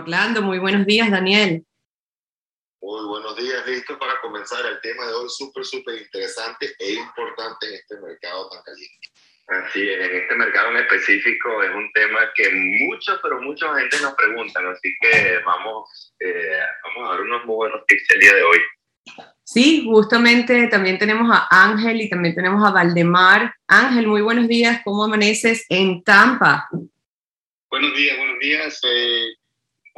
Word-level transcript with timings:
Orlando, 0.00 0.40
muy 0.40 0.58
buenos 0.58 0.86
días, 0.86 1.10
Daniel. 1.10 1.62
Muy 2.80 3.06
buenos 3.06 3.36
días, 3.36 3.66
listo 3.66 3.98
para 3.98 4.18
comenzar 4.22 4.64
el 4.64 4.80
tema 4.80 5.06
de 5.06 5.12
hoy 5.12 5.28
súper, 5.28 5.62
súper 5.64 6.00
interesante 6.00 6.74
e 6.78 6.94
importante 6.94 7.68
en 7.68 7.74
este 7.74 8.00
mercado 8.00 8.48
tan 8.48 8.62
caliente. 8.62 9.08
Así 9.48 9.86
es, 9.86 10.08
en 10.08 10.16
este 10.16 10.34
mercado 10.36 10.70
en 10.70 10.78
específico 10.78 11.62
es 11.62 11.70
un 11.74 11.90
tema 11.92 12.20
que 12.34 12.50
muchos, 12.86 13.18
pero 13.22 13.42
mucha 13.42 13.74
gente 13.78 14.00
nos 14.00 14.14
preguntan, 14.14 14.66
así 14.68 14.88
que 15.02 15.38
vamos, 15.44 16.14
eh, 16.20 16.60
vamos 16.84 17.08
a 17.08 17.12
dar 17.12 17.20
unos 17.20 17.44
muy 17.44 17.56
buenos 17.56 17.84
tips 17.86 18.10
el 18.14 18.20
día 18.20 18.34
de 18.34 18.42
hoy. 18.42 18.58
Sí, 19.42 19.84
justamente 19.84 20.68
también 20.68 20.98
tenemos 20.98 21.28
a 21.30 21.48
Ángel 21.50 22.00
y 22.00 22.08
también 22.08 22.34
tenemos 22.34 22.66
a 22.66 22.72
Valdemar. 22.72 23.52
Ángel, 23.66 24.06
muy 24.06 24.22
buenos 24.22 24.48
días, 24.48 24.80
¿cómo 24.82 25.04
amaneces 25.04 25.66
en 25.68 26.02
Tampa? 26.04 26.68
Buenos 27.68 27.94
días, 27.94 28.16
buenos 28.16 28.38
días. 28.38 28.80
Eh, 28.84 29.34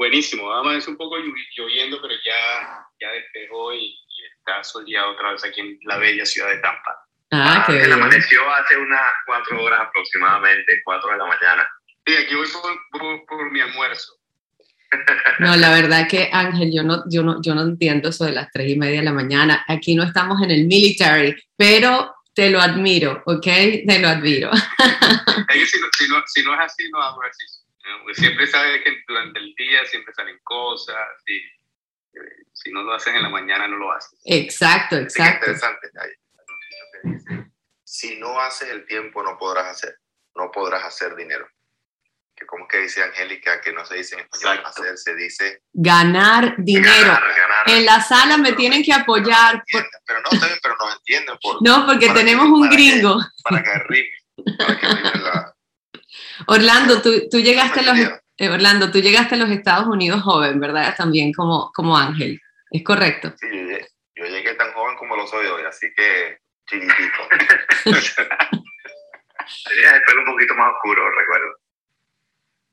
buenísimo, 0.03 0.53
amanece 0.53 0.91
un 0.91 0.96
poco 0.96 1.16
lloviendo, 1.57 2.02
pero 2.02 2.15
ya, 2.24 2.84
ya 3.01 3.12
despejó 3.12 3.73
y, 3.73 3.97
está 4.38 4.65
soleado 4.65 5.12
otra 5.12 5.30
vez 5.30 5.45
aquí 5.45 5.60
en 5.60 5.79
la 5.84 5.98
bella 5.98 6.27
ciudad 6.27 6.48
de 6.48 6.59
Tampa. 6.59 7.06
Ah, 7.30 7.62
qué 7.65 7.74
bien. 7.74 7.93
amaneció 7.93 8.41
hace 8.52 8.77
unas 8.77 9.12
cuatro 9.24 9.62
horas 9.62 9.83
aproximadamente, 9.83 10.83
cuatro 10.84 11.10
de 11.12 11.19
la 11.19 11.27
mañana. 11.27 11.69
Sí, 12.05 12.15
aquí 12.16 12.34
voy 12.34 12.48
por, 12.91 13.27
por, 13.27 13.52
mi 13.52 13.60
almuerzo. 13.60 14.15
No, 15.38 15.57
la 15.57 15.73
verdad 15.73 16.09
que 16.09 16.29
Ángel, 16.32 16.73
yo 16.74 16.82
no, 16.82 17.05
yo, 17.09 17.23
no, 17.23 17.41
yo 17.41 17.55
no 17.55 17.62
entiendo 17.62 18.09
eso 18.09 18.24
de 18.24 18.32
las 18.32 18.51
tres 18.51 18.69
y 18.69 18.77
media 18.77 18.98
de 18.98 19.05
la 19.05 19.12
mañana. 19.12 19.65
Aquí 19.69 19.95
no 19.95 20.02
estamos 20.02 20.43
en 20.43 20.51
el 20.51 20.66
military, 20.66 21.34
pero 21.57 22.15
te 22.34 22.51
lo 22.51 22.60
admiro, 22.60 23.23
¿ok? 23.27 23.45
Te 23.87 23.98
lo 24.01 24.09
admiro. 24.09 24.51
Es 25.48 25.59
que 25.59 25.66
si, 25.66 25.80
no, 25.80 25.87
si, 25.96 26.09
no, 26.09 26.23
si 26.27 26.43
no 26.43 26.55
es 26.55 26.60
así, 26.60 26.91
no 26.91 27.01
hago 27.01 27.23
así. 27.84 28.20
Siempre 28.20 28.46
sabes 28.46 28.82
que 28.84 29.02
durante 29.06 29.38
el 29.38 29.54
día 29.54 29.84
siempre 29.86 30.12
salen 30.14 30.38
cosas 30.42 30.96
y 31.27 31.36
eh, 31.36 32.45
si 32.52 32.70
no 32.70 32.82
lo 32.82 32.92
haces 32.95 33.14
en 33.14 33.23
la 33.23 33.28
mañana 33.28 33.66
no 33.68 33.77
lo 33.77 33.93
haces. 33.93 34.18
Exacto, 34.24 34.96
exacto. 34.96 35.51
Es 35.51 35.62
interesante. 35.62 35.90
Dice, 37.04 37.51
si 37.84 38.16
no 38.18 38.38
haces 38.40 38.68
el 38.70 38.87
tiempo 38.87 39.23
no 39.23 39.37
podrás 39.38 39.66
hacer, 39.66 39.96
no 40.37 40.51
podrás 40.51 40.84
hacer 40.84 41.15
dinero. 41.16 41.46
Que 42.34 42.46
como 42.46 42.66
que 42.66 42.79
dice 42.79 43.02
Angélica, 43.02 43.60
que 43.60 43.73
no 43.73 43.85
se 43.85 43.96
dice 43.96 44.14
en 44.14 44.23
español 44.23 44.59
Exacto. 44.59 44.82
hacer, 44.82 44.96
se 44.98 45.14
dice 45.16 45.62
Ganar 45.73 46.54
dinero. 46.59 46.90
Ganar, 46.95 47.23
ganar. 47.37 47.70
En 47.70 47.85
la 47.85 48.01
sala 48.01 48.38
me 48.38 48.52
tienen 48.52 48.82
que 48.82 48.92
apoyar. 48.92 49.62
por- 49.70 49.87
pero 50.07 50.20
no 50.23 50.29
pero 50.62 50.76
nos 50.76 50.96
entienden 50.96 51.37
por, 51.42 51.57
No, 51.62 51.87
porque 51.87 52.07
para 52.07 52.18
que- 52.20 52.24
tenemos 52.24 52.46
un 52.46 52.60
para 52.60 52.70
que- 52.70 52.76
gringo. 52.76 53.18
para 53.45 53.62
que 53.62 53.74
rime, 53.88 54.57
para 54.59 54.79
que 54.80 54.87
rime 54.88 55.10
la 55.20 55.54
Orlando, 56.47 57.01
tú, 57.02 57.29
tú 57.30 57.38
llegaste 57.41 57.80
a 57.80 57.83
los 57.85 57.93
mayoría. 57.95 58.21
eh, 58.38 58.49
Orlando, 58.49 58.91
tú 58.91 58.99
llegaste 59.01 59.35
a 59.35 59.38
los 59.38 59.51
Estados 59.51 59.87
Unidos 59.87 60.23
joven, 60.23 60.59
¿verdad? 60.61 60.95
También 60.97 61.33
como, 61.33 61.71
como 61.73 61.97
Ángel. 61.97 62.41
Es 62.71 62.83
correcto. 62.85 63.33
Sí, 63.38 63.47
yo 63.47 63.52
llegué, 63.55 63.87
yo 64.16 64.25
llegué 64.27 64.55
tan 64.55 64.72
joven 64.72 64.97
como 64.97 65.16
lo 65.16 65.27
soy 65.27 65.47
hoy, 65.47 65.62
así 65.65 65.88
que 65.94 66.38
chiquitito. 66.69 67.28
Tenías 69.65 69.94
el 69.94 70.03
pelo 70.06 70.21
un 70.21 70.27
poquito 70.27 70.55
más 70.55 70.72
oscuro, 70.75 71.10
recuerdo. 71.10 71.56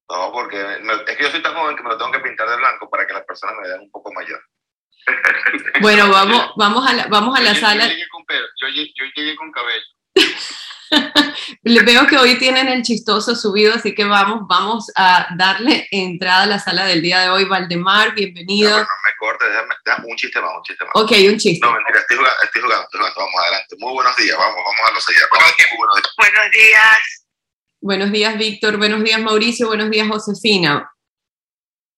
No, 0.10 0.32
porque 0.32 0.58
me- 0.82 0.94
es 0.94 1.18
que 1.18 1.24
yo 1.24 1.30
soy 1.32 1.42
tan 1.42 1.54
joven 1.54 1.76
que 1.76 1.84
me 1.84 1.90
lo 1.90 1.98
tengo 1.98 2.12
que 2.12 2.20
pintar 2.20 2.50
de 2.50 2.58
blanco 2.58 2.90
para 2.90 3.06
que 3.06 3.14
las 3.14 3.24
personas 3.26 3.56
me 3.62 3.68
vean 3.68 3.82
un 3.82 3.92
poco 3.92 4.12
mayor. 4.14 4.42
Bueno, 5.82 6.10
vamos, 6.10 6.52
vamos 6.58 6.88
a 6.90 6.94
la, 6.94 7.08
vamos 7.08 7.38
a 7.38 7.42
la 7.42 7.54
Yo- 7.54 7.60
sala. 7.60 7.84
Yo 7.86 7.90
llegué 7.92 8.08
con 8.10 8.26
pelo, 8.26 8.46
yo, 8.62 8.68
yo 8.70 9.06
llegué 9.16 9.36
con 9.36 9.52
cabello. 9.52 9.86
Le 11.64 11.82
veo 11.84 12.08
que 12.08 12.18
hoy 12.18 12.38
tienen 12.38 12.68
el 12.68 12.82
chistoso 12.84 13.36
subido, 13.36 13.74
así 13.76 13.94
que 13.94 14.06
vamos, 14.06 14.42
vamos 14.48 14.92
a 14.96 15.28
darle 15.38 15.88
entrada 15.92 16.44
a 16.44 16.48
la 16.48 16.60
sala 16.60 16.86
del 16.86 17.02
día 17.02 17.20
de 17.22 17.30
hoy. 17.30 17.46
Valdemar, 17.46 18.14
bienvenido. 18.16 18.72
no 18.72 18.78
me 18.78 19.12
cortes, 19.20 19.48
déjame, 19.50 19.76
déjame- 19.86 20.06
un 20.10 20.16
chiste 20.18 20.42
más, 20.42 20.52
un 20.56 20.64
chiste 20.64 20.86
más. 20.86 20.92
Ok, 20.96 21.12
un 21.32 21.38
chiste. 21.38 21.66
No, 21.66 21.74
mentira, 21.74 22.00
estoy 22.00 22.18
jugando, 22.18 22.44
estoy 22.44 22.62
jugando, 22.62 22.84
estoy 22.84 23.00
jugando. 23.00 23.20
Vamos 23.20 23.42
adelante. 23.42 23.76
Muy 23.80 23.94
buenos 23.94 24.16
días, 24.18 24.38
vamos, 24.38 24.56
vamos 24.56 24.90
a 24.90 24.94
los 24.94 25.04
seguidores. 25.04 25.30
Buenos 25.32 25.56
días, 25.58 25.70
muy 25.72 25.78
buenos 25.80 25.96
días. 25.96 26.14
Buenos 26.18 26.52
días. 26.52 27.26
Buenos 27.82 28.12
días, 28.12 28.38
Víctor. 28.38 28.78
Buenos 28.78 29.04
días, 29.04 29.22
Mauricio. 29.22 29.68
Buenos 29.68 29.90
días, 29.90 30.08
Josefina. 30.08 30.92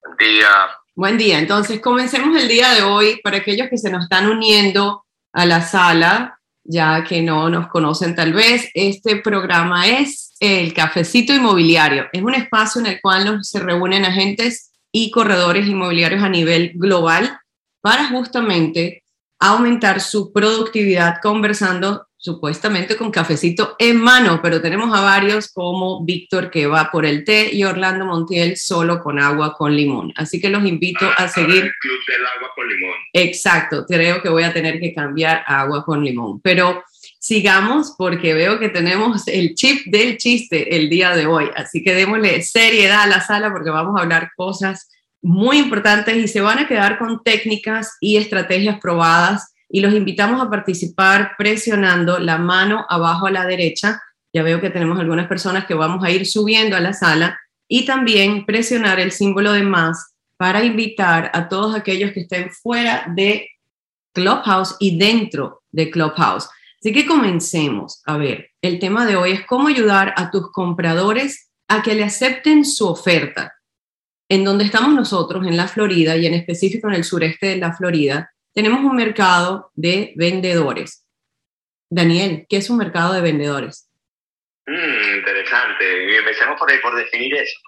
Buen 0.03 0.17
día. 0.17 0.49
Buen 0.95 1.17
día. 1.17 1.39
Entonces, 1.39 1.79
comencemos 1.79 2.39
el 2.39 2.47
día 2.47 2.69
de 2.71 2.83
hoy 2.83 3.19
para 3.23 3.37
aquellos 3.37 3.69
que 3.69 3.77
se 3.77 3.89
nos 3.89 4.03
están 4.03 4.27
uniendo 4.29 5.05
a 5.33 5.45
la 5.45 5.61
sala, 5.61 6.40
ya 6.63 7.03
que 7.03 7.21
no 7.21 7.49
nos 7.49 7.67
conocen 7.67 8.15
tal 8.15 8.33
vez. 8.33 8.69
Este 8.73 9.17
programa 9.17 9.87
es 9.87 10.35
el 10.39 10.73
Cafecito 10.73 11.33
Inmobiliario. 11.33 12.07
Es 12.11 12.21
un 12.21 12.33
espacio 12.33 12.81
en 12.81 12.87
el 12.87 13.01
cual 13.01 13.25
nos, 13.25 13.49
se 13.49 13.59
reúnen 13.59 14.05
agentes 14.05 14.71
y 14.91 15.11
corredores 15.11 15.67
inmobiliarios 15.67 16.23
a 16.23 16.29
nivel 16.29 16.71
global 16.75 17.37
para 17.81 18.09
justamente 18.09 19.03
aumentar 19.39 20.01
su 20.01 20.31
productividad 20.31 21.15
conversando 21.21 22.07
supuestamente 22.21 22.95
con 22.95 23.09
cafecito 23.09 23.75
en 23.79 23.99
mano, 23.99 24.39
pero 24.43 24.61
tenemos 24.61 24.95
a 24.95 25.01
varios 25.01 25.51
como 25.51 26.05
Víctor 26.05 26.51
que 26.51 26.67
va 26.67 26.91
por 26.91 27.03
el 27.03 27.23
té 27.23 27.49
y 27.51 27.63
Orlando 27.63 28.05
Montiel 28.05 28.57
solo 28.57 29.01
con 29.01 29.17
agua 29.17 29.55
con 29.55 29.75
limón. 29.75 30.13
Así 30.15 30.39
que 30.39 30.49
los 30.49 30.63
invito 30.63 31.09
a 31.17 31.27
seguir. 31.27 31.71
Club 31.79 31.99
del 32.07 32.25
agua 32.37 32.51
con 32.55 32.67
limón. 32.67 32.90
Exacto, 33.13 33.85
creo 33.85 34.21
que 34.21 34.29
voy 34.29 34.43
a 34.43 34.53
tener 34.53 34.79
que 34.79 34.93
cambiar 34.93 35.43
agua 35.45 35.83
con 35.83 36.03
limón, 36.03 36.39
pero 36.41 36.83
sigamos 37.19 37.93
porque 37.97 38.33
veo 38.33 38.57
que 38.57 38.69
tenemos 38.69 39.27
el 39.27 39.53
chip 39.53 39.85
del 39.87 40.17
chiste 40.17 40.75
el 40.75 40.89
día 40.89 41.15
de 41.15 41.25
hoy, 41.25 41.49
así 41.55 41.83
que 41.83 41.93
démosle 41.93 42.41
seriedad 42.41 43.01
a 43.01 43.07
la 43.07 43.21
sala 43.21 43.51
porque 43.51 43.69
vamos 43.69 43.97
a 43.97 44.03
hablar 44.03 44.31
cosas 44.35 44.87
muy 45.21 45.57
importantes 45.57 46.17
y 46.17 46.27
se 46.27 46.41
van 46.41 46.59
a 46.59 46.67
quedar 46.67 46.97
con 46.97 47.23
técnicas 47.23 47.97
y 47.99 48.17
estrategias 48.17 48.79
probadas. 48.79 49.53
Y 49.69 49.79
los 49.81 49.93
invitamos 49.93 50.41
a 50.41 50.49
participar 50.49 51.33
presionando 51.37 52.19
la 52.19 52.37
mano 52.37 52.85
abajo 52.89 53.27
a 53.27 53.31
la 53.31 53.45
derecha. 53.45 54.01
Ya 54.33 54.43
veo 54.43 54.59
que 54.59 54.69
tenemos 54.69 54.99
algunas 54.99 55.27
personas 55.27 55.65
que 55.65 55.73
vamos 55.73 56.03
a 56.03 56.11
ir 56.11 56.25
subiendo 56.25 56.75
a 56.75 56.81
la 56.81 56.93
sala. 56.93 57.39
Y 57.67 57.85
también 57.85 58.45
presionar 58.45 58.99
el 58.99 59.11
símbolo 59.11 59.53
de 59.53 59.63
más 59.63 60.10
para 60.41 60.63
invitar 60.63 61.29
a 61.35 61.47
todos 61.47 61.75
aquellos 61.75 62.13
que 62.13 62.21
estén 62.21 62.49
fuera 62.49 63.05
de 63.15 63.51
Clubhouse 64.11 64.75
y 64.79 64.97
dentro 64.97 65.61
de 65.69 65.91
Clubhouse. 65.91 66.49
Así 66.79 66.91
que 66.91 67.05
comencemos. 67.05 68.01
A 68.07 68.17
ver, 68.17 68.49
el 68.59 68.79
tema 68.79 69.05
de 69.05 69.15
hoy 69.15 69.33
es 69.33 69.45
cómo 69.45 69.67
ayudar 69.67 70.15
a 70.17 70.31
tus 70.31 70.51
compradores 70.51 71.51
a 71.67 71.83
que 71.83 71.93
le 71.93 72.03
acepten 72.03 72.65
su 72.65 72.87
oferta. 72.87 73.53
En 74.27 74.43
donde 74.43 74.63
estamos 74.63 74.95
nosotros, 74.95 75.45
en 75.45 75.55
la 75.55 75.67
Florida 75.67 76.17
y 76.17 76.25
en 76.25 76.33
específico 76.33 76.87
en 76.87 76.95
el 76.95 77.03
sureste 77.03 77.45
de 77.45 77.57
la 77.57 77.73
Florida, 77.73 78.33
tenemos 78.51 78.79
un 78.79 78.95
mercado 78.95 79.69
de 79.75 80.11
vendedores. 80.15 81.05
Daniel, 81.87 82.47
¿qué 82.49 82.57
es 82.57 82.69
un 82.71 82.77
mercado 82.77 83.13
de 83.13 83.21
vendedores? 83.21 83.91
Mm, 84.65 85.17
interesante. 85.19 86.17
Empecemos 86.17 86.57
por, 86.57 86.67
por 86.81 86.95
definir 86.95 87.35
eso. 87.35 87.59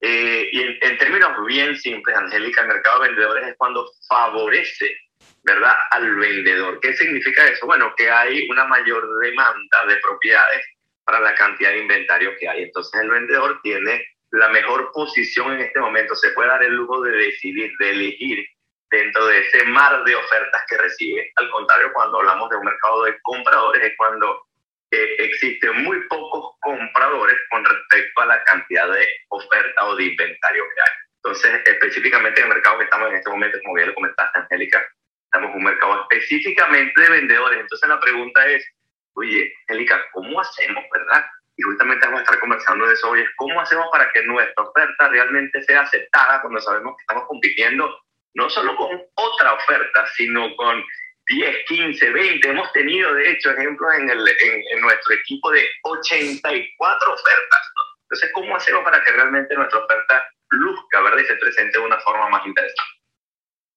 Eh, 0.00 0.48
y 0.52 0.62
en, 0.62 0.78
en 0.80 0.98
términos 0.98 1.32
bien 1.46 1.76
simples, 1.76 2.16
Angélica, 2.16 2.62
el 2.62 2.68
mercado 2.68 3.02
de 3.02 3.08
vendedores 3.08 3.48
es 3.48 3.54
cuando 3.56 3.86
favorece, 4.08 4.96
¿verdad?, 5.42 5.74
al 5.90 6.14
vendedor. 6.16 6.80
¿Qué 6.80 6.94
significa 6.94 7.46
eso? 7.46 7.66
Bueno, 7.66 7.94
que 7.96 8.10
hay 8.10 8.48
una 8.48 8.64
mayor 8.64 9.06
demanda 9.20 9.86
de 9.86 9.96
propiedades 9.96 10.64
para 11.04 11.20
la 11.20 11.34
cantidad 11.34 11.70
de 11.70 11.78
inventario 11.78 12.32
que 12.38 12.48
hay. 12.48 12.62
Entonces 12.64 13.00
el 13.00 13.10
vendedor 13.10 13.60
tiene 13.62 14.04
la 14.30 14.48
mejor 14.48 14.90
posición 14.92 15.52
en 15.52 15.60
este 15.62 15.80
momento. 15.80 16.14
Se 16.14 16.30
puede 16.30 16.48
dar 16.48 16.62
el 16.62 16.74
lujo 16.74 17.02
de 17.02 17.12
decidir, 17.12 17.72
de 17.78 17.90
elegir 17.90 18.46
dentro 18.90 19.26
de 19.26 19.40
ese 19.40 19.64
mar 19.64 20.04
de 20.04 20.14
ofertas 20.14 20.62
que 20.68 20.78
recibe. 20.78 21.32
Al 21.36 21.50
contrario, 21.50 21.90
cuando 21.92 22.18
hablamos 22.18 22.48
de 22.50 22.56
un 22.56 22.64
mercado 22.64 23.04
de 23.04 23.18
compradores, 23.22 23.82
es 23.84 23.92
cuando 23.96 24.46
eh, 24.90 25.16
existen 25.18 25.84
muy 25.84 26.00
pocos 26.08 26.56
compradores 26.60 27.36
con 27.50 27.64
respecto 27.64 28.20
a 28.22 28.26
la 28.26 28.44
cantidad 28.44 28.90
de 28.90 29.06
oferta 29.28 29.84
o 29.86 29.96
de 29.96 30.04
inventario 30.04 30.64
que 30.74 30.80
hay. 30.80 30.96
Entonces, 31.22 31.60
específicamente 31.64 32.40
en 32.40 32.48
el 32.48 32.54
mercado 32.54 32.78
que 32.78 32.84
estamos 32.84 33.10
en 33.10 33.16
este 33.16 33.30
momento, 33.30 33.58
como 33.62 33.74
bien 33.74 33.88
lo 33.88 33.94
comentaste, 33.94 34.38
Angélica, 34.38 34.82
estamos 35.24 35.50
en 35.50 35.56
un 35.56 35.64
mercado 35.64 36.02
específicamente 36.02 37.00
de 37.00 37.10
vendedores. 37.10 37.60
Entonces, 37.60 37.88
la 37.88 38.00
pregunta 38.00 38.46
es, 38.46 38.66
oye, 39.14 39.52
Angélica, 39.68 40.02
¿cómo 40.12 40.40
hacemos, 40.40 40.84
verdad? 40.92 41.24
Y 41.56 41.62
justamente 41.62 42.06
vamos 42.06 42.20
a 42.20 42.24
estar 42.24 42.40
conversando 42.40 42.86
de 42.86 42.94
eso 42.94 43.10
hoy, 43.10 43.20
es 43.20 43.28
cómo 43.36 43.60
hacemos 43.60 43.86
para 43.92 44.10
que 44.12 44.22
nuestra 44.24 44.64
oferta 44.64 45.08
realmente 45.08 45.62
sea 45.62 45.82
aceptada 45.82 46.40
cuando 46.40 46.58
sabemos 46.60 46.96
que 46.96 47.02
estamos 47.02 47.28
compitiendo 47.28 48.00
no 48.34 48.48
solo 48.48 48.76
con 48.76 48.88
otra 49.14 49.54
oferta, 49.54 50.06
sino 50.16 50.54
con 50.56 50.82
10, 51.30 51.56
15, 51.68 52.10
20. 52.10 52.48
Hemos 52.48 52.72
tenido, 52.72 53.14
de 53.14 53.30
hecho, 53.30 53.50
ejemplos 53.50 53.88
en, 53.98 54.10
el, 54.10 54.18
en, 54.18 54.62
en 54.72 54.80
nuestro 54.80 55.14
equipo 55.14 55.50
de 55.50 55.62
84 55.84 57.12
ofertas. 57.12 57.60
Entonces, 58.02 58.30
¿cómo 58.34 58.56
hacemos 58.56 58.82
para 58.82 59.02
que 59.04 59.12
realmente 59.12 59.54
nuestra 59.54 59.78
oferta 59.78 60.24
luzca, 60.50 61.00
¿verdad? 61.00 61.22
Y 61.22 61.26
se 61.26 61.36
presente 61.36 61.78
de 61.78 61.84
una 61.84 61.98
forma 62.00 62.28
más 62.28 62.44
interesante? 62.44 62.90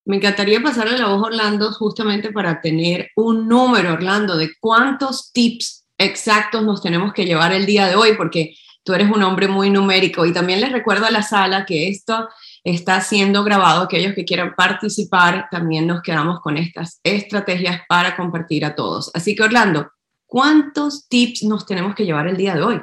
Me 0.05 0.17
encantaría 0.17 0.61
pasarle 0.61 0.97
la 0.97 1.07
voz 1.07 1.23
a 1.23 1.27
Orlando 1.27 1.71
justamente 1.71 2.31
para 2.31 2.59
tener 2.59 3.11
un 3.15 3.47
número, 3.47 3.93
Orlando, 3.93 4.35
de 4.35 4.51
cuántos 4.59 5.31
tips 5.31 5.87
exactos 5.97 6.63
nos 6.63 6.81
tenemos 6.81 7.13
que 7.13 7.25
llevar 7.25 7.53
el 7.53 7.65
día 7.65 7.87
de 7.87 7.95
hoy, 7.95 8.13
porque 8.17 8.55
tú 8.83 8.93
eres 8.93 9.09
un 9.09 9.23
hombre 9.23 9.47
muy 9.47 9.69
numérico 9.69 10.25
y 10.25 10.33
también 10.33 10.59
les 10.59 10.71
recuerdo 10.71 11.05
a 11.05 11.11
la 11.11 11.21
sala 11.21 11.65
que 11.65 11.87
esto 11.87 12.27
está 12.63 13.01
siendo 13.01 13.43
grabado. 13.43 13.83
Aquellos 13.83 14.13
que 14.13 14.25
quieran 14.25 14.55
participar, 14.55 15.47
también 15.51 15.87
nos 15.87 16.01
quedamos 16.01 16.41
con 16.41 16.57
estas 16.57 16.99
estrategias 17.03 17.81
para 17.87 18.15
compartir 18.15 18.65
a 18.65 18.75
todos. 18.75 19.11
Así 19.13 19.35
que 19.35 19.43
Orlando, 19.43 19.91
¿cuántos 20.25 21.07
tips 21.07 21.43
nos 21.43 21.65
tenemos 21.65 21.95
que 21.95 22.05
llevar 22.05 22.27
el 22.27 22.37
día 22.37 22.55
de 22.55 22.63
hoy? 22.63 22.81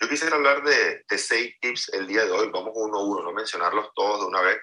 Yo 0.00 0.08
quisiera 0.08 0.34
hablar 0.34 0.64
de, 0.64 1.04
seis 1.16 1.54
tips 1.60 1.90
el 1.90 2.08
día 2.08 2.24
de 2.24 2.32
hoy, 2.32 2.50
vamos 2.52 2.72
uno 2.74 2.98
a 2.98 3.04
uno, 3.04 3.22
no 3.22 3.32
mencionarlos 3.32 3.92
todos 3.94 4.22
de 4.22 4.26
una 4.26 4.40
vez, 4.40 4.58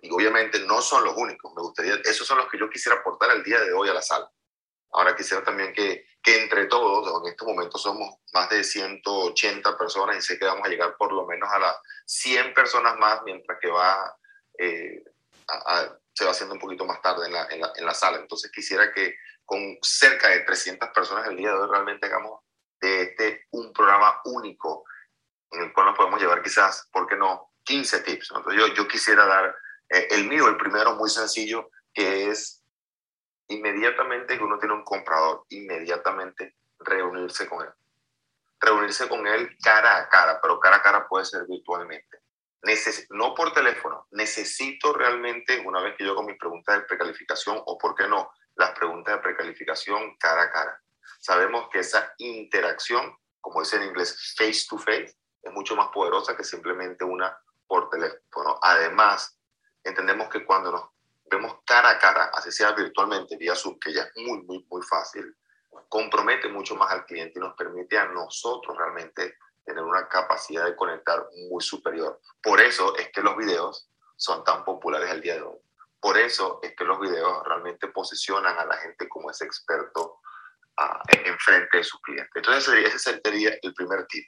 y, 0.00 0.10
obviamente 0.10 0.60
no 0.60 0.80
son 0.80 1.04
los 1.04 1.16
únicos, 1.16 1.52
me 1.56 1.62
gustaría, 1.62 1.96
esos 2.04 2.24
son 2.24 2.38
los 2.38 2.48
que 2.48 2.56
yo 2.56 2.70
quisiera 2.70 3.00
aportar 3.00 3.30
el 3.36 3.42
día 3.42 3.60
de 3.62 3.72
hoy 3.72 3.88
a 3.88 3.94
la 3.94 4.02
sala. 4.02 4.30
Ahora 4.92 5.16
quisiera 5.16 5.42
también 5.42 5.72
que, 5.72 6.06
que 6.26 6.42
entre 6.42 6.66
todos, 6.66 7.22
en 7.22 7.30
este 7.30 7.44
momento 7.44 7.78
somos 7.78 8.16
más 8.32 8.50
de 8.50 8.64
180 8.64 9.78
personas 9.78 10.16
y 10.16 10.20
sé 10.20 10.36
que 10.36 10.44
vamos 10.44 10.66
a 10.66 10.68
llegar 10.68 10.96
por 10.96 11.12
lo 11.12 11.24
menos 11.24 11.48
a 11.52 11.60
las 11.60 11.76
100 12.04 12.52
personas 12.52 12.98
más 12.98 13.22
mientras 13.24 13.56
que 13.60 13.70
va, 13.70 14.12
eh, 14.58 15.04
se 16.12 16.24
va 16.24 16.32
haciendo 16.32 16.56
un 16.56 16.60
poquito 16.60 16.84
más 16.84 17.00
tarde 17.00 17.26
en 17.26 17.32
la, 17.32 17.46
en 17.48 17.60
la, 17.60 17.72
en 17.76 17.86
la 17.86 17.94
sala. 17.94 18.18
Entonces 18.18 18.50
quisiera 18.50 18.92
que 18.92 19.14
con 19.44 19.78
cerca 19.80 20.30
de 20.30 20.40
300 20.40 20.88
personas 20.88 21.28
el 21.28 21.36
día 21.36 21.50
de 21.50 21.58
hoy 21.58 21.68
realmente 21.70 22.06
hagamos 22.06 22.40
de 22.80 23.02
este 23.02 23.46
un 23.52 23.72
programa 23.72 24.20
único 24.24 24.84
en 25.52 25.62
el 25.62 25.72
cual 25.72 25.86
nos 25.86 25.96
podemos 25.96 26.20
llevar 26.20 26.42
quizás, 26.42 26.88
¿por 26.90 27.06
qué 27.06 27.14
no?, 27.14 27.52
15 27.62 28.00
tips. 28.00 28.32
Entonces 28.34 28.60
yo, 28.60 28.74
yo 28.74 28.88
quisiera 28.88 29.26
dar 29.26 29.54
eh, 29.90 30.08
el 30.10 30.26
mío, 30.26 30.48
el 30.48 30.56
primero 30.56 30.96
muy 30.96 31.08
sencillo, 31.08 31.70
que 31.94 32.30
es 32.30 32.64
inmediatamente 33.48 34.36
que 34.36 34.44
uno 34.44 34.58
tiene 34.58 34.74
un 34.74 34.84
comprador, 34.84 35.44
inmediatamente 35.50 36.56
reunirse 36.78 37.48
con 37.48 37.64
él. 37.64 37.72
Reunirse 38.60 39.08
con 39.08 39.26
él 39.26 39.56
cara 39.62 39.98
a 39.98 40.08
cara, 40.08 40.40
pero 40.40 40.58
cara 40.58 40.76
a 40.76 40.82
cara 40.82 41.08
puede 41.08 41.24
ser 41.24 41.46
virtualmente. 41.46 42.20
no 43.10 43.34
por 43.34 43.52
teléfono, 43.52 44.06
necesito 44.10 44.92
realmente, 44.92 45.62
una 45.64 45.80
vez 45.80 45.96
que 45.96 46.04
yo 46.04 46.12
hago 46.12 46.22
mis 46.22 46.38
preguntas 46.38 46.76
de 46.76 46.86
precalificación, 46.86 47.60
o 47.64 47.78
por 47.78 47.94
qué 47.94 48.08
no, 48.08 48.30
las 48.56 48.70
preguntas 48.70 49.14
de 49.14 49.22
precalificación 49.22 50.16
cara 50.18 50.42
a 50.42 50.50
cara 50.50 50.82
sabemos 51.26 51.68
que 51.70 51.80
esa 51.80 52.14
interacción, 52.18 53.16
como 53.40 53.60
dice 53.60 53.76
en 53.76 53.84
inglés, 53.84 54.34
face 54.36 54.66
to 54.68 54.78
face, 54.78 55.16
es 55.42 55.52
mucho 55.52 55.76
más 55.76 55.88
poderosa 55.88 56.36
que 56.36 56.44
simplemente 56.44 57.04
una 57.04 57.36
por 57.66 57.90
teléfono. 57.90 58.58
Además, 58.62 59.38
entendemos 59.82 60.28
que 60.28 60.44
cuando 60.44 60.72
nos 60.72 60.82
vemos 61.30 61.58
cara 61.66 61.90
a 61.90 61.98
cara, 61.98 62.30
así 62.34 62.50
sea 62.52 62.72
virtualmente, 62.72 63.36
vía 63.36 63.54
Zoom, 63.54 63.78
que 63.78 63.92
ya 63.92 64.02
es 64.02 64.12
muy, 64.16 64.42
muy, 64.42 64.64
muy 64.68 64.82
fácil, 64.82 65.36
compromete 65.88 66.48
mucho 66.48 66.74
más 66.76 66.90
al 66.92 67.04
cliente 67.04 67.38
y 67.38 67.42
nos 67.42 67.54
permite 67.54 67.98
a 67.98 68.06
nosotros 68.06 68.76
realmente 68.76 69.36
tener 69.64 69.82
una 69.82 70.08
capacidad 70.08 70.64
de 70.64 70.76
conectar 70.76 71.26
muy 71.50 71.62
superior. 71.62 72.20
Por 72.42 72.60
eso 72.60 72.96
es 72.96 73.10
que 73.10 73.20
los 73.20 73.36
videos 73.36 73.88
son 74.16 74.44
tan 74.44 74.64
populares 74.64 75.10
el 75.10 75.20
día 75.20 75.34
de 75.34 75.42
hoy. 75.42 75.58
Por 76.00 76.16
eso 76.16 76.60
es 76.62 76.74
que 76.76 76.84
los 76.84 77.00
videos 77.00 77.42
realmente 77.44 77.88
posicionan 77.88 78.56
a 78.58 78.64
la 78.64 78.76
gente 78.76 79.08
como 79.08 79.30
ese 79.30 79.44
experto 79.44 80.20
en 81.08 81.38
frente 81.38 81.78
de 81.78 81.84
su 81.84 82.00
cliente. 82.00 82.30
Entonces 82.34 82.94
ese 82.94 83.20
sería 83.22 83.58
el 83.60 83.74
primer 83.74 84.06
tip. 84.06 84.24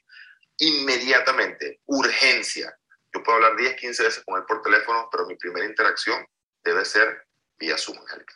Inmediatamente, 0.59 1.81
urgencia. 1.87 2.77
Yo 3.15 3.23
puedo 3.23 3.37
hablar 3.37 3.57
10, 3.57 3.77
15 3.77 4.03
veces 4.03 4.25
con 4.25 4.39
él 4.39 4.45
por 4.47 4.61
teléfono, 4.63 5.09
pero 5.11 5.27
mi 5.27 5.37
primera 5.37 5.67
interacción 5.67 6.27
debe 6.69 6.85
ser 6.85 7.27
vía 7.59 7.75
Angélica. 7.75 8.35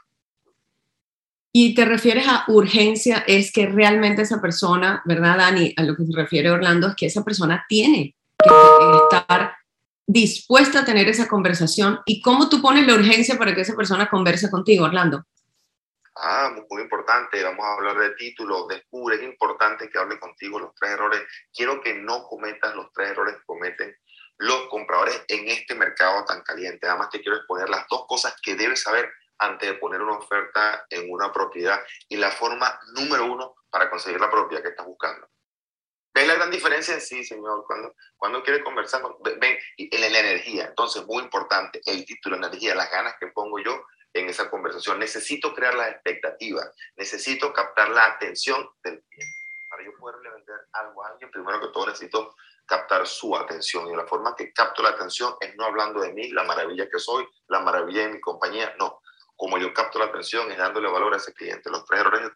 Y 1.55 1.75
te 1.75 1.85
refieres 1.85 2.27
a 2.27 2.45
urgencia, 2.49 3.25
es 3.27 3.53
que 3.53 3.67
realmente 3.67 4.23
esa 4.23 4.41
persona, 4.41 5.03
¿verdad, 5.05 5.37
Dani? 5.37 5.75
A 5.77 5.83
lo 5.83 5.95
que 5.95 6.07
se 6.07 6.17
refiere 6.17 6.51
Orlando 6.51 6.89
es 6.89 6.95
que 6.97 7.07
esa 7.07 7.23
persona 7.23 7.67
tiene 7.69 8.17
que 8.39 9.17
estar 9.19 9.55
dispuesta 10.07 10.81
a 10.81 10.85
tener 10.85 11.09
esa 11.09 11.29
conversación. 11.29 12.01
¿Y 12.07 12.23
cómo 12.23 12.49
tú 12.49 12.63
pones 12.63 12.87
la 12.87 12.95
urgencia 12.95 13.37
para 13.37 13.55
que 13.55 13.61
esa 13.61 13.77
persona 13.77 14.09
converse 14.09 14.51
contigo, 14.51 14.87
Orlando? 14.87 15.25
Ah, 16.17 16.55
muy, 16.71 16.83
importante, 16.83 17.43
vamos 17.43 17.65
a 17.65 17.75
hablar 17.75 17.99
de 17.99 18.11
títulos, 18.17 18.69
descubre, 18.69 19.17
es 19.17 19.23
importante 19.23 19.89
que 19.89 19.99
hable 19.99 20.19
contigo 20.19 20.59
los 20.59 20.75
tres 20.75 20.93
errores. 20.93 21.23
Quiero 21.55 21.81
que 21.81 21.95
no 21.95 22.25
cometas 22.25 22.75
los 22.75 22.93
tres 22.93 23.11
errores 23.11 23.37
que 23.37 23.45
cometen 23.45 23.97
los 24.43 24.67
compradores 24.69 25.25
en 25.29 25.49
este 25.49 25.75
mercado 25.75 26.25
tan 26.25 26.43
caliente. 26.43 26.89
Además, 26.89 27.11
te 27.11 27.21
quiero 27.21 27.37
exponer 27.37 27.69
las 27.69 27.87
dos 27.89 28.07
cosas 28.09 28.35
que 28.43 28.57
debes 28.57 28.83
saber 28.83 29.09
antes 29.39 29.69
de 29.69 29.75
poner 29.77 30.03
una 30.03 30.19
oferta 30.19 30.85
en 30.91 31.11
una 31.11 31.33
propiedad 31.33 31.81
y 32.09 32.17
la 32.17 32.31
forma 32.31 32.81
número 32.95 33.27
uno 33.27 33.55
para 33.71 33.89
conseguir 33.89 34.21
la 34.21 34.31
propiedad 34.31 34.63
que 34.63 34.71
estás 34.71 34.87
buscando. 34.87 35.29
¿Ves 36.13 36.27
la 36.27 36.35
gran 36.35 36.51
diferencia? 36.51 36.99
Sí, 36.99 37.25
señor. 37.25 37.65
Cuando, 37.67 37.95
cuando 38.17 38.43
quiere 38.43 38.65
conversar, 38.65 39.03
ven, 39.39 39.59
en 39.77 40.13
la 40.13 40.19
energía. 40.19 40.67
Entonces, 40.67 41.07
muy 41.07 41.23
importante, 41.23 41.81
el 41.87 42.05
título, 42.05 42.37
la 42.37 42.49
energía, 42.49 42.75
las 42.75 42.91
ganas 42.91 43.15
que 43.21 43.29
pongo 43.29 43.61
yo 43.61 43.87
en 44.13 44.29
esa 44.29 44.51
conversación. 44.51 44.99
Necesito 44.99 45.55
crear 45.55 45.75
la 45.75 45.89
expectativa, 45.89 46.63
necesito 46.97 47.53
captar 47.53 47.91
la 47.91 48.07
atención 48.07 48.69
del 48.83 49.03
cliente. 49.09 49.39
Para 49.71 49.85
yo 49.85 49.93
poderle 49.99 50.31
vender 50.31 50.57
algo 50.73 51.05
a 51.05 51.11
alguien, 51.11 51.31
primero 51.31 51.61
que 51.61 51.69
todo 51.69 51.87
necesito 51.87 52.35
captar 52.67 53.07
su 53.07 53.37
atención. 53.37 53.89
Y 53.91 53.97
la 53.97 54.07
forma 54.07 54.35
que 54.35 54.53
capto 54.53 54.83
la 54.83 54.91
atención 54.91 55.35
es 55.41 55.55
no 55.57 55.65
hablando 55.65 56.01
de 56.01 56.13
mí, 56.13 56.31
la 56.31 56.45
maravilla 56.45 56.89
que 56.89 56.99
soy, 56.99 57.27
la 57.49 57.61
maravilla 57.61 58.03
de 58.03 58.15
mi 58.15 58.21
compañía, 58.21 58.75
no. 58.79 59.01
Como 59.37 59.59
yo 59.59 59.73
capto 59.75 59.99
la 59.99 60.07
atención 60.07 60.51
es 60.53 60.59
dándole 60.59 60.91
valor 60.91 61.15
a 61.15 61.17
ese 61.17 61.33
cliente. 61.35 61.71
Los 61.71 61.85
tres 61.85 62.01
errores 62.01 62.31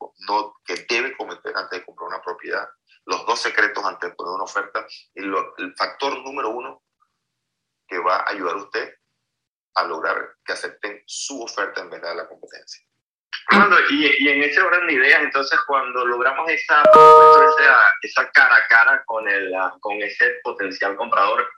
que 0.64 0.86
debe 0.88 1.16
cometer 1.16 1.56
antes 1.56 1.78
de 1.78 1.84
comprar 1.84 2.08
una 2.08 2.22
propiedad. 2.22 2.68
Los 3.04 3.24
dos 3.26 3.38
secretos 3.38 3.84
antes 3.84 4.10
de 4.10 4.16
poner 4.16 4.34
una 4.34 4.44
oferta. 4.44 4.86
Y 5.14 5.22
el 5.22 5.74
factor 5.76 6.18
número 6.24 6.50
uno 6.50 6.82
que 7.86 7.98
va 7.98 8.16
a 8.16 8.30
ayudar 8.30 8.56
a 8.56 8.62
usted 8.62 8.94
a 9.74 9.84
lograr 9.84 10.36
que 10.44 10.52
acepten 10.54 11.02
su 11.06 11.42
oferta 11.42 11.82
en 11.82 11.90
vez 11.90 12.00
de 12.00 12.14
la 12.14 12.26
competencia. 12.26 12.85
Cuando, 13.48 13.76
y, 13.90 14.12
y, 14.18 14.28
en 14.28 14.42
ese 14.42 14.60
orden 14.60 14.86
de 14.86 14.94
ideas, 14.94 15.22
entonces, 15.22 15.58
cuando 15.66 16.04
logramos 16.06 16.50
esa, 16.50 16.82
esa, 16.82 17.76
esa 18.02 18.30
cara 18.32 18.56
a 18.56 18.66
cara 18.68 19.02
con, 19.06 19.28
el, 19.28 19.52
con 19.80 20.00
ese 20.02 20.40
potencial 20.42 20.96
comprador, 20.96 21.48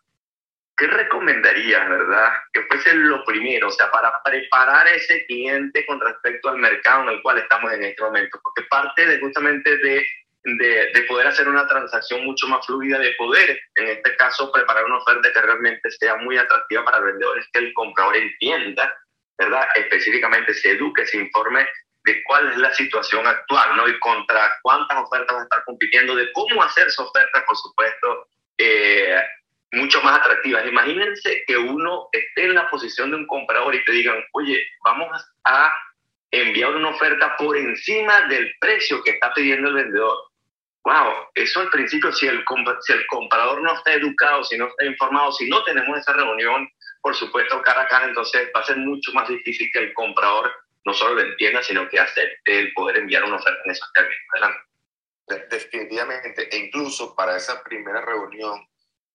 ¿qué 0.77 0.87
recomendarías, 0.87 1.89
verdad? 1.89 2.33
Que 2.53 2.63
fuese 2.63 2.95
lo 2.95 3.25
primero, 3.25 3.69
o 3.69 3.71
sea, 3.71 3.91
para 3.91 4.13
preparar 4.23 4.87
ese 4.89 5.25
cliente 5.27 5.85
con 5.87 6.01
respecto 6.01 6.49
al 6.49 6.59
mercado 6.59 7.05
en 7.05 7.17
el 7.17 7.23
cual 7.23 7.39
estamos 7.39 7.73
en 7.73 7.85
este 7.85 8.03
momento, 8.03 8.39
porque 8.43 8.63
parte 8.69 9.07
de 9.07 9.21
justamente 9.21 9.77
de 9.79 10.05
de, 10.45 10.91
de, 10.95 11.03
poder 11.03 11.27
hacer 11.27 11.49
una 11.49 11.67
transacción 11.67 12.25
mucho 12.25 12.47
más 12.49 12.65
fluida, 12.65 12.99
de 12.99 13.13
poder, 13.19 13.61
en 13.75 13.89
este 13.89 14.17
caso, 14.17 14.51
preparar 14.53 14.85
una 14.85 14.99
oferta 14.99 15.33
que 15.33 15.43
realmente 15.43 15.91
sea 15.91 16.17
muy 16.17 16.39
atractiva 16.39 16.85
para 16.85 17.01
vendedores, 17.01 17.47
que 17.53 17.59
el 17.59 17.75
comprador 17.75 18.17
entienda, 18.17 18.95
¿verdad? 19.39 19.67
Específicamente 19.77 20.53
se 20.55 20.73
eduque, 20.73 21.07
se 21.07 21.19
informe 21.19 21.67
de 22.05 22.23
cuál 22.25 22.51
es 22.51 22.59
la 22.59 22.73
situación 22.75 23.27
actual, 23.27 23.77
¿no? 23.77 23.89
Y 23.89 23.99
contra 24.01 24.59
cuántas 24.63 24.99
ofertas 24.99 25.37
va 25.37 25.41
a 25.41 25.45
estar 25.45 25.65
compitiendo, 25.65 26.15
de 26.15 26.33
cómo 26.33 26.63
hacer 26.63 26.91
su 26.91 27.03
oferta, 27.03 27.45
por 27.47 27.57
supuesto, 27.57 28.29
eh, 28.57 29.21
mucho 29.73 30.01
más 30.03 30.19
atractivas. 30.19 30.67
Imagínense 30.67 31.45
que 31.47 31.57
uno 31.57 32.09
esté 32.13 32.45
en 32.45 32.55
la 32.55 32.69
posición 32.71 33.11
de 33.11 33.17
un 33.17 33.27
comprador 33.27 33.75
y 33.75 33.85
te 33.85 33.93
digan, 33.93 34.25
oye, 34.33 34.61
vamos 34.85 35.09
a 35.45 35.73
enviar 36.31 36.75
una 36.75 36.91
oferta 36.91 37.37
por 37.37 37.57
encima 37.57 38.23
del 38.23 38.55
precio 38.61 39.03
que 39.03 39.13
está 39.13 39.33
pidiendo 39.33 39.69
el 39.69 39.75
vendedor 39.75 40.29
wow, 40.89 41.13
eso 41.35 41.61
al 41.61 41.69
principio, 41.69 42.11
si 42.13 42.27
el, 42.27 42.45
si 42.81 42.93
el 42.93 43.07
comprador 43.07 43.61
no 43.63 43.75
está 43.75 43.93
educado, 43.93 44.43
si 44.45 44.57
no 44.57 44.69
está 44.69 44.87
informado, 44.87 45.33
si 45.33 45.49
no 45.49 45.63
tenemos 45.65 45.99
esa 45.99 46.15
reunión, 46.15 46.69
por 47.09 47.17
supuesto, 47.17 47.63
cara 47.63 47.85
a 47.85 47.89
cara, 47.89 48.05
entonces 48.05 48.51
va 48.55 48.61
a 48.61 48.67
ser 48.67 48.77
mucho 48.77 49.15
más 49.15 49.27
difícil 49.27 49.71
que 49.73 49.79
el 49.79 49.95
comprador 49.95 50.53
no 50.85 50.93
solo 50.93 51.15
lo 51.15 51.23
entienda, 51.23 51.63
sino 51.63 51.89
que 51.89 51.99
acepte 51.99 52.59
el 52.59 52.71
poder 52.75 52.99
enviar 52.99 53.25
una 53.25 53.37
oferta 53.37 53.63
en 53.65 53.71
esos 53.71 53.91
términos. 53.95 54.21
Adelante. 54.35 54.61
Definitivamente, 55.49 56.55
e 56.55 56.59
incluso 56.67 57.17
para 57.17 57.39
esa 57.39 57.63
primera 57.63 58.03
reunión, 58.03 58.63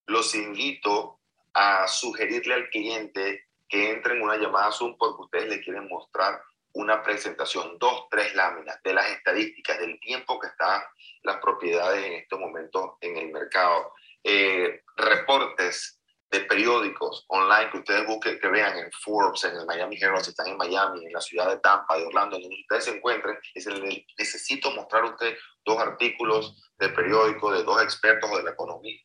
los 0.07 0.33
invito 0.33 1.19
a 1.53 1.87
sugerirle 1.87 2.55
al 2.55 2.69
cliente 2.69 3.45
que 3.69 3.91
entre 3.91 4.15
en 4.15 4.23
una 4.23 4.37
llamada 4.37 4.71
Zoom 4.71 4.97
porque 4.97 5.21
ustedes 5.21 5.49
le 5.49 5.61
quieren 5.61 5.87
mostrar 5.87 6.41
una 6.73 7.03
presentación, 7.03 7.77
dos, 7.77 8.07
tres 8.09 8.33
láminas 8.33 8.81
de 8.81 8.91
las 8.95 9.07
estadísticas, 9.11 9.77
del 9.77 9.99
tiempo 9.99 10.39
que 10.39 10.47
están 10.47 10.81
las 11.21 11.37
propiedades 11.37 12.03
en 12.03 12.13
este 12.13 12.37
momento 12.37 12.97
en 13.01 13.17
el 13.17 13.31
mercado. 13.31 13.93
Eh, 14.23 14.81
reportes 14.97 15.99
de 16.33 16.39
periódicos 16.45 17.25
online 17.27 17.69
que 17.69 17.77
ustedes 17.77 18.07
busquen, 18.07 18.39
que 18.39 18.47
vean 18.47 18.75
en 18.75 18.91
Forbes, 18.91 19.43
en 19.43 19.55
el 19.55 19.67
Miami 19.67 19.97
Herald, 20.01 20.23
si 20.23 20.31
están 20.31 20.47
en 20.47 20.57
Miami, 20.57 21.05
en 21.05 21.13
la 21.13 21.21
ciudad 21.21 21.47
de 21.47 21.59
Tampa, 21.59 21.95
de 21.95 22.07
Orlando, 22.07 22.39
donde 22.39 22.59
ustedes 22.59 22.85
se 22.85 22.95
encuentren, 22.97 23.37
es 23.53 23.67
el, 23.67 24.03
necesito 24.17 24.71
mostrar 24.71 25.03
a 25.03 25.11
usted 25.11 25.37
dos 25.63 25.77
artículos 25.77 26.59
de 26.79 26.89
periódico 26.89 27.51
de 27.51 27.63
dos 27.63 27.83
expertos 27.83 28.31
o 28.31 28.37
de, 28.37 28.43
la 28.43 28.49
economía, 28.49 28.99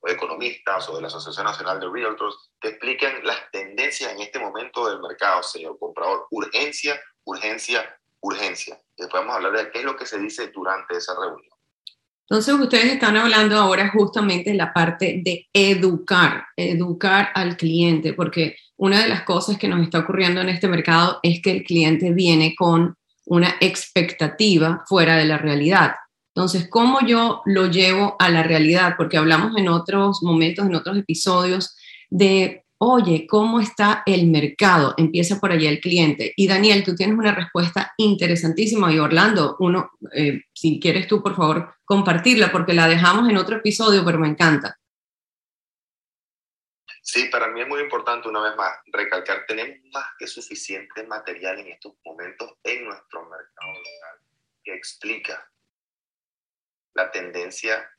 o 0.00 0.08
economistas 0.10 0.86
o 0.90 0.96
de 0.96 1.00
la 1.00 1.06
Asociación 1.06 1.46
Nacional 1.46 1.80
de 1.80 1.88
Realtors 1.88 2.50
que 2.60 2.68
expliquen 2.68 3.26
las 3.26 3.50
tendencias 3.50 4.12
en 4.12 4.20
este 4.20 4.38
momento 4.38 4.86
del 4.86 5.00
mercado, 5.00 5.42
señor 5.42 5.78
comprador. 5.78 6.26
Urgencia, 6.32 7.00
urgencia, 7.24 7.98
urgencia. 8.20 8.78
Después 8.94 9.22
vamos 9.22 9.32
a 9.32 9.36
hablar 9.36 9.52
de 9.52 9.70
qué 9.70 9.78
es 9.78 9.84
lo 9.86 9.96
que 9.96 10.04
se 10.04 10.18
dice 10.18 10.48
durante 10.48 10.98
esa 10.98 11.14
reunión. 11.14 11.53
Entonces 12.28 12.54
ustedes 12.54 12.86
están 12.86 13.16
hablando 13.16 13.56
ahora 13.56 13.90
justamente 13.90 14.50
de 14.50 14.56
la 14.56 14.72
parte 14.72 15.20
de 15.24 15.46
educar, 15.52 16.46
educar 16.56 17.28
al 17.34 17.56
cliente, 17.56 18.14
porque 18.14 18.56
una 18.76 19.02
de 19.02 19.08
las 19.08 19.22
cosas 19.22 19.58
que 19.58 19.68
nos 19.68 19.82
está 19.82 20.00
ocurriendo 20.00 20.40
en 20.40 20.48
este 20.48 20.68
mercado 20.68 21.20
es 21.22 21.40
que 21.42 21.50
el 21.50 21.64
cliente 21.64 22.12
viene 22.12 22.54
con 22.56 22.96
una 23.26 23.54
expectativa 23.60 24.82
fuera 24.86 25.16
de 25.16 25.26
la 25.26 25.38
realidad. 25.38 25.92
Entonces, 26.34 26.66
¿cómo 26.68 27.06
yo 27.06 27.42
lo 27.44 27.66
llevo 27.66 28.16
a 28.18 28.28
la 28.28 28.42
realidad? 28.42 28.94
Porque 28.96 29.16
hablamos 29.16 29.56
en 29.56 29.68
otros 29.68 30.22
momentos, 30.22 30.66
en 30.66 30.74
otros 30.74 30.98
episodios, 30.98 31.76
de, 32.10 32.63
oye, 32.84 33.26
¿cómo 33.26 33.60
está 33.60 34.02
el 34.04 34.26
mercado? 34.26 34.94
Empieza 34.96 35.40
por 35.40 35.50
allá 35.50 35.70
el 35.70 35.80
cliente. 35.80 36.32
Y 36.36 36.46
Daniel, 36.46 36.84
tú 36.84 36.94
tienes 36.94 37.16
una 37.16 37.34
respuesta 37.34 37.92
interesantísima. 37.96 38.92
Y 38.92 38.98
Orlando, 38.98 39.56
uno, 39.60 39.92
eh, 40.12 40.42
si 40.52 40.78
quieres 40.78 41.06
tú, 41.06 41.22
por 41.22 41.34
favor, 41.34 41.76
compartirla, 41.84 42.52
porque 42.52 42.74
la 42.74 42.88
dejamos 42.88 43.28
en 43.28 43.36
otro 43.36 43.56
episodio, 43.56 44.04
pero 44.04 44.18
me 44.18 44.28
encanta. 44.28 44.78
Sí, 47.02 47.28
para 47.30 47.48
mí 47.48 47.60
es 47.60 47.68
muy 47.68 47.80
importante 47.80 48.28
una 48.28 48.40
vez 48.40 48.56
más 48.56 48.72
recalcar, 48.86 49.44
tenemos 49.46 49.76
más 49.92 50.06
que 50.18 50.26
suficiente 50.26 51.06
material 51.06 51.58
en 51.58 51.68
estos 51.68 51.92
momentos 52.04 52.54
en 52.62 52.84
nuestro 52.86 53.22
mercado 53.22 53.72
local 53.72 54.20
que 54.62 54.74
explica 54.74 55.50
la 56.94 57.10
tendencia 57.10 57.90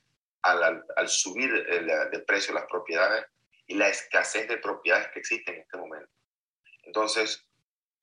al, 0.41 0.83
al 0.95 1.07
subir 1.07 1.51
el, 1.69 1.85
de 1.85 2.19
precio 2.19 2.53
de 2.53 2.61
las 2.61 2.69
propiedades 2.69 3.25
y 3.67 3.75
la 3.75 3.89
escasez 3.89 4.47
de 4.47 4.57
propiedades 4.57 5.07
que 5.09 5.19
existen 5.19 5.55
en 5.55 5.61
este 5.61 5.77
momento. 5.77 6.11
Entonces, 6.83 7.47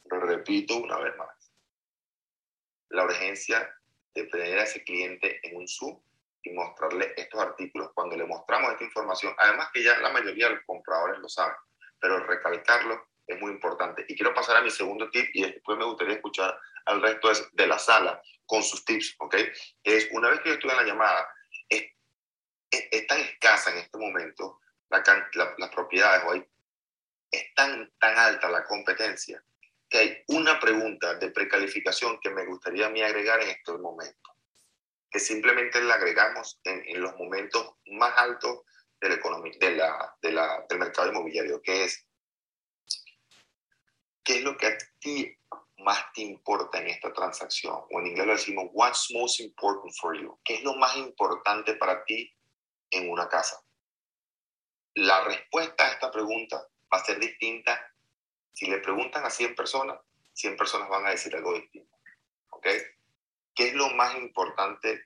lo 0.05 0.21
repito 0.21 0.77
una 0.77 0.99
vez 0.99 1.17
más, 1.17 1.53
la 2.89 3.05
urgencia 3.05 3.75
de 4.15 4.25
tener 4.25 4.59
a 4.59 4.65
ese 4.65 4.85
cliente 4.85 5.41
en 5.43 5.57
un 5.57 5.69
Zoom 5.69 6.01
y 6.43 6.51
mostrarle 6.53 7.15
estos 7.17 7.41
artículos. 7.41 7.91
Cuando 7.95 8.17
le 8.17 8.27
mostramos 8.27 8.73
esta 8.73 8.85
información, 8.85 9.35
además 9.39 9.69
que 9.73 9.83
ya 9.83 9.99
la 9.99 10.11
mayoría 10.11 10.49
de 10.49 10.57
los 10.57 10.65
compradores 10.65 11.19
lo 11.21 11.29
saben, 11.29 11.57
pero 12.01 12.19
recalcarlo 12.27 13.09
es 13.27 13.41
muy 13.41 13.53
importante. 13.53 14.05
Y 14.09 14.17
quiero 14.17 14.35
pasar 14.35 14.57
a 14.57 14.63
mi 14.63 14.71
segundo 14.71 15.09
tip 15.11 15.31
y 15.33 15.43
después 15.43 15.79
me 15.79 15.85
gustaría 15.85 16.15
escuchar 16.15 16.59
al 16.87 17.01
resto 17.01 17.31
de 17.53 17.67
la 17.67 17.79
sala 17.79 18.21
con 18.47 18.63
sus 18.63 18.85
tips, 18.85 19.15
¿ok? 19.19 19.37
Es 19.85 20.09
una 20.13 20.29
vez 20.29 20.41
que 20.41 20.51
yo 20.51 20.55
estuve 20.55 20.73
en 20.73 20.79
la 20.79 20.85
llamada, 20.85 21.29
es, 21.69 21.85
es, 22.71 23.07
tan 23.07 23.21
escasa 23.21 23.71
en 23.71 23.79
este 23.79 23.99
momento 23.99 24.61
la, 24.93 25.31
la, 25.35 25.55
las 25.59 25.71
propiedades, 25.71 26.23
hoy 26.27 26.47
es 27.31 27.55
tan, 27.55 27.91
tan 27.99 28.19
alta 28.19 28.49
la 28.49 28.65
competencia 28.65 29.43
que 29.89 29.99
hay 29.99 30.25
una 30.29 30.59
pregunta 30.59 31.15
de 31.15 31.31
precalificación 31.31 32.19
que 32.21 32.31
me 32.31 32.47
gustaría 32.47 32.87
a 32.87 32.91
mí 32.91 33.03
agregar 33.03 33.43
en 33.43 33.51
este 33.51 33.73
momento, 33.73 34.31
que 35.11 35.19
simplemente 35.19 35.83
la 35.83 35.95
agregamos 35.95 36.59
en, 36.65 36.83
en 36.87 37.03
los 37.03 37.15
momentos 37.17 37.75
más 37.87 38.17
altos 38.17 38.63
de 39.01 39.09
la 39.11 39.15
economía, 39.17 39.53
de 39.61 39.77
la, 39.77 40.17
de 40.23 40.33
la, 40.33 40.65
del 40.69 40.79
mercado 40.79 41.09
inmobiliario, 41.09 41.61
que 41.61 41.85
es, 41.85 42.07
¿qué 44.25 44.39
es 44.39 44.43
lo 44.43 44.57
que 44.57 44.69
a 44.69 44.79
ti 44.99 45.37
más 45.79 46.11
te 46.15 46.23
importa 46.23 46.79
en 46.79 46.87
esta 46.87 47.13
transacción? 47.13 47.85
O 47.91 48.01
en 48.01 48.07
inglés 48.07 48.27
lo 48.27 48.33
decimos, 48.33 48.71
what's 48.73 49.11
most 49.13 49.41
important 49.41 49.93
for 50.01 50.19
you? 50.19 50.41
¿Qué 50.43 50.55
es 50.55 50.63
lo 50.63 50.75
más 50.77 50.97
importante 50.97 51.75
para 51.75 52.03
ti 52.05 52.33
en 52.93 53.11
una 53.11 53.29
casa? 53.29 53.61
La 54.95 55.25
respuesta 55.25 55.87
a 55.87 55.93
esta 55.93 56.11
pregunta 56.11 56.69
va 56.93 56.99
a 56.99 57.05
ser 57.05 57.19
distinta. 57.19 57.93
Si 58.53 58.67
le 58.67 58.79
preguntan 58.79 59.25
a 59.25 59.31
100 59.31 59.55
personas, 59.55 59.99
100 60.35 60.57
personas 60.57 60.89
van 60.89 61.07
a 61.07 61.11
decir 61.11 61.35
algo 61.35 61.55
distinto. 61.55 61.97
¿Ok? 62.51 62.67
¿Qué 63.55 63.69
es 63.69 63.75
lo 63.75 63.91
más 63.91 64.15
importante 64.17 65.05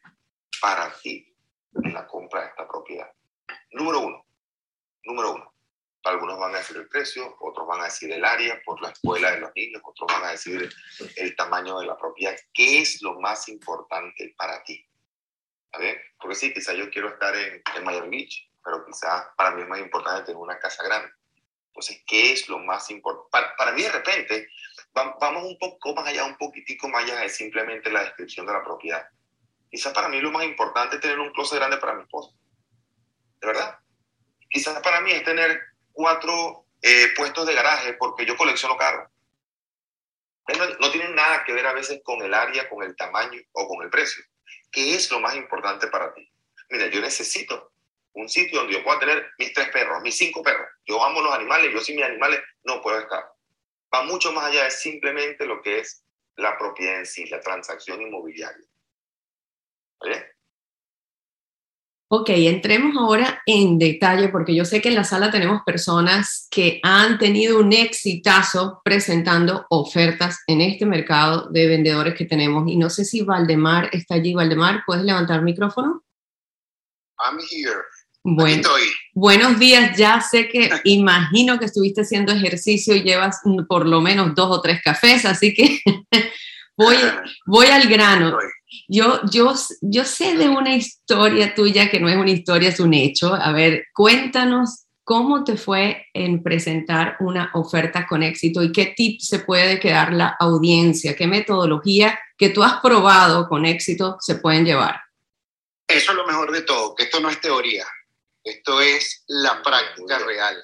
para 0.60 0.92
ti 0.98 1.34
en 1.84 1.94
la 1.94 2.06
compra 2.06 2.42
de 2.42 2.48
esta 2.48 2.66
propiedad? 2.66 3.12
Número 3.70 4.00
uno. 4.00 4.26
Número 5.04 5.34
uno 5.34 5.56
algunos 6.08 6.38
van 6.38 6.54
a 6.54 6.58
decir 6.58 6.76
el 6.76 6.88
precio, 6.88 7.36
otros 7.40 7.66
van 7.66 7.80
a 7.80 7.84
decir 7.84 8.10
el 8.12 8.24
área 8.24 8.60
por 8.64 8.80
la 8.80 8.90
escuela 8.90 9.32
de 9.32 9.40
los 9.40 9.50
niños, 9.54 9.82
otros 9.84 10.10
van 10.12 10.24
a 10.24 10.30
decir 10.32 10.68
el 11.16 11.36
tamaño 11.36 11.78
de 11.80 11.86
la 11.86 11.96
propiedad. 11.96 12.36
¿Qué 12.52 12.80
es 12.80 13.02
lo 13.02 13.18
más 13.20 13.48
importante 13.48 14.34
para 14.36 14.62
ti? 14.62 14.86
¿Está? 15.72 16.00
Porque 16.18 16.36
sí, 16.36 16.52
quizás 16.52 16.76
yo 16.76 16.90
quiero 16.90 17.08
estar 17.08 17.34
en, 17.34 17.62
en 17.76 17.84
Miami 17.84 18.18
Beach, 18.18 18.48
pero 18.66 18.84
quizás 18.84 19.28
para 19.36 19.52
mí 19.52 19.62
es 19.62 19.68
más 19.68 19.78
importante 19.78 20.24
tener 20.24 20.36
una 20.36 20.58
casa 20.58 20.82
grande. 20.82 21.08
Entonces, 21.68 22.02
¿qué 22.04 22.32
es 22.32 22.48
lo 22.48 22.58
más 22.58 22.90
importante? 22.90 23.28
Para, 23.30 23.54
para, 23.54 23.72
mí, 23.72 23.82
de 23.82 23.92
repente, 23.92 24.48
vamos 24.92 25.44
un 25.44 25.56
poco 25.56 25.94
más 25.94 26.08
allá, 26.08 26.24
un 26.24 26.36
poquitico 26.36 26.88
más 26.88 27.04
allá 27.04 27.20
de 27.20 27.28
simplemente 27.28 27.92
la 27.92 28.00
descripción 28.00 28.44
de 28.44 28.52
la 28.52 28.64
propiedad. 28.64 29.08
Quizás 29.70 29.92
para 29.92 30.08
mí 30.08 30.20
lo 30.20 30.32
más 30.32 30.44
importante 30.44 30.96
es 30.96 31.00
tener 31.00 31.20
un 31.20 31.30
closet 31.30 31.58
grande 31.58 31.76
para 31.76 31.94
mi 31.94 32.02
esposa. 32.02 32.32
¿De 33.40 33.46
verdad? 33.46 33.78
Quizás 34.50 34.80
para 34.80 35.00
mí 35.00 35.12
es 35.12 35.22
tener 35.22 35.60
cuatro 35.92 36.66
eh, 36.82 37.12
puestos 37.14 37.46
de 37.46 37.54
garaje 37.54 37.92
porque 37.92 38.26
yo 38.26 38.36
colecciono 38.36 38.76
carros. 38.76 39.08
No, 40.48 40.66
no 40.80 40.90
tienen 40.90 41.14
nada 41.14 41.44
que 41.44 41.52
ver 41.52 41.66
a 41.66 41.72
veces 41.72 42.00
con 42.02 42.20
el 42.20 42.34
área, 42.34 42.68
con 42.68 42.82
el 42.82 42.96
tamaño 42.96 43.40
o 43.52 43.68
con 43.68 43.84
el 43.84 43.90
precio. 43.90 44.24
¿Qué 44.72 44.96
es 44.96 45.08
lo 45.12 45.20
más 45.20 45.36
importante 45.36 45.86
para 45.86 46.12
ti? 46.14 46.28
Mira, 46.68 46.88
yo 46.88 47.00
necesito 47.00 47.75
un 48.16 48.28
sitio 48.28 48.60
donde 48.60 48.74
yo 48.74 48.82
pueda 48.82 48.98
tener 48.98 49.30
mis 49.38 49.52
tres 49.52 49.68
perros, 49.68 50.02
mis 50.02 50.16
cinco 50.16 50.42
perros. 50.42 50.66
Yo 50.86 51.02
amo 51.04 51.20
los 51.20 51.32
animales, 51.32 51.72
yo 51.72 51.80
sin 51.80 51.96
mis 51.96 52.04
animales 52.04 52.40
no 52.64 52.80
puedo 52.80 52.98
estar. 52.98 53.24
Va 53.94 54.02
mucho 54.02 54.32
más 54.32 54.46
allá 54.46 54.64
de 54.64 54.70
simplemente 54.70 55.46
lo 55.46 55.62
que 55.62 55.80
es 55.80 56.02
la 56.36 56.56
propiedad 56.58 56.98
en 56.98 57.06
sí, 57.06 57.26
la 57.26 57.40
transacción 57.40 58.00
inmobiliaria. 58.02 58.66
¿Vale? 60.00 60.32
Ok, 62.08 62.30
entremos 62.30 62.96
ahora 62.96 63.42
en 63.46 63.78
detalle 63.78 64.28
porque 64.28 64.54
yo 64.54 64.64
sé 64.64 64.80
que 64.80 64.88
en 64.88 64.94
la 64.94 65.02
sala 65.02 65.30
tenemos 65.30 65.62
personas 65.66 66.46
que 66.50 66.78
han 66.84 67.18
tenido 67.18 67.58
un 67.58 67.72
exitazo 67.72 68.80
presentando 68.84 69.66
ofertas 69.70 70.42
en 70.46 70.60
este 70.60 70.86
mercado 70.86 71.48
de 71.50 71.66
vendedores 71.66 72.14
que 72.14 72.24
tenemos. 72.24 72.68
Y 72.68 72.76
no 72.76 72.90
sé 72.90 73.04
si 73.04 73.22
Valdemar 73.22 73.90
está 73.92 74.14
allí. 74.14 74.34
Valdemar, 74.34 74.84
¿puedes 74.86 75.04
levantar 75.04 75.38
el 75.38 75.44
micrófono? 75.44 76.04
I'm 77.18 77.38
here. 77.50 77.82
Bueno, 78.28 78.68
buenos 79.14 79.56
días, 79.60 79.96
ya 79.96 80.20
sé 80.20 80.48
que 80.48 80.68
imagino 80.84 81.60
que 81.60 81.66
estuviste 81.66 82.00
haciendo 82.00 82.32
ejercicio 82.32 82.96
y 82.96 83.04
llevas 83.04 83.40
por 83.68 83.86
lo 83.86 84.00
menos 84.00 84.34
dos 84.34 84.50
o 84.50 84.60
tres 84.60 84.80
cafés, 84.82 85.24
así 85.24 85.54
que 85.54 85.78
voy, 86.76 86.96
voy 87.46 87.66
al 87.68 87.86
grano. 87.86 88.36
Yo, 88.88 89.20
yo, 89.30 89.54
yo 89.80 90.04
sé 90.04 90.36
de 90.36 90.48
una 90.48 90.74
historia 90.74 91.54
tuya 91.54 91.88
que 91.88 92.00
no 92.00 92.08
es 92.08 92.16
una 92.16 92.32
historia, 92.32 92.70
es 92.70 92.80
un 92.80 92.94
hecho. 92.94 93.32
A 93.32 93.52
ver, 93.52 93.84
cuéntanos 93.94 94.86
cómo 95.04 95.44
te 95.44 95.56
fue 95.56 96.06
en 96.12 96.42
presentar 96.42 97.18
una 97.20 97.52
oferta 97.54 98.08
con 98.08 98.24
éxito 98.24 98.60
y 98.60 98.72
qué 98.72 98.86
tips 98.86 99.28
se 99.28 99.38
puede 99.38 99.78
quedar 99.78 100.12
la 100.12 100.34
audiencia, 100.40 101.14
qué 101.14 101.28
metodología 101.28 102.18
que 102.36 102.48
tú 102.48 102.64
has 102.64 102.80
probado 102.80 103.48
con 103.48 103.64
éxito 103.66 104.16
se 104.18 104.34
pueden 104.34 104.64
llevar. 104.64 105.00
Eso 105.86 106.10
es 106.10 106.16
lo 106.16 106.26
mejor 106.26 106.50
de 106.50 106.62
todo, 106.62 106.96
que 106.96 107.04
esto 107.04 107.20
no 107.20 107.30
es 107.30 107.40
teoría, 107.40 107.86
esto 108.46 108.80
es 108.80 109.24
la 109.26 109.60
práctica 109.60 110.20
real. 110.20 110.62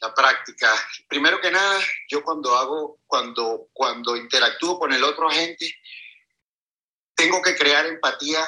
La 0.00 0.14
práctica. 0.14 0.72
Primero 1.06 1.38
que 1.38 1.50
nada, 1.50 1.78
yo 2.08 2.22
cuando 2.22 2.56
hago, 2.56 3.00
cuando, 3.06 3.68
cuando 3.74 4.16
interactúo 4.16 4.78
con 4.78 4.92
el 4.94 5.04
otro 5.04 5.28
agente, 5.28 5.70
tengo 7.14 7.42
que 7.42 7.54
crear 7.56 7.84
empatía 7.84 8.40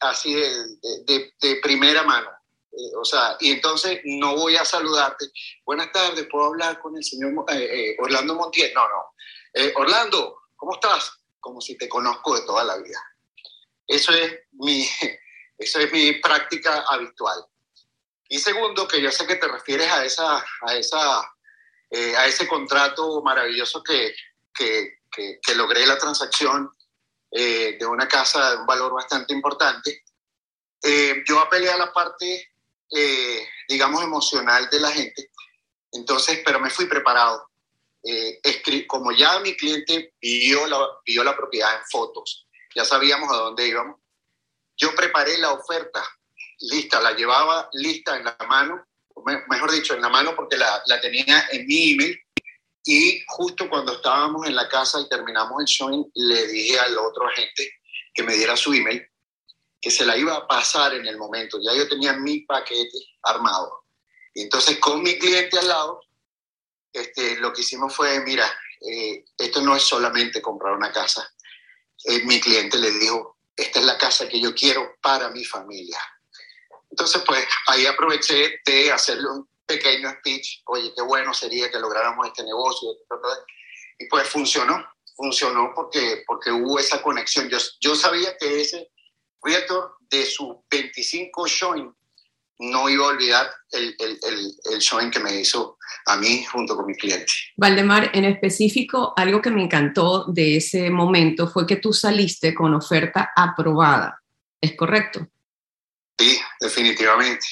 así 0.00 0.34
de, 0.34 1.32
de, 1.40 1.56
primera 1.62 2.02
mano. 2.02 2.30
Eh, 2.72 2.96
o 3.00 3.04
sea, 3.04 3.36
y 3.38 3.52
entonces 3.52 4.00
no 4.06 4.34
voy 4.34 4.56
a 4.56 4.64
saludarte. 4.64 5.26
Buenas 5.64 5.92
tardes, 5.92 6.26
¿puedo 6.28 6.46
hablar 6.46 6.80
con 6.80 6.96
el 6.96 7.04
señor 7.04 7.32
eh, 7.48 7.90
eh, 7.90 7.96
Orlando 8.00 8.34
Montiel? 8.34 8.74
No, 8.74 8.88
no. 8.88 9.14
Orlando, 9.76 10.36
¿cómo 10.56 10.74
estás? 10.74 11.12
Como 11.38 11.60
si 11.60 11.78
te 11.78 11.88
conozco 11.88 12.34
de 12.34 12.44
toda 12.44 12.64
la 12.64 12.76
vida. 12.78 13.00
Eso 13.86 14.12
es 14.12 14.32
mi, 14.52 14.84
eso 15.58 15.78
es 15.78 15.92
mi 15.92 16.14
práctica 16.14 16.84
habitual. 16.88 17.46
Y 18.32 18.38
segundo, 18.38 18.88
que 18.88 18.98
yo 18.98 19.12
sé 19.12 19.26
que 19.26 19.36
te 19.36 19.46
refieres 19.46 19.92
a, 19.92 20.06
esa, 20.06 20.42
a, 20.62 20.74
esa, 20.74 21.20
a 21.20 22.26
ese 22.26 22.48
contrato 22.48 23.20
maravilloso 23.20 23.82
que, 23.82 24.14
que, 24.54 25.00
que, 25.10 25.38
que 25.42 25.54
logré 25.54 25.86
la 25.86 25.98
transacción 25.98 26.70
eh, 27.30 27.76
de 27.78 27.84
una 27.84 28.08
casa 28.08 28.52
de 28.52 28.56
un 28.56 28.64
valor 28.64 28.94
bastante 28.94 29.34
importante. 29.34 30.02
Eh, 30.82 31.22
yo 31.28 31.40
apelé 31.40 31.70
a 31.70 31.76
la 31.76 31.92
parte, 31.92 32.54
eh, 32.90 33.48
digamos, 33.68 34.02
emocional 34.02 34.66
de 34.70 34.80
la 34.80 34.90
gente, 34.90 35.30
entonces, 35.90 36.40
pero 36.42 36.58
me 36.58 36.70
fui 36.70 36.86
preparado. 36.86 37.50
como 38.86 39.12
ya 39.12 39.40
mi 39.40 39.54
cliente 39.58 40.14
vio 40.22 40.66
la, 40.68 40.88
vio 41.04 41.22
la 41.22 41.36
propiedad 41.36 41.74
en 41.74 41.84
fotos, 41.90 42.48
ya 42.74 42.86
sabíamos 42.86 43.30
a 43.30 43.40
dónde 43.42 43.68
íbamos, 43.68 44.00
yo 44.78 44.94
preparé 44.94 45.36
la 45.36 45.52
oferta 45.52 46.02
lista, 46.60 47.00
la 47.00 47.12
llevaba 47.12 47.68
lista 47.72 48.16
en 48.16 48.24
la 48.24 48.36
mano, 48.48 48.86
mejor 49.48 49.70
dicho, 49.72 49.94
en 49.94 50.02
la 50.02 50.08
mano 50.08 50.34
porque 50.34 50.56
la, 50.56 50.82
la 50.86 51.00
tenía 51.00 51.48
en 51.50 51.66
mi 51.66 51.92
email 51.92 52.18
y 52.84 53.22
justo 53.28 53.68
cuando 53.68 53.92
estábamos 53.94 54.46
en 54.46 54.56
la 54.56 54.68
casa 54.68 55.00
y 55.00 55.08
terminamos 55.08 55.60
el 55.60 55.66
showing, 55.66 56.10
le 56.14 56.46
dije 56.48 56.78
al 56.80 56.98
otro 56.98 57.26
agente 57.26 57.74
que 58.12 58.22
me 58.22 58.34
diera 58.34 58.56
su 58.56 58.72
email. 58.72 59.06
que 59.80 59.90
se 59.90 60.06
la 60.06 60.16
iba 60.16 60.36
a 60.36 60.46
pasar 60.46 60.94
en 60.94 61.06
el 61.06 61.16
momento. 61.16 61.58
Ya 61.60 61.74
yo 61.74 61.88
tenía 61.88 62.12
mi 62.12 62.42
paquete 62.42 62.98
armado. 63.22 63.84
Y 64.32 64.42
entonces 64.42 64.78
con 64.78 65.02
mi 65.02 65.18
cliente 65.18 65.58
al 65.58 65.66
lado, 65.66 66.00
este, 66.92 67.36
lo 67.40 67.52
que 67.52 67.62
hicimos 67.62 67.92
fue, 67.92 68.20
mira, 68.20 68.46
eh, 68.80 69.24
esto 69.36 69.60
no 69.60 69.74
es 69.74 69.82
solamente 69.82 70.40
comprar 70.40 70.74
una 70.74 70.92
casa. 70.92 71.28
Eh, 72.04 72.22
mi 72.24 72.40
cliente 72.40 72.78
le 72.78 72.92
dijo, 72.92 73.38
esta 73.56 73.80
es 73.80 73.84
la 73.84 73.98
casa 73.98 74.28
que 74.28 74.40
yo 74.40 74.54
quiero 74.54 74.96
para 75.00 75.30
mi 75.30 75.44
familia. 75.44 75.98
Entonces, 76.92 77.22
pues 77.26 77.44
ahí 77.68 77.86
aproveché 77.86 78.60
de 78.64 78.92
hacerle 78.92 79.28
un 79.28 79.48
pequeño 79.66 80.10
speech, 80.18 80.60
oye, 80.66 80.92
qué 80.94 81.02
bueno 81.02 81.32
sería 81.32 81.70
que 81.70 81.78
lográramos 81.78 82.26
este 82.26 82.44
negocio. 82.44 82.90
Y 83.98 84.06
pues 84.06 84.28
funcionó, 84.28 84.84
funcionó 85.16 85.72
porque, 85.74 86.22
porque 86.26 86.50
hubo 86.50 86.78
esa 86.78 87.00
conexión. 87.00 87.48
Yo, 87.48 87.56
yo 87.80 87.94
sabía 87.94 88.36
que 88.38 88.60
ese 88.60 88.90
realtor 89.42 89.96
de 90.10 90.26
sus 90.26 90.56
25 90.70 91.46
showing 91.46 91.94
no 92.58 92.88
iba 92.90 93.06
a 93.06 93.08
olvidar 93.08 93.50
el, 93.72 93.96
el, 93.98 94.18
el, 94.22 94.52
el, 94.72 95.10
que 95.10 95.18
me 95.18 95.40
hizo 95.40 95.78
a 96.06 96.16
mí 96.18 96.44
junto 96.44 96.76
con 96.76 96.86
mi 96.86 96.94
cliente. 96.94 97.32
Valdemar, 97.56 98.10
en 98.12 98.26
específico, 98.26 99.14
algo 99.16 99.40
que 99.40 99.50
me 99.50 99.64
encantó 99.64 100.26
de 100.26 100.58
ese 100.58 100.90
momento 100.90 101.48
fue 101.48 101.66
que 101.66 101.76
tú 101.76 101.92
saliste 101.94 102.54
con 102.54 102.74
oferta 102.74 103.32
aprobada. 103.34 104.22
¿Es 104.60 104.76
correcto? 104.76 105.26
Sí, 106.18 106.40
definitivamente. 106.60 107.46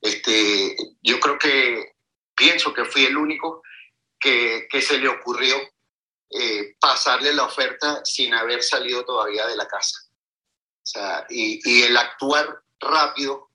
Este, 0.00 0.76
yo 1.02 1.20
creo 1.20 1.38
que 1.38 1.92
pienso 2.34 2.74
que 2.74 2.84
fui 2.84 3.04
el 3.04 3.16
único 3.16 3.62
que, 4.18 4.66
que 4.70 4.80
se 4.80 4.98
le 4.98 5.08
ocurrió 5.08 5.56
eh, 6.30 6.76
pasarle 6.80 7.34
la 7.34 7.44
oferta 7.44 8.00
sin 8.04 8.34
haber 8.34 8.62
salido 8.62 9.04
todavía 9.04 9.46
de 9.46 9.56
la 9.56 9.68
casa. 9.68 9.98
O 10.82 10.86
sea, 10.86 11.26
y, 11.28 11.60
y 11.64 11.82
el 11.82 11.96
actuar 11.96 12.62
rápido, 12.80 13.50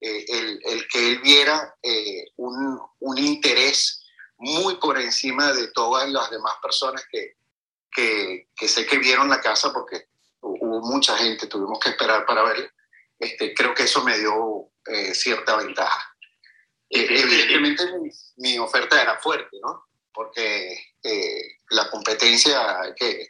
eh, 0.00 0.24
el, 0.28 0.60
el, 0.64 0.88
que 0.88 1.10
él 1.10 1.18
viera 1.18 1.76
eh, 1.82 2.24
un, 2.36 2.80
un, 3.00 3.18
interés 3.18 4.04
muy 4.38 4.76
por 4.76 4.98
encima 4.98 5.52
de 5.52 5.68
todas 5.68 6.08
las 6.10 6.30
demás 6.30 6.54
personas 6.62 7.04
que, 7.10 7.36
que, 7.90 8.48
que, 8.56 8.68
sé 8.68 8.86
que 8.86 8.98
vieron 8.98 9.28
la 9.28 9.40
casa, 9.40 9.72
porque 9.72 10.06
hubo 10.40 10.80
mucha 10.80 11.16
gente, 11.18 11.46
tuvimos 11.46 11.78
que 11.78 11.90
esperar 11.90 12.24
para 12.24 12.42
verla, 12.42 12.72
este, 13.22 13.54
creo 13.54 13.74
que 13.74 13.84
eso 13.84 14.02
me 14.04 14.18
dio 14.18 14.70
eh, 14.86 15.14
cierta 15.14 15.56
ventaja. 15.56 16.14
evidentemente 16.90 17.84
mi, 18.00 18.10
mi, 18.36 18.58
oferta 18.58 19.00
era 19.00 19.18
fuerte, 19.18 19.56
¿no? 19.62 19.86
Porque 20.12 20.76
la 21.70 21.88
competencia, 21.88 22.80
hay 22.80 22.94
que, 22.94 23.28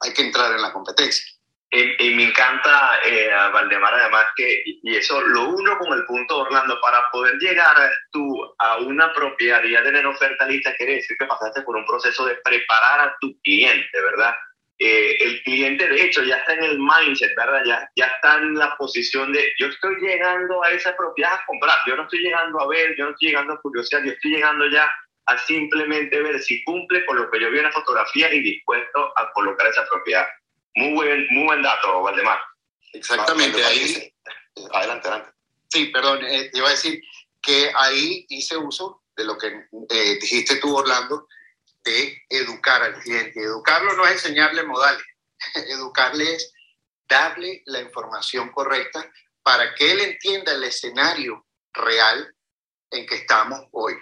hay 0.00 0.12
que 0.12 0.22
entrar 0.22 0.52
en 0.52 0.62
la 0.62 0.72
competencia. 0.72 1.24
Y, 1.70 2.06
y, 2.06 2.14
me 2.14 2.24
encanta 2.24 3.00
eh, 3.04 3.30
a 3.30 3.48
Valdemar 3.48 3.92
además 3.92 4.24
que, 4.36 4.62
y 4.64 4.96
eso 4.96 5.20
lo 5.20 5.50
uno 5.50 5.78
con 5.78 5.92
el 5.98 6.06
punto 6.06 6.38
Orlando, 6.38 6.80
para 6.80 7.10
poder 7.10 7.34
llegar 7.38 7.76
tú 8.12 8.54
a 8.58 8.78
una 8.78 9.12
propiedad 9.12 9.62
y 9.64 9.72
ya 9.72 9.82
tener 9.82 10.06
oferta 10.06 10.46
lista, 10.46 10.74
quiere 10.76 10.96
decir 10.96 11.16
que 11.18 11.26
pasaste 11.26 11.62
por 11.62 11.76
un 11.76 11.84
proceso 11.84 12.24
de 12.24 12.36
preparar 12.36 13.00
a 13.00 13.16
tu 13.20 13.38
cliente, 13.42 14.00
¿verdad? 14.00 14.34
Eh, 14.78 15.16
el 15.20 15.42
cliente 15.42 15.88
de 15.88 16.04
hecho 16.04 16.22
ya 16.22 16.36
está 16.36 16.52
en 16.52 16.64
el 16.64 16.78
mindset, 16.78 17.34
¿verdad? 17.34 17.62
Ya, 17.64 17.90
ya 17.96 18.06
está 18.06 18.36
en 18.36 18.54
la 18.54 18.76
posición 18.76 19.32
de 19.32 19.52
yo 19.58 19.68
estoy 19.68 19.96
llegando 20.02 20.62
a 20.62 20.70
esa 20.70 20.94
propiedad 20.94 21.32
a 21.32 21.44
comprar, 21.46 21.78
yo 21.86 21.96
no 21.96 22.02
estoy 22.02 22.18
llegando 22.18 22.60
a 22.60 22.68
ver, 22.68 22.94
yo 22.98 23.06
no 23.06 23.10
estoy 23.12 23.28
llegando 23.28 23.54
a 23.54 23.60
curiosidad, 23.62 24.02
yo 24.04 24.12
estoy 24.12 24.32
llegando 24.32 24.66
ya 24.68 24.90
a 25.26 25.38
simplemente 25.38 26.20
ver 26.20 26.40
si 26.40 26.62
cumple 26.64 27.06
con 27.06 27.16
lo 27.16 27.30
que 27.30 27.40
yo 27.40 27.50
vi 27.50 27.58
en 27.58 27.64
la 27.64 27.72
fotografía 27.72 28.32
y 28.32 28.40
dispuesto 28.40 29.12
a 29.16 29.32
colocar 29.32 29.66
esa 29.66 29.86
propiedad. 29.88 30.26
Muy 30.74 30.92
buen, 30.92 31.26
muy 31.30 31.44
buen 31.44 31.62
dato, 31.62 32.02
Valdemar. 32.02 32.38
Exactamente, 32.92 33.64
ahí. 33.64 34.12
Adelante, 34.72 35.08
adelante. 35.08 35.32
Sí, 35.68 35.86
perdón, 35.86 36.24
eh, 36.24 36.50
iba 36.52 36.68
a 36.68 36.72
decir 36.72 37.02
que 37.42 37.70
ahí 37.76 38.26
hice 38.28 38.56
uso 38.56 39.02
de 39.16 39.24
lo 39.24 39.36
que 39.38 39.48
eh, 39.90 40.18
dijiste 40.20 40.56
tú, 40.56 40.76
Orlando, 40.76 41.26
de 41.86 42.22
educar 42.28 42.82
al 42.82 43.00
cliente. 43.00 43.40
Educarlo 43.40 43.94
no 43.94 44.04
es 44.06 44.12
enseñarle 44.12 44.64
modales, 44.64 45.02
educarle 45.54 46.34
es 46.34 46.52
darle 47.08 47.62
la 47.66 47.80
información 47.80 48.50
correcta 48.50 49.10
para 49.42 49.74
que 49.74 49.92
él 49.92 50.00
entienda 50.00 50.52
el 50.52 50.64
escenario 50.64 51.46
real 51.72 52.34
en 52.90 53.06
que 53.06 53.14
estamos 53.14 53.60
hoy. 53.70 53.94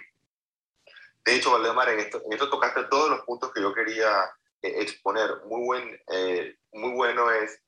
De 1.23 1.35
hecho, 1.35 1.51
Valdemar, 1.51 1.89
en 1.89 1.99
esto, 1.99 2.21
en 2.25 2.33
esto 2.33 2.49
tocaste 2.49 2.83
todos 2.85 3.09
los 3.09 3.21
puntos 3.21 3.51
que 3.53 3.61
yo 3.61 3.73
quería 3.73 4.25
eh, 4.61 4.73
exponer. 4.81 5.29
Muy, 5.45 5.65
buen, 5.65 6.03
eh, 6.11 6.57
muy 6.71 6.91
bueno 6.93 7.31
es 7.31 7.61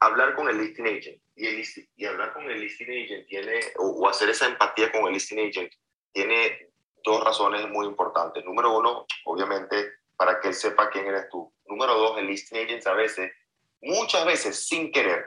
hablar 0.00 0.34
con 0.34 0.48
el 0.48 0.58
listing 0.58 0.86
agent. 0.86 1.22
Y, 1.34 1.46
el, 1.46 1.64
y 1.96 2.06
hablar 2.06 2.32
con 2.32 2.50
el 2.50 2.60
listing 2.60 2.88
agent 2.88 3.26
tiene, 3.26 3.60
o, 3.76 3.88
o, 3.88 4.08
hacer 4.08 4.30
esa 4.30 4.46
empatía 4.46 4.90
con 4.90 5.06
el 5.06 5.14
listing 5.14 5.38
agent, 5.48 5.72
tiene 6.12 6.65
dos 7.06 7.22
razones 7.22 7.66
muy 7.70 7.86
importantes. 7.86 8.44
Número 8.44 8.76
uno, 8.76 9.06
obviamente, 9.24 9.92
para 10.16 10.40
que 10.40 10.48
él 10.48 10.54
sepa 10.54 10.90
quién 10.90 11.06
eres 11.06 11.28
tú. 11.30 11.50
Número 11.66 11.94
dos, 11.94 12.18
el 12.18 12.26
listing 12.26 12.64
agent 12.64 12.86
a 12.86 12.94
veces, 12.94 13.32
muchas 13.80 14.26
veces 14.26 14.66
sin 14.66 14.90
querer, 14.90 15.24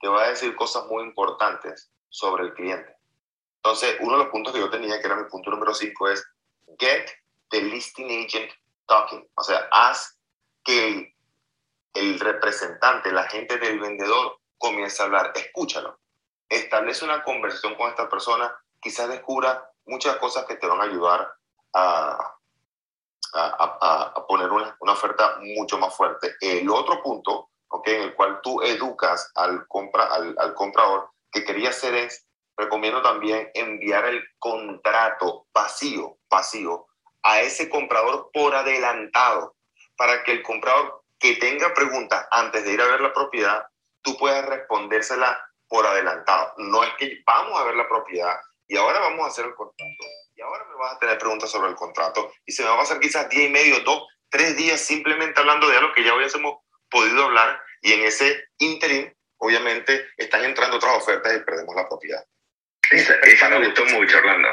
te 0.00 0.08
va 0.08 0.22
a 0.22 0.28
decir 0.28 0.54
cosas 0.54 0.86
muy 0.86 1.02
importantes 1.02 1.90
sobre 2.08 2.44
el 2.44 2.54
cliente. 2.54 2.96
Entonces, 3.56 3.96
uno 4.00 4.12
de 4.12 4.18
los 4.24 4.28
puntos 4.28 4.52
que 4.52 4.60
yo 4.60 4.70
tenía, 4.70 5.00
que 5.00 5.06
era 5.06 5.16
mi 5.16 5.28
punto 5.28 5.50
número 5.50 5.74
cinco, 5.74 6.08
es 6.08 6.24
get 6.78 7.10
the 7.50 7.60
listing 7.62 8.24
agent 8.24 8.52
talking. 8.86 9.28
O 9.34 9.42
sea, 9.42 9.68
haz 9.72 10.20
que 10.62 11.16
el 11.94 12.20
representante, 12.20 13.10
la 13.10 13.24
gente 13.24 13.58
del 13.58 13.80
vendedor, 13.80 14.38
comience 14.56 15.02
a 15.02 15.06
hablar. 15.06 15.32
Escúchalo. 15.34 15.98
Establece 16.48 17.04
una 17.04 17.24
conversación 17.24 17.74
con 17.74 17.88
esta 17.90 18.08
persona. 18.08 18.56
Quizás 18.80 19.08
descubra 19.08 19.68
muchas 19.88 20.16
cosas 20.16 20.44
que 20.44 20.56
te 20.56 20.66
van 20.66 20.80
a 20.80 20.84
ayudar 20.84 21.32
a, 21.74 22.34
a, 23.34 23.78
a, 23.80 24.02
a 24.16 24.26
poner 24.26 24.50
una, 24.50 24.76
una, 24.80 24.92
oferta 24.92 25.38
mucho 25.40 25.78
más 25.78 25.94
fuerte. 25.94 26.36
El 26.40 26.70
otro 26.70 27.02
punto, 27.02 27.50
okay, 27.68 27.96
en 27.96 28.02
el 28.02 28.14
cual 28.14 28.40
tú 28.42 28.62
educas 28.62 29.30
al, 29.34 29.66
compra, 29.66 30.04
al, 30.04 30.34
al 30.38 30.54
comprador, 30.54 31.10
que 31.30 31.44
quería 31.44 31.70
hacer 31.70 31.94
es 31.94 32.24
recomiendo 32.56 33.00
también 33.02 33.50
enviar 33.54 34.04
el 34.06 34.22
contrato 34.38 35.46
vacío, 35.54 36.18
vacío, 36.28 36.86
a 37.22 37.40
ese 37.40 37.68
comprador 37.68 38.30
por 38.32 38.54
adelantado, 38.54 39.54
para 39.96 40.24
que 40.24 40.32
el 40.32 40.42
comprador 40.42 41.02
que 41.18 41.36
tenga 41.36 41.72
preguntas 41.72 42.26
antes 42.30 42.64
de 42.64 42.72
ir 42.72 42.80
a 42.80 42.86
ver 42.86 43.00
la 43.00 43.12
propiedad, 43.12 43.66
tú 44.02 44.16
puedas 44.16 44.44
respondérsela 44.46 45.40
por 45.68 45.86
adelantado. 45.86 46.54
No 46.58 46.82
es 46.82 46.92
que 46.94 47.22
vamos 47.26 47.60
a 47.60 47.64
ver 47.64 47.76
la 47.76 47.88
propiedad 47.88 48.36
y 48.68 48.76
ahora 48.76 49.00
vamos 49.00 49.24
a 49.24 49.28
hacer 49.28 49.46
el 49.46 49.54
contrato. 49.54 50.04
Y 50.36 50.40
ahora 50.40 50.64
me 50.66 50.76
vas 50.76 50.94
a 50.94 50.98
tener 50.98 51.18
preguntas 51.18 51.50
sobre 51.50 51.70
el 51.70 51.74
contrato 51.74 52.32
y 52.46 52.52
se 52.52 52.62
me 52.62 52.68
va 52.68 52.76
a 52.76 52.78
pasar 52.78 53.00
quizás 53.00 53.28
día 53.28 53.44
y 53.44 53.50
medio, 53.50 53.80
dos, 53.80 54.06
tres 54.28 54.56
días 54.56 54.80
simplemente 54.80 55.40
hablando 55.40 55.68
de 55.68 55.76
algo 55.76 55.92
que 55.92 56.04
ya 56.04 56.14
hubiésemos 56.14 56.58
podido 56.90 57.24
hablar 57.24 57.60
y 57.82 57.92
en 57.92 58.02
ese 58.02 58.44
interim, 58.58 59.12
obviamente, 59.38 60.08
están 60.16 60.44
entrando 60.44 60.76
otras 60.76 60.96
ofertas 60.96 61.34
y 61.34 61.40
perdemos 61.40 61.74
la 61.74 61.88
propiedad. 61.88 62.24
Esa, 62.90 63.14
esa 63.14 63.48
me 63.48 63.66
gustó 63.66 63.84
mucho, 63.86 64.18
Orlando. 64.18 64.48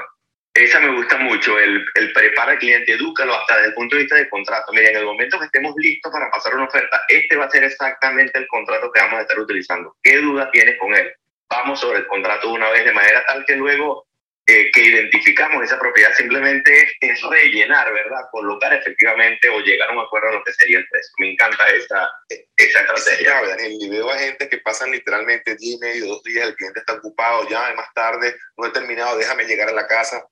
Esa 0.53 0.79
me 0.79 0.95
gusta 0.95 1.17
mucho, 1.17 1.59
el, 1.59 1.85
el 1.95 2.13
prepara 2.13 2.53
al 2.53 2.59
cliente, 2.59 2.93
edúcalo 2.93 3.33
hasta 3.33 3.55
desde 3.57 3.67
el 3.69 3.73
punto 3.73 3.95
de 3.95 4.03
vista 4.03 4.15
del 4.15 4.29
contrato. 4.29 4.71
Mira, 4.71 4.89
en 4.89 4.97
el 4.97 5.05
momento 5.05 5.37
que 5.37 5.45
estemos 5.45 5.73
listos 5.75 6.11
para 6.11 6.31
pasar 6.31 6.55
una 6.55 6.65
oferta, 6.65 7.01
este 7.09 7.35
va 7.35 7.45
a 7.45 7.51
ser 7.51 7.65
exactamente 7.65 8.39
el 8.39 8.47
contrato 8.47 8.89
que 8.89 9.01
vamos 9.01 9.19
a 9.19 9.21
estar 9.23 9.37
utilizando. 9.37 9.97
¿Qué 10.01 10.17
duda 10.17 10.49
tienes 10.51 10.79
con 10.79 10.95
él? 10.95 11.13
Vamos 11.49 11.79
sobre 11.79 11.99
el 11.99 12.07
contrato 12.07 12.51
una 12.51 12.69
vez, 12.69 12.85
de 12.85 12.93
manera 12.93 13.23
tal 13.25 13.45
que 13.45 13.55
luego 13.55 14.05
eh, 14.47 14.69
que 14.71 14.83
identificamos 14.83 15.63
esa 15.63 15.79
propiedad 15.79 16.13
simplemente 16.13 16.87
es, 16.99 17.21
rellenar, 17.23 17.91
¿verdad? 17.91 18.27
Colocar 18.29 18.73
efectivamente 18.73 19.49
o 19.49 19.59
llegar 19.59 19.89
a 19.89 19.93
un 19.93 19.99
acuerdo 20.01 20.29
en 20.29 20.35
lo 20.35 20.43
que 20.43 20.53
sería 20.53 20.77
el 20.77 20.87
precio. 20.87 21.11
Me 21.17 21.31
encanta 21.31 21.65
esa, 21.69 22.11
esa 22.55 22.81
estrategia. 22.81 23.39
Sí, 23.39 23.47
Daniel, 23.47 23.77
y 23.79 23.89
veo 23.89 24.11
a 24.11 24.19
gente 24.19 24.47
que 24.47 24.59
pasan 24.59 24.91
literalmente 24.91 25.55
10 25.55 25.75
y 25.75 25.79
medio, 25.79 26.05
dos 26.05 26.23
días, 26.23 26.47
el 26.47 26.55
cliente 26.55 26.79
está 26.79 26.93
ocupado, 26.93 27.49
ya 27.49 27.73
más 27.75 27.91
tarde, 27.95 28.35
no 28.55 28.67
he 28.67 28.69
terminado, 28.69 29.17
déjame 29.17 29.45
llegar 29.45 29.69
a 29.69 29.73
la 29.73 29.87
casa. 29.87 30.27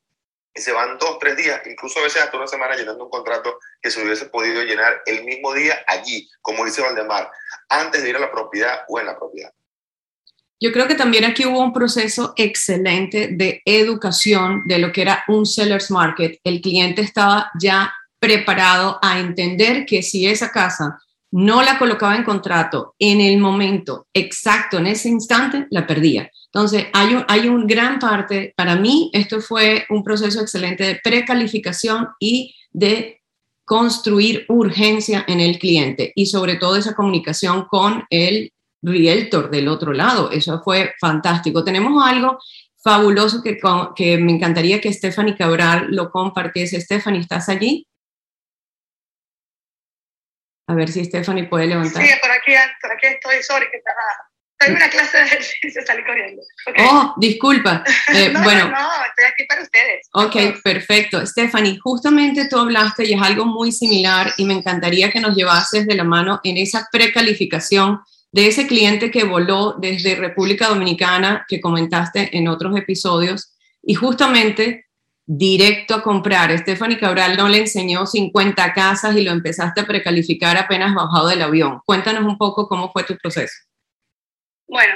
Y 0.53 0.61
se 0.61 0.71
van 0.71 0.99
dos, 0.99 1.17
tres 1.17 1.35
días, 1.35 1.63
incluso 1.65 1.99
a 1.99 2.03
veces 2.03 2.21
hasta 2.21 2.37
una 2.37 2.45
semana 2.45 2.75
llenando 2.75 3.05
un 3.05 3.09
contrato 3.09 3.57
que 3.81 3.89
se 3.89 3.99
hubiese 4.03 4.27
podido 4.27 4.61
llenar 4.61 5.01
el 5.07 5.23
mismo 5.23 5.55
día 5.55 5.83
allí, 5.87 6.29
como 6.39 6.65
dice 6.65 6.83
Valdemar, 6.83 7.31
antes 7.67 8.03
de 8.03 8.09
ir 8.09 8.15
a 8.15 8.19
la 8.19 8.31
propiedad 8.31 8.83
o 8.87 8.99
en 8.99 9.07
la 9.07 9.17
propiedad. 9.17 9.51
Yo 10.63 10.71
creo 10.71 10.87
que 10.87 10.95
también 10.95 11.25
aquí 11.25 11.45
hubo 11.45 11.59
un 11.59 11.73
proceso 11.73 12.33
excelente 12.37 13.27
de 13.33 13.61
educación 13.65 14.61
de 14.65 14.79
lo 14.79 14.93
que 14.93 15.01
era 15.01 15.25
un 15.27 15.45
seller's 15.45 15.91
market. 15.91 16.39
El 16.41 16.61
cliente 16.61 17.01
estaba 17.01 17.51
ya 17.59 17.93
preparado 18.17 18.97
a 19.01 19.19
entender 19.19 19.85
que 19.85 20.01
si 20.01 20.25
esa 20.25 20.51
casa 20.51 20.97
no 21.31 21.61
la 21.63 21.77
colocaba 21.77 22.15
en 22.15 22.23
contrato 22.23 22.95
en 22.97 23.19
el 23.19 23.39
momento 23.39 24.07
exacto, 24.13 24.77
en 24.77 24.87
ese 24.87 25.09
instante, 25.09 25.67
la 25.69 25.85
perdía. 25.85 26.31
Entonces, 26.45 26.85
hay 26.93 27.15
un, 27.15 27.25
hay 27.27 27.49
un 27.49 27.67
gran 27.67 27.99
parte, 27.99 28.53
para 28.55 28.77
mí, 28.77 29.09
esto 29.11 29.41
fue 29.41 29.85
un 29.89 30.01
proceso 30.01 30.39
excelente 30.39 30.85
de 30.85 31.01
precalificación 31.03 32.07
y 32.21 32.55
de 32.71 33.19
construir 33.65 34.45
urgencia 34.47 35.25
en 35.27 35.41
el 35.41 35.59
cliente 35.59 36.13
y 36.15 36.27
sobre 36.27 36.55
todo 36.55 36.77
esa 36.77 36.95
comunicación 36.95 37.65
con 37.65 38.05
el 38.09 38.53
realtor 38.83 39.49
del 39.49 39.67
otro 39.67 39.93
lado. 39.93 40.29
Eso 40.31 40.61
fue 40.63 40.93
fantástico. 40.99 41.63
Tenemos 41.63 42.05
algo 42.05 42.37
fabuloso 42.83 43.41
que, 43.41 43.57
que 43.95 44.17
me 44.17 44.33
encantaría 44.33 44.81
que 44.81 44.93
Stephanie 44.93 45.35
Cabral 45.35 45.87
lo 45.89 46.11
compartiese. 46.11 46.81
Stephanie, 46.81 47.21
¿estás 47.21 47.49
allí? 47.49 47.87
A 50.67 50.75
ver 50.75 50.89
si 50.89 51.03
Stephanie 51.03 51.45
puede 51.45 51.67
levantar. 51.67 52.03
Sí, 52.03 52.09
por 52.21 52.31
aquí, 52.31 52.51
por 52.81 52.91
aquí 52.91 53.07
estoy, 53.07 53.43
sorry, 53.43 53.65
que 53.69 53.77
estaba 53.77 54.01
en 54.65 54.75
una 54.75 54.89
clase 54.89 55.17
de 55.17 55.23
ejercicio, 55.23 55.81
salí 55.85 56.03
corriendo. 56.03 56.41
Oh, 56.79 57.13
disculpa. 57.17 57.83
Eh, 58.13 58.29
no, 58.31 58.43
bueno. 58.43 58.69
No, 58.69 58.89
estoy 59.07 59.25
aquí 59.25 59.45
para 59.47 59.61
ustedes. 59.61 60.07
Ok, 60.13 60.61
perfecto. 60.63 61.25
Stephanie, 61.25 61.79
justamente 61.81 62.47
tú 62.47 62.59
hablaste 62.59 63.05
y 63.05 63.13
es 63.13 63.21
algo 63.21 63.45
muy 63.45 63.71
similar 63.71 64.31
y 64.37 64.45
me 64.45 64.53
encantaría 64.53 65.09
que 65.09 65.19
nos 65.19 65.35
llevases 65.35 65.87
de 65.87 65.95
la 65.95 66.03
mano 66.03 66.39
en 66.43 66.57
esa 66.57 66.87
precalificación 66.91 68.01
de 68.33 68.47
ese 68.47 68.65
cliente 68.65 69.11
que 69.11 69.23
voló 69.23 69.75
desde 69.79 70.15
República 70.15 70.67
Dominicana, 70.67 71.45
que 71.47 71.61
comentaste 71.61 72.35
en 72.35 72.47
otros 72.47 72.75
episodios, 72.75 73.55
y 73.81 73.93
justamente 73.93 74.87
directo 75.25 75.93
a 75.93 76.01
comprar. 76.01 76.57
Stephanie 76.57 76.97
Cabral 76.97 77.37
no 77.37 77.47
le 77.47 77.59
enseñó 77.59 78.07
50 78.07 78.73
casas 78.73 79.15
y 79.15 79.21
lo 79.21 79.31
empezaste 79.31 79.81
a 79.81 79.85
precalificar 79.85 80.57
apenas 80.57 80.95
bajado 80.95 81.27
del 81.27 81.43
avión. 81.43 81.79
Cuéntanos 81.85 82.23
un 82.23 82.37
poco 82.37 82.67
cómo 82.67 82.91
fue 82.91 83.03
tu 83.03 83.15
proceso. 83.17 83.53
Bueno, 84.67 84.95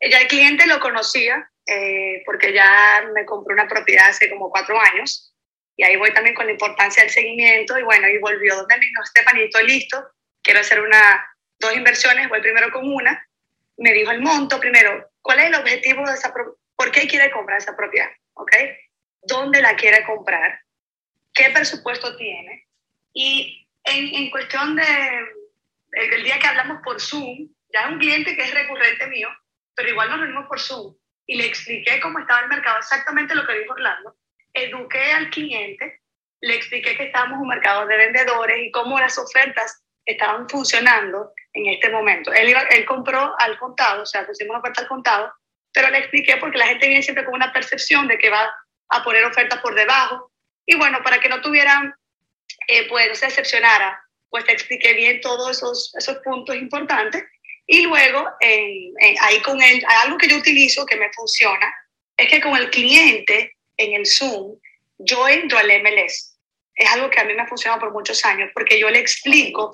ya 0.00 0.20
el 0.20 0.28
cliente 0.28 0.66
lo 0.68 0.78
conocía 0.78 1.50
eh, 1.66 2.22
porque 2.24 2.52
ya 2.52 3.02
me 3.12 3.26
compró 3.26 3.54
una 3.54 3.66
propiedad 3.66 4.08
hace 4.08 4.30
como 4.30 4.50
cuatro 4.50 4.78
años 4.80 5.34
y 5.76 5.82
ahí 5.82 5.96
voy 5.96 6.12
también 6.14 6.36
con 6.36 6.46
la 6.46 6.52
importancia 6.52 7.02
del 7.02 7.12
seguimiento 7.12 7.76
y 7.76 7.82
bueno, 7.82 8.06
y 8.08 8.18
volvió 8.18 8.54
donde 8.54 8.76
me 8.76 8.86
dijo, 8.86 9.04
Stefanito, 9.04 9.60
listo, 9.62 10.04
quiero 10.42 10.60
hacer 10.60 10.80
una, 10.80 11.26
dos 11.58 11.74
inversiones, 11.74 12.28
voy 12.28 12.40
primero 12.40 12.70
con 12.70 12.92
una, 12.92 13.26
me 13.76 13.92
dijo 13.92 14.10
el 14.10 14.20
monto 14.20 14.58
primero, 14.60 15.10
¿cuál 15.20 15.40
es 15.40 15.46
el 15.46 15.54
objetivo 15.54 16.06
de 16.06 16.14
esa? 16.14 16.32
¿Por 16.32 16.90
qué 16.90 17.06
quiere 17.06 17.30
comprar 17.30 17.58
esa 17.58 17.76
propiedad? 17.76 18.10
¿Ok? 18.34 18.52
¿Dónde 19.22 19.60
la 19.60 19.74
quiere 19.76 20.04
comprar? 20.04 20.60
¿Qué 21.32 21.50
presupuesto 21.50 22.16
tiene? 22.16 22.66
Y 23.12 23.68
en, 23.84 24.14
en 24.14 24.30
cuestión 24.30 24.76
de, 24.76 24.84
el 25.92 26.24
día 26.24 26.38
que 26.38 26.46
hablamos 26.46 26.82
por 26.82 27.00
Zoom, 27.00 27.48
ya 27.72 27.82
es 27.82 27.92
un 27.92 27.98
cliente 27.98 28.36
que 28.36 28.42
es 28.42 28.54
recurrente 28.54 29.06
mío, 29.08 29.28
pero 29.74 29.90
igual 29.90 30.10
nos 30.10 30.20
reunimos 30.20 30.46
por 30.46 30.60
Zoom 30.60 30.96
y 31.26 31.36
le 31.36 31.46
expliqué 31.46 32.00
cómo 32.00 32.18
estaba 32.18 32.40
el 32.40 32.48
mercado, 32.48 32.78
exactamente 32.78 33.34
lo 33.34 33.46
que 33.46 33.58
dijo 33.58 33.72
Orlando. 33.72 34.16
Eduqué 34.54 35.12
al 35.12 35.30
cliente, 35.30 36.00
le 36.40 36.54
expliqué 36.54 36.96
que 36.96 37.04
estábamos 37.04 37.36
en 37.36 37.42
un 37.42 37.48
mercado 37.48 37.86
de 37.86 37.96
vendedores 37.96 38.58
y 38.60 38.70
cómo 38.70 38.98
las 38.98 39.18
ofertas 39.18 39.84
estaban 40.08 40.48
funcionando 40.48 41.32
en 41.52 41.66
este 41.66 41.90
momento. 41.90 42.32
Él, 42.32 42.54
él 42.70 42.84
compró 42.84 43.34
al 43.38 43.58
contado, 43.58 44.02
o 44.02 44.06
sea, 44.06 44.26
pusimos 44.26 44.50
una 44.50 44.60
oferta 44.60 44.82
al 44.82 44.88
contado, 44.88 45.32
pero 45.72 45.90
le 45.90 45.98
expliqué 45.98 46.36
porque 46.38 46.58
la 46.58 46.66
gente 46.66 46.86
viene 46.86 47.02
siempre 47.02 47.24
con 47.24 47.34
una 47.34 47.52
percepción 47.52 48.08
de 48.08 48.18
que 48.18 48.30
va 48.30 48.50
a 48.90 49.04
poner 49.04 49.24
ofertas 49.24 49.60
por 49.60 49.74
debajo. 49.74 50.32
Y 50.66 50.76
bueno, 50.76 51.02
para 51.02 51.20
que 51.20 51.28
no 51.28 51.40
tuvieran, 51.40 51.94
eh, 52.66 52.88
pues 52.88 53.08
no 53.08 53.14
se 53.14 53.26
decepcionara, 53.26 54.00
pues 54.30 54.44
te 54.44 54.52
expliqué 54.52 54.94
bien 54.94 55.20
todos 55.20 55.50
esos, 55.50 55.94
esos 55.96 56.18
puntos 56.18 56.56
importantes 56.56 57.24
y 57.70 57.82
luego, 57.82 58.26
ahí 58.40 59.42
con 59.44 59.60
él, 59.60 59.84
algo 60.02 60.16
que 60.16 60.26
yo 60.26 60.38
utilizo 60.38 60.86
que 60.86 60.96
me 60.96 61.12
funciona, 61.12 61.70
es 62.16 62.28
que 62.30 62.40
con 62.40 62.56
el 62.56 62.70
cliente 62.70 63.56
en 63.76 63.92
el 63.92 64.06
Zoom, 64.06 64.58
yo 64.96 65.28
entro 65.28 65.58
al 65.58 65.70
MLS. 65.82 66.37
Es 66.78 66.90
algo 66.92 67.10
que 67.10 67.20
a 67.20 67.24
mí 67.24 67.34
me 67.34 67.42
ha 67.42 67.46
funcionado 67.46 67.80
por 67.80 67.92
muchos 67.92 68.24
años, 68.24 68.50
porque 68.54 68.78
yo 68.78 68.88
le 68.88 69.00
explico, 69.00 69.72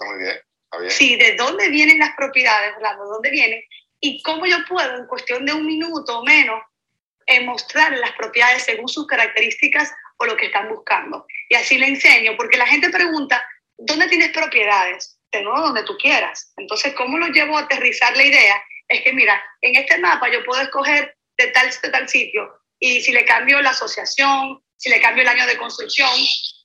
sí, 0.89 1.17
de 1.17 1.37
dónde 1.37 1.69
vienen 1.69 1.99
las 1.99 2.17
propiedades, 2.17 2.75
de 2.77 2.83
dónde 2.83 3.31
vienen, 3.31 3.63
y 4.01 4.23
cómo 4.23 4.47
yo 4.47 4.57
puedo, 4.69 4.97
en 4.97 5.07
cuestión 5.07 5.47
de 5.47 5.53
un 5.53 5.67
minuto 5.67 6.19
o 6.19 6.25
menos, 6.25 6.61
eh, 7.27 7.41
mostrar 7.45 7.93
las 7.93 8.13
propiedades 8.13 8.65
según 8.65 8.89
sus 8.89 9.07
características 9.07 9.93
o 10.17 10.27
lo 10.27 10.37
que 10.37 10.47
están 10.47 10.69
buscando. 10.69 11.27
Y 11.49 11.55
así 11.55 11.79
le 11.79 11.87
enseño, 11.87 12.37
porque 12.37 12.57
la 12.57 12.67
gente 12.67 12.91
pregunta, 12.91 13.47
¿dónde 13.77 14.09
tienes 14.09 14.31
propiedades? 14.31 15.15
¿no? 15.43 15.61
donde 15.61 15.83
tú 15.83 15.97
quieras. 15.97 16.53
Entonces, 16.57 16.95
¿cómo 16.95 17.19
lo 17.19 17.29
llevo 17.29 17.57
a 17.57 17.63
aterrizar 17.63 18.17
la 18.17 18.25
idea? 18.25 18.63
Es 18.89 19.03
que, 19.03 19.13
mira, 19.13 19.43
en 19.61 19.77
este 19.77 19.99
mapa 19.99 20.31
yo 20.31 20.45
puedo 20.45 20.61
escoger 20.63 21.17
de 21.37 21.47
tal, 21.49 21.71
de 21.83 21.89
tal 21.89 22.09
sitio 22.09 22.61
y 22.79 23.01
si 23.01 23.13
le 23.13 23.25
cambio 23.25 23.61
la 23.63 23.71
asociación, 23.71 24.63
si 24.77 24.91
le 24.91 25.01
cambio 25.01 25.23
el 25.23 25.29
año 25.29 25.47
de 25.47 25.57
construcción, 25.57 26.11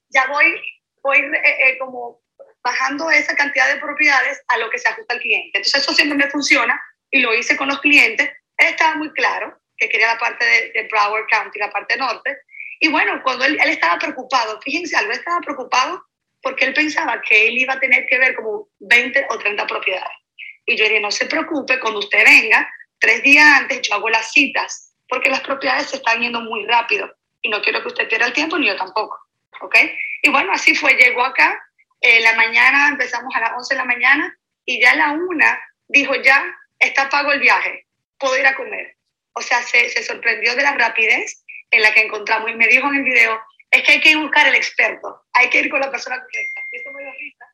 ya 0.10 0.28
voy, 0.28 0.62
voy 1.04 1.18
eh, 1.18 1.42
eh, 1.44 1.78
como 1.80 2.22
bajando 2.64 3.10
esa 3.10 3.36
cantidad 3.36 3.74
de 3.74 3.80
propiedades 3.80 4.42
a 4.48 4.58
lo 4.58 4.70
que 4.70 4.80
se 4.80 4.90
ajusta 4.90 5.14
al 5.14 5.22
cliente. 5.22 5.58
Entonces, 5.58 5.82
eso 5.82 5.94
siempre 5.94 6.18
me 6.18 6.30
funciona 6.30 6.80
y 7.12 7.20
lo 7.20 7.34
hice 7.34 7.56
con 7.56 7.70
los 7.70 7.80
clientes. 7.80 8.30
Él 8.58 8.68
estaba 8.68 8.96
muy 8.96 9.12
claro 9.14 9.60
que 9.78 9.90
quería 9.90 10.08
la 10.08 10.20
parte 10.20 10.46
de, 10.46 10.88
Broward 10.92 11.28
County, 11.32 11.60
la 11.60 11.72
parte 11.72 11.98
norte. 11.98 12.38
Y 12.82 12.90
bueno, 12.90 13.22
cuando 13.24 13.46
él, 13.46 13.58
estaba 13.66 13.98
preocupado, 13.98 14.60
fíjense 14.62 14.98
él 14.98 15.12
estaba 15.12 15.40
preocupado 15.42 16.04
porque 16.42 16.66
él 16.66 16.74
pensaba 16.74 17.22
que 17.22 17.48
él 17.48 17.58
iba 17.58 17.74
a 17.74 17.80
tener 17.80 18.06
que 18.08 18.18
ver 18.18 18.36
como 18.36 18.70
20 18.80 19.28
o 19.30 19.38
30 19.38 19.68
propiedades. 19.68 20.18
Y 20.66 20.78
yo 20.78 20.86
dije, 20.86 21.00
no 21.00 21.12
se 21.12 21.26
preocupe, 21.26 21.80
cuando 21.80 22.00
usted 22.00 22.24
venga, 22.24 22.70
tres 23.00 23.24
días 23.24 23.46
antes 23.46 23.82
yo 23.82 23.96
hago 23.96 24.10
las 24.10 24.32
citas, 24.32 24.94
porque 25.08 25.30
las 25.30 25.42
propiedades 25.42 25.90
se 25.90 25.98
están 25.98 26.22
yendo 26.22 26.42
muy 26.42 26.66
rápido 26.66 27.12
y 27.42 27.50
no 27.50 27.62
quiero 27.62 27.82
que 27.82 27.88
usted 27.88 28.08
pierda 28.08 28.28
el 28.28 28.34
tiempo 28.34 28.58
ni 28.58 28.68
yo 28.68 28.76
tampoco. 28.76 29.18
¿Ok? 29.62 29.76
Y 30.22 30.30
bueno, 30.30 30.52
así 30.54 30.76
fue, 30.76 30.94
llegó 30.94 31.24
acá, 31.24 31.62
en 32.02 32.24
la 32.24 32.34
mañana 32.34 32.90
empezamos 32.90 33.34
a 33.36 33.42
las 33.42 33.52
11 33.58 33.74
de 33.74 33.78
la 33.78 33.86
mañana 33.86 34.38
y 34.66 34.82
ya 34.82 34.92
a 34.92 34.96
la 34.96 35.12
una 35.12 35.60
dijo, 35.88 36.16
ya 36.16 36.44
está 36.78 37.10
pago 37.10 37.32
el 37.32 37.40
viaje, 37.40 37.86
puedo 38.18 38.38
ir 38.38 38.48
a 38.48 38.56
comer. 38.56 38.96
O 39.34 39.42
sea, 39.42 39.62
se, 39.62 39.90
se 39.90 40.04
sorprendió 40.04 40.56
de 40.56 40.64
la 40.64 40.74
rapidez 40.74 41.44
en 41.72 41.82
la 41.82 41.94
que 41.94 42.02
encontramos 42.02 42.50
y 42.50 42.56
me 42.56 42.68
dijo 42.68 42.88
en 42.88 42.96
el 42.96 43.04
video, 43.04 43.42
es 43.72 43.84
que 43.84 43.92
hay 43.94 44.02
que 44.02 44.16
buscar 44.16 44.48
el 44.48 44.56
experto, 44.56 45.24
hay 45.34 45.50
que 45.50 45.60
ir 45.60 45.70
con 45.70 45.80
la 45.80 45.92
persona 45.92 46.18
correcta. 46.20 46.62
Y 46.72 46.78
eso 46.78 46.92
me 46.92 47.04
dio 47.04 47.12
risa, 47.14 47.46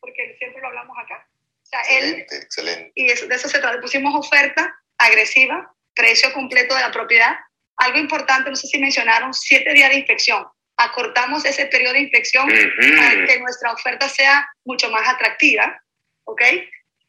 porque 0.00 0.36
siempre 0.38 0.60
lo 0.60 0.68
hablamos 0.68 0.96
acá. 0.98 1.26
O 1.62 1.66
sea, 1.66 1.80
excelente, 1.82 2.36
él, 2.36 2.42
excelente. 2.42 2.92
Y 2.94 3.10
eso, 3.10 3.26
de 3.26 3.34
eso 3.36 3.48
se 3.48 3.58
trata. 3.60 3.80
Pusimos 3.80 4.14
oferta 4.14 4.74
agresiva, 4.98 5.72
precio 5.94 6.32
completo 6.32 6.74
de 6.74 6.80
la 6.80 6.90
propiedad. 6.90 7.36
Algo 7.76 7.98
importante, 7.98 8.50
no 8.50 8.56
sé 8.56 8.66
si 8.66 8.78
mencionaron, 8.78 9.32
siete 9.32 9.72
días 9.72 9.90
de 9.90 9.98
inspección. 9.98 10.46
Acortamos 10.82 11.44
ese 11.44 11.66
periodo 11.66 11.94
de 11.94 12.00
inspección 12.00 12.48
para 12.48 13.26
que 13.26 13.38
nuestra 13.40 13.72
oferta 13.72 14.08
sea 14.08 14.48
mucho 14.64 14.90
más 14.90 15.08
atractiva. 15.08 15.80
¿Ok? 16.24 16.42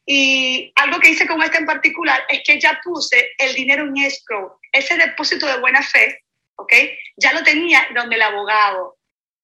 Y 0.04 0.72
algo 0.76 0.98
que 0.98 1.10
hice 1.10 1.26
con 1.26 1.42
este 1.42 1.58
en 1.58 1.66
particular 1.66 2.22
es 2.28 2.42
que 2.44 2.60
ya 2.60 2.80
puse 2.82 3.32
el 3.38 3.54
dinero 3.54 3.84
en 3.84 3.96
escrow, 3.98 4.58
ese 4.72 4.96
depósito 4.96 5.46
de 5.46 5.60
buena 5.60 5.80
fe 5.82 6.22
¿ok? 6.56 6.72
Ya 7.16 7.32
lo 7.32 7.42
tenía 7.42 7.86
donde 7.94 8.16
el 8.16 8.22
abogado, 8.22 8.98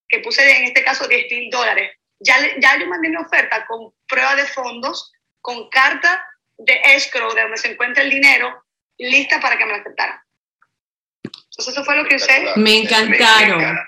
que 0.09 0.21
puse 0.21 0.59
en 0.59 0.65
este 0.65 0.85
caso 0.85 1.07
10 1.07 1.31
mil 1.33 1.51
dólares, 1.51 1.97
ya, 2.21 2.37
ya 2.59 2.79
yo 2.79 2.87
mandé 2.87 3.09
mi 3.09 3.17
oferta 3.17 3.67
con 3.67 3.93
prueba 4.07 4.35
de 4.35 4.47
fondos, 4.47 5.13
con 5.41 5.69
carta 5.69 6.25
de 6.57 6.81
escrow 6.97 7.33
de 7.35 7.43
donde 7.43 7.57
se 7.57 7.73
encuentra 7.73 8.03
el 8.03 8.11
dinero, 8.11 8.65
lista 8.99 9.41
para 9.41 9.57
que 9.57 9.65
me 9.65 9.73
lo 9.73 9.79
aceptaran. 9.79 10.19
Entonces 11.23 11.69
eso 11.69 11.85
fue 11.85 11.97
lo 11.97 12.05
que 12.05 12.17
usé. 12.17 12.53
Me 12.57 12.79
encantaron. 12.79 13.79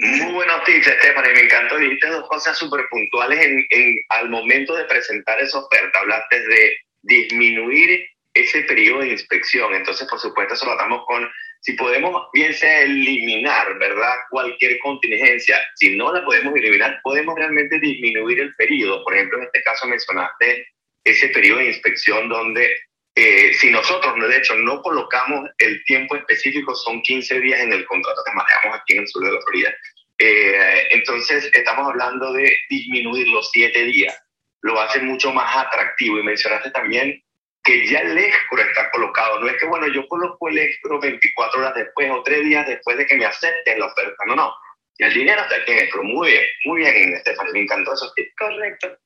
Muy 0.00 0.32
buenos 0.32 0.64
tips, 0.64 0.86
Stephanie, 0.86 1.32
me 1.32 1.40
encantó. 1.40 1.76
Dijiste 1.76 2.08
dos 2.08 2.28
cosas 2.28 2.56
súper 2.56 2.86
puntuales 2.88 3.44
en, 3.44 3.66
en, 3.70 3.96
al 4.10 4.28
momento 4.28 4.76
de 4.76 4.84
presentar 4.84 5.40
esa 5.40 5.58
oferta. 5.58 5.98
Hablaste 5.98 6.40
de 6.46 6.76
disminuir 7.02 8.06
ese 8.34 8.62
periodo 8.62 9.00
de 9.00 9.08
inspección. 9.08 9.74
Entonces, 9.74 10.06
por 10.08 10.20
supuesto, 10.20 10.54
eso 10.54 10.66
lo 10.66 10.76
damos 10.76 11.04
con 11.06 11.28
si 11.60 11.72
podemos, 11.72 12.28
bien 12.32 12.54
sea 12.54 12.82
eliminar, 12.82 13.76
¿verdad? 13.78 14.14
Cualquier 14.30 14.78
contingencia, 14.78 15.58
si 15.74 15.96
no 15.96 16.12
la 16.12 16.24
podemos 16.24 16.54
eliminar, 16.54 17.00
podemos 17.02 17.34
realmente 17.36 17.80
disminuir 17.80 18.40
el 18.40 18.54
periodo. 18.54 19.02
Por 19.02 19.14
ejemplo, 19.14 19.38
en 19.38 19.44
este 19.44 19.62
caso 19.62 19.86
mencionaste 19.88 20.68
ese 21.04 21.28
periodo 21.30 21.58
de 21.58 21.66
inspección 21.66 22.28
donde 22.28 22.76
eh, 23.20 23.52
si 23.52 23.68
nosotros, 23.68 24.14
de 24.16 24.36
hecho, 24.36 24.54
no 24.54 24.80
colocamos 24.80 25.50
el 25.58 25.82
tiempo 25.82 26.14
específico, 26.14 26.72
son 26.76 27.02
15 27.02 27.40
días 27.40 27.60
en 27.62 27.72
el 27.72 27.84
contrato 27.84 28.22
que 28.24 28.32
manejamos 28.32 28.78
aquí 28.78 28.92
en 28.92 29.00
el 29.00 29.08
sur 29.08 29.24
de 29.24 29.32
la 29.32 29.40
Florida. 29.40 29.74
Eh, 30.18 30.88
entonces, 30.90 31.50
estamos 31.52 31.88
hablando 31.88 32.32
de 32.32 32.56
disminuir 32.70 33.26
los 33.26 33.50
7 33.50 33.86
días. 33.86 34.16
Lo 34.60 34.80
hace 34.80 35.00
mucho 35.00 35.32
más 35.32 35.56
atractivo. 35.56 36.20
Y 36.20 36.22
mencionaste 36.22 36.70
también 36.70 37.20
que 37.64 37.88
ya 37.88 38.02
el 38.02 38.16
escro 38.16 38.62
está 38.62 38.88
colocado. 38.92 39.40
No 39.40 39.48
es 39.48 39.56
que, 39.56 39.66
bueno, 39.66 39.88
yo 39.88 40.06
coloco 40.06 40.48
el 40.48 40.58
escro 40.58 41.00
24 41.00 41.58
horas 41.58 41.74
después 41.74 42.08
o 42.12 42.22
3 42.22 42.44
días 42.44 42.68
después 42.68 42.98
de 42.98 43.06
que 43.06 43.16
me 43.16 43.26
acepten 43.26 43.80
la 43.80 43.86
oferta. 43.86 44.24
No, 44.28 44.36
no. 44.36 44.54
Y 44.96 45.02
el 45.02 45.14
dinero 45.14 45.42
está 45.42 45.56
aquí 45.56 45.72
en 45.72 45.78
escro. 45.78 46.04
Muy 46.04 46.30
bien, 46.30 46.44
muy 46.66 46.80
bien, 46.82 47.18
Stephanie. 47.18 47.52
Me 47.52 47.60
encantó 47.62 47.94
eso. 47.94 48.12
Correcto. 48.38 48.96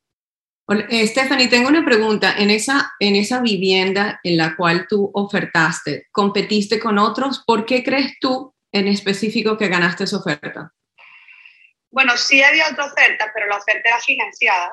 Eh, 0.68 1.06
Stephanie, 1.06 1.48
tengo 1.48 1.68
una 1.68 1.84
pregunta. 1.84 2.34
En 2.38 2.50
esa, 2.50 2.92
en 3.00 3.16
esa 3.16 3.40
vivienda 3.40 4.20
en 4.22 4.36
la 4.36 4.56
cual 4.56 4.86
tú 4.88 5.10
ofertaste, 5.12 6.06
¿competiste 6.12 6.78
con 6.78 6.98
otros? 6.98 7.42
¿Por 7.46 7.66
qué 7.66 7.82
crees 7.82 8.18
tú 8.20 8.54
en 8.70 8.88
específico 8.88 9.58
que 9.58 9.68
ganaste 9.68 10.04
esa 10.04 10.18
oferta? 10.18 10.72
Bueno, 11.90 12.16
sí 12.16 12.42
había 12.42 12.70
otra 12.70 12.86
oferta, 12.86 13.30
pero 13.34 13.46
la 13.48 13.58
oferta 13.58 13.88
era 13.88 14.00
financiada, 14.00 14.72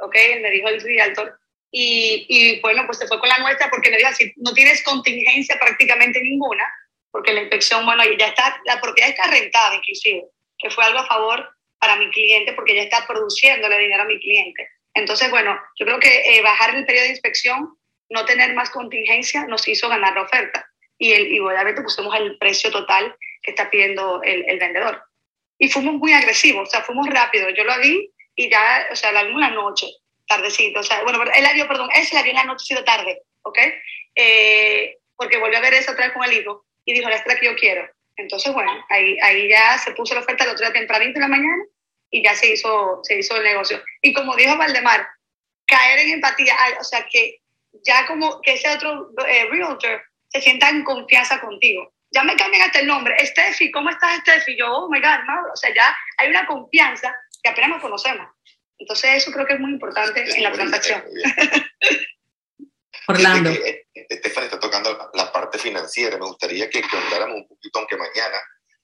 ¿ok? 0.00 0.14
Me 0.42 0.50
dijo 0.50 0.68
el 0.68 0.80
realtor 0.82 1.38
Y, 1.70 2.26
y, 2.28 2.60
bueno, 2.60 2.82
pues 2.84 2.98
se 2.98 3.06
fue 3.06 3.18
con 3.18 3.28
la 3.28 3.38
nuestra 3.38 3.70
porque 3.70 3.90
me 3.90 3.96
dijo 3.96 4.10
así, 4.10 4.32
no 4.36 4.52
tienes 4.52 4.82
contingencia 4.82 5.58
prácticamente 5.58 6.20
ninguna, 6.20 6.64
porque 7.10 7.32
la 7.32 7.40
inspección, 7.40 7.86
bueno, 7.86 8.02
ya 8.18 8.28
está, 8.28 8.60
la 8.66 8.80
propiedad 8.80 9.10
está 9.10 9.26
rentada 9.30 9.76
inclusive, 9.76 10.24
que 10.58 10.70
fue 10.70 10.84
algo 10.84 10.98
a 10.98 11.06
favor 11.06 11.48
para 11.78 11.96
mi 11.96 12.10
cliente 12.10 12.52
porque 12.52 12.74
ya 12.74 12.82
está 12.82 13.06
produciéndole 13.06 13.78
dinero 13.78 14.02
a 14.02 14.06
mi 14.06 14.18
cliente. 14.18 14.68
Entonces, 14.98 15.30
bueno, 15.30 15.58
yo 15.78 15.86
creo 15.86 16.00
que 16.00 16.08
eh, 16.08 16.42
bajar 16.42 16.74
el 16.74 16.84
periodo 16.84 17.04
de 17.04 17.10
inspección, 17.10 17.76
no 18.10 18.24
tener 18.24 18.54
más 18.54 18.70
contingencia, 18.70 19.46
nos 19.46 19.66
hizo 19.68 19.88
ganar 19.88 20.14
la 20.14 20.22
oferta. 20.22 20.66
Y, 20.98 21.12
el, 21.12 21.32
y 21.32 21.38
obviamente 21.38 21.82
pusimos 21.82 22.14
el 22.16 22.36
precio 22.38 22.70
total 22.70 23.14
que 23.42 23.52
está 23.52 23.70
pidiendo 23.70 24.20
el, 24.22 24.58
vendedor. 24.58 25.00
Y 25.58 25.68
fuimos 25.68 25.94
muy 25.94 26.12
agresivos, 26.12 26.68
o 26.68 26.70
sea, 26.70 26.82
fuimos 26.82 27.08
rápidos. 27.08 27.52
Yo 27.56 27.64
lo 27.64 27.78
vi 27.78 28.10
y 28.34 28.50
ya, 28.50 28.88
o 28.90 28.96
sea, 28.96 29.12
la 29.12 29.24
vi 29.24 29.32
una 29.32 29.50
noche, 29.50 29.86
tardecito. 30.26 30.80
O 30.80 30.82
sea, 30.82 31.02
bueno, 31.02 31.22
él 31.22 31.42
la 31.42 31.52
vio, 31.52 31.68
perdón, 31.68 31.88
él 31.94 32.04
se 32.04 32.14
la 32.14 32.22
vio 32.22 32.30
en 32.30 32.38
la 32.38 32.44
noche, 32.44 32.66
sido 32.66 32.84
tarde, 32.84 33.22
¿ok? 33.42 33.58
Eh, 34.16 34.96
porque 35.16 35.38
volvió 35.38 35.58
a 35.58 35.62
ver 35.62 35.74
eso 35.74 35.92
otra 35.92 36.06
vez 36.06 36.14
con 36.14 36.24
el 36.24 36.32
hijo 36.32 36.64
y 36.84 36.94
dijo, 36.94 37.08
esta 37.08 37.22
es 37.22 37.34
la 37.34 37.40
que 37.40 37.46
yo 37.46 37.56
quiero. 37.56 37.88
Entonces, 38.16 38.52
bueno, 38.52 38.72
ahí, 38.88 39.16
ahí 39.22 39.48
ya 39.48 39.78
se 39.78 39.92
puso 39.92 40.14
la 40.14 40.20
oferta 40.20 40.42
el 40.42 40.50
otro 40.50 40.64
día 40.64 40.72
tempranito 40.72 41.18
en 41.18 41.22
la 41.22 41.28
mañana 41.28 41.62
y 42.10 42.22
ya 42.22 42.34
se 42.34 42.52
hizo, 42.52 43.00
se 43.02 43.18
hizo 43.18 43.36
el 43.36 43.44
negocio. 43.44 43.82
Y 44.02 44.12
como 44.12 44.36
dijo 44.36 44.56
Valdemar, 44.56 45.08
caer 45.66 46.00
en 46.00 46.14
empatía, 46.14 46.54
o 46.80 46.84
sea, 46.84 47.06
que 47.10 47.40
ya 47.84 48.06
como 48.06 48.40
que 48.40 48.54
ese 48.54 48.70
otro 48.70 49.10
eh, 49.26 49.46
realtor 49.50 50.02
se 50.28 50.40
sienta 50.40 50.70
en 50.70 50.84
confianza 50.84 51.40
contigo. 51.40 51.92
Ya 52.10 52.24
me 52.24 52.36
cambian 52.36 52.62
hasta 52.62 52.80
el 52.80 52.86
nombre. 52.86 53.14
Steffi, 53.24 53.70
¿cómo 53.70 53.90
estás, 53.90 54.20
Steffi? 54.20 54.56
Yo, 54.56 54.66
oh 54.66 54.90
my 54.90 55.00
God, 55.00 55.24
Mauro. 55.26 55.52
O 55.52 55.56
sea, 55.56 55.72
ya 55.74 55.94
hay 56.16 56.30
una 56.30 56.46
confianza 56.46 57.14
que 57.42 57.50
apenas 57.50 57.70
nos 57.70 57.82
conocemos. 57.82 58.26
Entonces, 58.78 59.16
eso 59.16 59.32
creo 59.32 59.46
que 59.46 59.54
es 59.54 59.60
muy 59.60 59.72
importante 59.72 60.22
en 60.22 60.42
la 60.42 60.52
transacción. 60.52 61.04
Orlando. 63.08 63.50
Estefan 63.94 64.44
está 64.44 64.58
tocando 64.58 65.10
la 65.14 65.32
parte 65.32 65.58
financiera. 65.58 66.16
Me 66.16 66.26
gustaría 66.26 66.70
que, 66.70 66.80
que 66.80 66.96
un 66.96 67.48
poquito, 67.48 67.78
aunque 67.78 67.96
mañana 67.96 68.38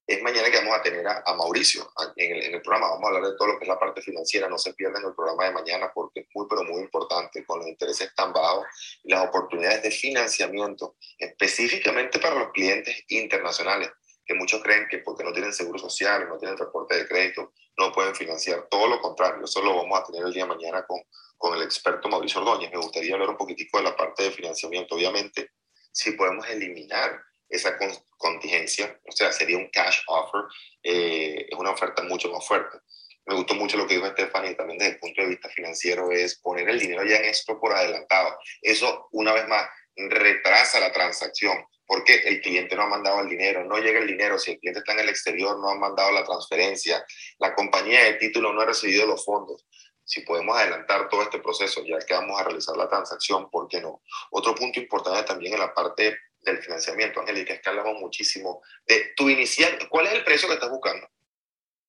es 0.06 0.22
mañana 0.22 0.50
que 0.50 0.58
vamos 0.58 0.76
a 0.76 0.82
tener 0.82 1.06
a, 1.06 1.34
Mauricio 1.34 1.90
en 2.16 2.36
el, 2.36 2.42
en 2.44 2.54
el, 2.54 2.62
programa. 2.62 2.90
Vamos 2.90 3.04
a 3.04 3.08
hablar 3.08 3.30
de 3.30 3.36
todo 3.38 3.48
lo 3.48 3.58
que 3.58 3.64
es 3.64 3.68
la 3.68 3.78
parte 3.78 4.02
financiera. 4.02 4.48
No 4.48 4.58
se 4.58 4.74
pierdan 4.74 5.02
el 5.04 5.14
programa 5.14 5.46
de 5.46 5.52
mañana 5.52 5.90
porque 5.94 6.20
es 6.20 6.26
muy, 6.34 6.46
pero 6.48 6.62
muy 6.64 6.82
importante 6.82 7.44
con 7.46 7.60
los 7.60 7.68
intereses 7.68 8.14
tan 8.14 8.32
bajos 8.32 8.66
y 9.02 9.10
las 9.10 9.26
oportunidades 9.26 9.82
de 9.82 9.90
financiamiento, 9.90 10.96
específicamente 11.18 12.18
para 12.18 12.34
los 12.34 12.52
clientes 12.52 13.02
internacionales, 13.08 13.90
que 14.26 14.34
muchos 14.34 14.62
creen 14.62 14.86
que 14.90 14.98
porque 14.98 15.24
no 15.24 15.32
tienen 15.32 15.52
seguro 15.52 15.78
social, 15.78 16.28
no 16.28 16.38
tienen 16.38 16.56
transporte 16.56 16.96
de 16.96 17.08
crédito, 17.08 17.52
no 17.78 17.90
pueden 17.92 18.14
financiar. 18.14 18.66
Todo 18.70 18.86
lo 18.88 19.00
contrario, 19.00 19.44
eso 19.44 19.62
lo 19.62 19.76
vamos 19.76 19.98
a 19.98 20.04
tener 20.04 20.26
el 20.26 20.32
día 20.32 20.44
de 20.44 20.50
mañana 20.50 20.84
con, 20.84 21.00
con 21.38 21.56
el 21.56 21.62
experto 21.62 22.08
Mauricio 22.08 22.42
Ordóñez. 22.42 22.70
Me 22.70 22.78
gustaría 22.78 23.14
hablar 23.14 23.30
un 23.30 23.36
poquitico 23.38 23.78
de 23.78 23.84
la 23.84 23.96
parte 23.96 24.24
de 24.24 24.30
financiamiento. 24.30 24.96
Obviamente, 24.96 25.52
si 25.90 26.12
podemos 26.12 26.46
eliminar 26.48 27.22
esa 27.48 27.76
contingencia, 28.16 29.00
o 29.07 29.12
sea, 29.12 29.33
sería 29.33 29.57
un 29.57 29.68
cash 29.70 30.00
offer, 30.07 30.42
eh, 30.83 31.46
es 31.50 31.59
una 31.59 31.70
oferta 31.70 32.02
mucho 32.02 32.30
más 32.30 32.46
fuerte. 32.46 32.78
Me 33.26 33.35
gustó 33.35 33.54
mucho 33.54 33.76
lo 33.76 33.87
que 33.87 33.94
dijo 33.94 34.07
Stephanie 34.09 34.54
también 34.54 34.78
desde 34.78 34.94
el 34.94 34.98
punto 34.98 35.22
de 35.22 35.28
vista 35.28 35.48
financiero, 35.48 36.11
es 36.11 36.38
poner 36.40 36.68
el 36.68 36.78
dinero 36.78 37.04
ya 37.04 37.16
en 37.16 37.24
esto 37.24 37.59
por 37.59 37.72
adelantado. 37.72 38.38
Eso, 38.61 39.09
una 39.12 39.33
vez 39.33 39.48
más, 39.48 39.66
retrasa 39.96 40.80
la 40.80 40.92
transacción 40.92 41.64
porque 41.87 42.14
el 42.14 42.40
cliente 42.40 42.76
no 42.76 42.83
ha 42.83 42.87
mandado 42.87 43.20
el 43.20 43.28
dinero, 43.28 43.64
no 43.64 43.78
llega 43.78 44.00
el 44.00 44.07
dinero, 44.07 44.38
si 44.38 44.52
el 44.52 44.59
cliente 44.59 44.80
está 44.80 44.92
en 44.92 45.00
el 45.00 45.09
exterior, 45.09 45.59
no 45.59 45.68
ha 45.68 45.74
mandado 45.74 46.12
la 46.12 46.24
transferencia, 46.24 47.04
la 47.38 47.54
compañía 47.54 48.04
de 48.04 48.14
título 48.14 48.52
no 48.52 48.62
ha 48.62 48.66
recibido 48.66 49.07
los 49.07 49.24
fondos. 49.24 49.66
Si 50.07 50.20
podemos 50.20 50.57
adelantar 50.57 51.09
todo 51.09 51.22
este 51.22 51.38
proceso, 51.38 51.83
ya 51.85 51.98
que 51.98 52.14
vamos 52.14 52.38
a 52.38 52.44
realizar 52.44 52.76
la 52.76 52.88
transacción, 52.88 53.50
¿por 53.50 53.68
qué 53.68 53.80
no? 53.80 54.02
Otro 54.30 54.54
punto 54.54 54.78
importante 54.78 55.22
también 55.22 55.54
en 55.54 55.61
la 55.61 55.72
parte 55.72 56.18
del 56.44 56.62
financiamiento, 56.62 57.20
Angélica, 57.20 57.54
es 57.54 57.61
que 57.61 57.68
hablamos 57.68 58.00
muchísimo 58.00 58.62
de 58.87 59.12
tu 59.16 59.28
inicial, 59.28 59.88
¿cuál 59.88 60.07
es 60.07 60.12
el 60.12 60.24
precio 60.24 60.48
que 60.48 60.54
estás 60.54 60.70
buscando? 60.70 61.09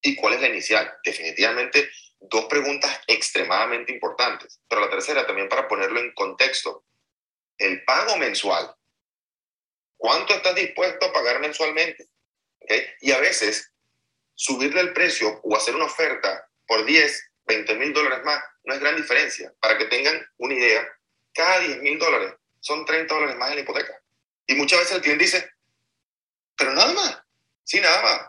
¿Y 0.02 0.16
cuál 0.16 0.36
es 0.36 0.42
la 0.42 0.48
inicial? 0.48 0.94
Definitivamente 1.04 1.90
dos 2.20 2.46
preguntas 2.46 3.02
extremadamente 3.08 3.92
importantes, 3.92 4.60
pero 4.68 4.82
la 4.82 4.90
tercera 4.90 5.26
también 5.26 5.50
para 5.50 5.68
ponerlo 5.68 6.00
en 6.00 6.14
contexto, 6.14 6.86
el 7.58 7.84
pago 7.84 8.18
mensual, 8.18 8.76
¿cuánto 9.98 10.34
estás 10.34 10.56
dispuesto 10.56 11.06
a 11.06 11.14
pagar 11.14 11.40
mensualmente? 11.40 12.08
¿Okay? 12.60 12.86
Y 13.02 13.12
a 13.12 13.20
veces 13.20 13.72
subirle 14.34 14.82
el 14.82 14.94
precio 14.94 15.40
o 15.44 15.56
hacer 15.56 15.76
una 15.76 15.86
oferta 15.86 16.50
por 16.68 16.86
10, 16.86 17.32
20 17.46 17.76
mil 17.76 17.94
dólares 17.94 18.24
más 18.26 18.44
no 18.64 18.74
es 18.74 18.80
gran 18.80 18.96
diferencia. 18.96 19.54
Para 19.60 19.78
que 19.78 19.86
tengan 19.86 20.26
una 20.38 20.56
idea, 20.56 20.88
cada 21.34 21.60
10 21.60 21.82
mil 21.82 22.00
dólares 22.00 22.34
son 22.60 22.86
30 22.86 23.14
dólares 23.14 23.36
más 23.38 23.50
en 23.50 23.56
la 23.56 23.62
hipoteca. 23.62 24.02
Y 24.48 24.56
muchas 24.56 24.80
veces 24.80 24.96
el 24.96 25.02
cliente 25.02 25.24
dice, 25.26 25.50
pero 26.56 26.74
nada 26.74 26.94
más, 26.94 27.22
sí, 27.64 27.80
nada 27.80 28.02
más. 28.02 28.22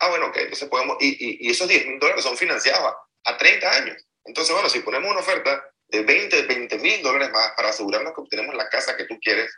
Ah, 0.00 0.10
bueno, 0.10 0.26
ok, 0.26 0.36
entonces 0.36 0.68
podemos, 0.68 0.96
y, 1.00 1.46
y, 1.46 1.50
esos 1.50 1.68
10 1.68 1.86
mil 1.86 1.98
dólares 1.98 2.22
son 2.22 2.36
financiados 2.36 2.94
a, 3.24 3.36
30 3.36 3.70
años. 3.70 3.96
Entonces, 4.24 4.54
bueno, 4.54 4.68
si 4.68 4.80
ponemos 4.80 5.10
una 5.10 5.20
oferta 5.20 5.62
de 5.88 6.02
20, 6.02 6.42
20 6.42 6.78
mil 6.78 7.02
dólares 7.02 7.30
más 7.30 7.52
para 7.56 7.70
asegurarnos 7.70 8.14
que 8.14 8.20
obtenemos 8.20 8.54
la 8.54 8.68
casa 8.68 8.96
que 8.96 9.04
tú 9.04 9.18
quieres, 9.20 9.52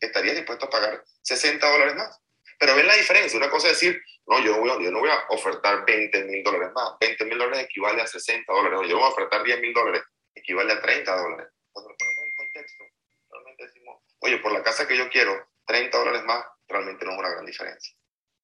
estarías 0.00 0.36
dispuesto 0.36 0.66
a 0.66 0.70
pagar 0.70 1.04
60 1.22 1.68
dólares 1.68 1.94
más. 1.96 2.18
Pero 2.58 2.76
ven 2.76 2.86
la 2.86 2.94
diferencia. 2.94 3.36
Una 3.36 3.50
cosa 3.50 3.68
es 3.68 3.74
decir, 3.74 4.00
no, 4.26 4.38
yo, 4.38 4.64
yo 4.80 4.90
no 4.90 5.00
voy 5.00 5.10
a 5.10 5.24
ofertar 5.30 5.84
20 5.84 6.24
mil 6.24 6.42
dólares 6.44 6.70
más. 6.74 6.92
20 7.00 7.24
mil 7.24 7.38
dólares 7.38 7.64
equivale 7.64 8.02
a 8.02 8.06
60 8.06 8.52
dólares. 8.52 8.78
No, 8.80 8.88
yo 8.88 8.96
voy 8.96 9.04
a 9.04 9.08
ofertar 9.08 9.42
10 9.42 9.60
mil 9.60 9.72
dólares, 9.72 10.02
equivale 10.34 10.72
a 10.72 10.80
30 10.80 11.16
dólares. 11.16 11.48
Cuando 11.72 11.90
lo 11.90 11.96
ponemos 11.96 12.24
en 12.24 12.36
contexto, 12.36 12.84
realmente 13.30 13.64
decimos, 13.66 14.02
oye, 14.22 14.38
por 14.38 14.52
la 14.52 14.62
casa 14.62 14.86
que 14.86 14.96
yo 14.96 15.08
quiero, 15.10 15.32
30 15.66 15.96
dólares 15.96 16.22
más, 16.24 16.44
realmente 16.68 17.04
no 17.04 17.12
es 17.12 17.18
una 17.18 17.30
gran 17.30 17.44
diferencia. 17.44 17.94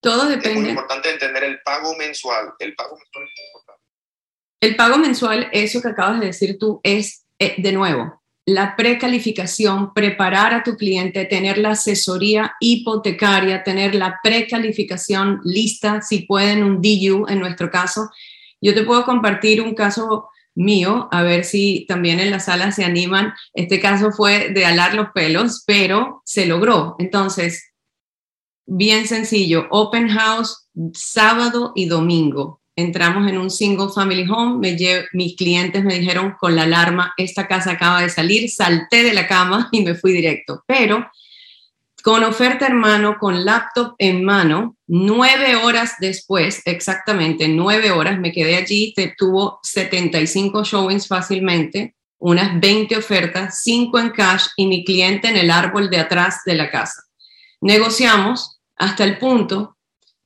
Todo 0.01 0.27
depende. 0.27 0.51
Es 0.51 0.61
muy 0.61 0.69
importante 0.71 1.11
entender 1.11 1.45
el 1.45 1.61
pago 1.63 1.97
mensual. 1.97 2.53
El 2.59 2.75
pago 2.75 2.97
mensual 2.97 3.25
es 3.25 3.47
importante. 3.47 3.83
El 4.61 4.77
pago 4.77 4.99
mensual, 4.99 5.49
eso 5.53 5.81
que 5.81 5.89
acabas 5.89 6.21
de 6.21 6.27
decir 6.27 6.59
tú, 6.59 6.81
es, 6.83 7.25
eh, 7.39 7.55
de 7.59 7.73
nuevo, 7.73 8.23
la 8.45 8.77
precalificación, 8.77 9.93
preparar 9.93 10.55
a 10.55 10.63
tu 10.63 10.77
cliente, 10.77 11.27
tener 11.27 11.59
la 11.59 11.73
asesoría 11.73 12.55
hipotecaria, 12.61 13.63
tener 13.63 13.95
la 13.95 14.21
precalificación 14.23 15.41
lista, 15.45 16.01
si 16.01 16.21
pueden, 16.21 16.65
un 16.65 16.81
DU 16.81 17.27
en 17.29 17.41
nuestro 17.41 17.71
caso. 17.71 18.11
Yo 18.61 18.75
te 18.75 18.85
puedo 18.85 19.05
compartir 19.05 19.61
un 19.61 19.75
caso 19.75 20.31
mío, 20.59 21.09
a 21.13 21.23
ver 21.23 21.45
si 21.45 21.87
también 21.87 22.19
en 22.21 22.31
la 22.31 22.41
sala 22.41 22.73
se 22.73 22.85
animan. 22.85 23.33
Este 23.55 23.81
caso 23.81 24.11
fue 24.11 24.51
de 24.51 24.67
alar 24.67 24.95
los 24.95 25.11
pelos, 25.15 25.63
pero 25.67 26.21
se 26.25 26.47
logró. 26.47 26.97
Entonces, 26.99 27.73
bien 28.67 29.07
sencillo, 29.07 29.69
open 29.71 30.09
house 30.09 30.69
sábado 30.95 31.73
y 31.75 31.87
domingo. 31.87 32.61
Entramos 32.75 33.29
en 33.29 33.39
un 33.39 33.51
single 33.51 33.89
family 33.95 34.29
home, 34.29 34.59
me 34.59 34.77
mis 35.13 35.37
clientes 35.37 35.85
me 35.85 35.99
dijeron 35.99 36.35
con 36.39 36.55
la 36.55 36.63
alarma, 36.63 37.13
esta 37.17 37.49
casa 37.49 37.73
acaba 37.73 38.03
de 38.03 38.11
salir, 38.11 38.51
salté 38.51 39.03
de 39.03 39.15
la 39.15 39.27
cama 39.27 39.69
y 39.73 39.83
me 39.83 39.95
fui 39.95 40.13
directo. 40.13 40.65
Pero 40.67 41.09
con 42.03 42.23
oferta 42.25 42.67
en 42.67 42.77
mano, 42.77 43.17
con 43.19 43.45
laptop 43.45 43.95
en 43.99 44.25
mano, 44.25 44.77
nueve 44.87 45.57
horas 45.57 45.95
después, 45.99 46.63
exactamente 46.65 47.49
nueve 47.49 47.91
horas, 47.91 48.19
me 48.19 48.33
quedé 48.33 48.57
allí, 48.57 48.93
te, 48.95 49.15
tuvo 49.17 49.59
75 49.63 50.65
showings 50.65 51.09
fácilmente, 51.09 51.95
unas 52.19 52.61
20 52.61 52.97
ofertas, 52.97 53.61
cinco 53.63 53.99
en 53.99 54.11
cash 54.11 54.47
y 54.57 54.67
mi 54.67 54.85
cliente 54.85 55.29
en 55.29 55.37
el 55.37 55.51
árbol 55.51 55.91
de 55.91 55.99
atrás 55.99 56.43
de 56.45 56.55
la 56.55 56.71
casa. 56.71 57.03
Negociamos 57.61 58.61
hasta 58.77 59.05
el 59.05 59.19
punto 59.19 59.77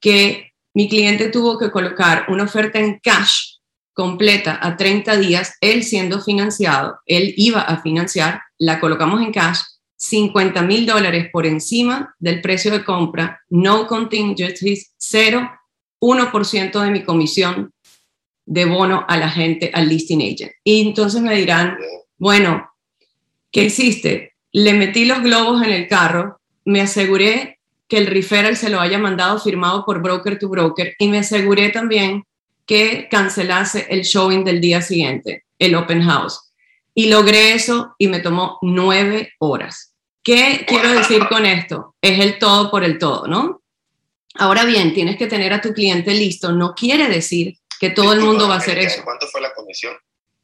que 0.01 0.53
mi 0.75 0.89
cliente 0.89 1.29
tuvo 1.29 1.59
que 1.59 1.71
colocar 1.71 2.27
una 2.29 2.45
oferta 2.45 2.79
en 2.79 2.99
cash 2.99 3.59
completa 3.95 4.59
a 4.61 4.77
30 4.77 5.17
días, 5.17 5.57
él 5.61 5.85
siendo 5.85 6.21
financiado, 6.21 6.99
él 7.07 7.35
iba 7.37 7.61
a 7.61 7.83
financiar, 7.83 8.41
la 8.59 8.81
colocamos 8.81 9.21
en 9.21 9.33
cash 9.33 9.61
50 10.03 10.63
mil 10.63 10.85
dólares 10.85 11.29
por 11.33 11.47
encima 11.47 12.13
del 12.19 12.41
precio 12.41 12.73
de 12.73 12.85
compra, 12.85 13.41
no 13.49 13.87
contingencies, 13.87 14.93
cero, 14.99 15.49
1% 16.01 16.81
de 16.83 16.91
mi 16.91 17.05
comisión 17.05 17.73
de 18.45 18.65
bono 18.65 19.05
a 19.09 19.17
la 19.17 19.31
gente, 19.31 19.71
al 19.73 19.89
listing 19.89 20.21
agent. 20.21 20.51
Y 20.65 20.89
entonces 20.89 21.23
me 21.23 21.37
dirán, 21.37 21.79
bueno, 22.19 22.69
¿qué 23.53 23.65
hiciste? 23.65 24.33
Le 24.51 24.75
metí 24.75 25.05
los 25.05 25.23
globos 25.23 25.63
en 25.63 25.71
el 25.71 25.87
carro, 25.87 26.41
me 26.65 26.81
aseguré 26.81 27.61
que 27.87 27.99
el 27.99 28.09
referral 28.09 28.57
se 28.57 28.71
lo 28.71 28.81
haya 28.81 28.99
mandado 28.99 29.39
firmado 29.39 29.85
por 29.85 30.03
broker 30.03 30.37
to 30.37 30.49
broker 30.49 30.97
y 30.99 31.07
me 31.07 31.21
aseguré 31.21 31.69
también 31.69 32.25
que 32.67 33.07
cancelase 33.09 33.87
el 33.89 34.03
showing 34.03 34.43
del 34.43 34.61
día 34.61 34.83
siguiente, 34.83 35.45
el 35.61 35.77
open 35.77 36.03
house. 36.03 36.53
Y 36.93 37.07
logré 37.09 37.55
eso 37.55 37.95
y 37.99 38.09
me 38.09 38.19
tomó 38.19 38.59
nueve 38.63 39.33
horas. 39.39 39.92
¿Qué 40.23 40.65
quiero 40.67 40.91
decir 40.91 41.27
con 41.29 41.45
esto? 41.47 41.97
Es 42.01 42.21
el 42.21 42.39
todo 42.39 42.71
por 42.71 42.85
el 42.85 42.99
todo, 42.99 43.27
¿no? 43.27 43.63
Ahora 44.37 44.65
bien, 44.65 44.95
tienes 44.95 45.17
que 45.17 45.27
tener 45.27 45.53
a 45.53 45.61
tu 45.61 45.73
cliente 45.73 46.13
listo. 46.15 46.53
No 46.53 46.75
quiere 46.75 47.09
decir 47.09 47.59
que 47.81 47.91
todo 47.91 48.13
el 48.13 48.21
mundo 48.21 48.49
va 48.49 48.55
a 48.55 48.59
hacer 48.59 48.79
eso. 48.79 49.03
¿Cuánto 49.05 49.27
fue 49.27 49.41
la 49.41 49.53
comisión? 49.53 49.95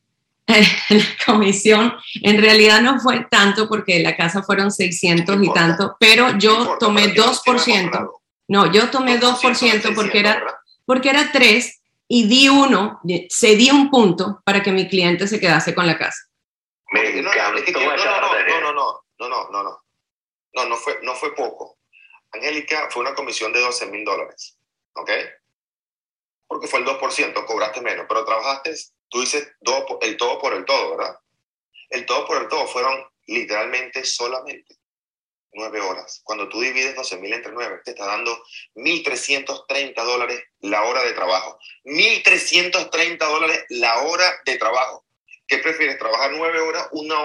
la 0.48 1.04
comisión 1.26 1.94
en 2.22 2.40
realidad 2.40 2.80
no 2.80 2.98
fue 3.00 3.26
tanto 3.30 3.68
porque 3.68 4.00
la 4.00 4.16
casa 4.16 4.42
fueron 4.42 4.70
600 4.70 5.38
y 5.42 5.52
tanto, 5.52 5.96
pero 6.00 6.36
yo 6.38 6.76
tomé 6.80 7.14
2%. 7.14 8.10
No, 8.48 8.72
yo 8.72 8.88
tomé 8.88 9.20
2% 9.20 9.94
porque 9.94 10.20
era, 10.20 10.42
porque 10.86 11.10
era 11.10 11.30
3 11.30 11.80
y 12.08 12.26
di 12.26 12.48
uno, 12.48 13.00
cedí 13.30 13.70
un 13.70 13.90
punto 13.90 14.40
para 14.44 14.62
que 14.62 14.72
mi 14.72 14.88
cliente 14.88 15.28
se 15.28 15.38
quedase 15.38 15.74
con 15.74 15.86
la 15.86 15.98
casa. 15.98 16.18
Me 16.92 17.06
encantó 17.10 17.70
no, 17.72 17.80
no, 17.80 17.96
no, 17.96 18.20
no, 18.20 18.48
no, 18.48 18.60
no, 18.60 18.72
no, 18.72 19.00
no, 19.26 19.48
no, 19.50 19.62
no, 19.62 20.64
no 20.64 20.76
fue, 20.76 21.00
no 21.02 21.14
fue 21.14 21.34
poco. 21.34 21.78
Angélica, 22.30 22.90
fue 22.90 23.02
una 23.02 23.14
comisión 23.14 23.52
de 23.52 23.60
12 23.60 23.86
mil 23.86 24.04
dólares, 24.04 24.58
¿ok? 24.92 25.10
Porque 26.46 26.68
fue 26.68 26.80
el 26.80 26.86
2%, 26.86 27.46
cobraste 27.46 27.80
menos, 27.80 28.06
pero 28.06 28.24
trabajaste, 28.24 28.74
tú 29.08 29.20
dices 29.20 29.50
el 30.02 30.16
todo 30.16 30.38
por 30.38 30.54
el 30.54 30.64
todo, 30.64 30.96
¿verdad? 30.96 31.18
El 31.88 32.04
todo 32.04 32.26
por 32.26 32.42
el 32.42 32.48
todo 32.48 32.66
fueron 32.66 33.02
literalmente 33.26 34.04
solamente 34.04 34.78
nueve 35.52 35.80
horas. 35.80 36.20
Cuando 36.24 36.48
tú 36.48 36.60
divides 36.60 36.94
12 36.94 37.18
mil 37.18 37.32
entre 37.32 37.52
nueve, 37.52 37.80
te 37.84 37.90
está 37.90 38.06
dando 38.06 38.42
1.330 38.74 39.94
dólares 40.04 40.42
la 40.60 40.84
hora 40.84 41.02
de 41.02 41.12
trabajo. 41.12 41.58
1.330 41.84 43.18
dólares 43.18 43.64
la 43.70 44.02
hora 44.02 44.40
de 44.44 44.56
trabajo. 44.56 45.04
¿Qué 45.46 45.58
prefieres? 45.58 45.98
¿Trabajar 45.98 46.32
nueve 46.32 46.60
horas, 46.60 46.88
una 46.92 47.16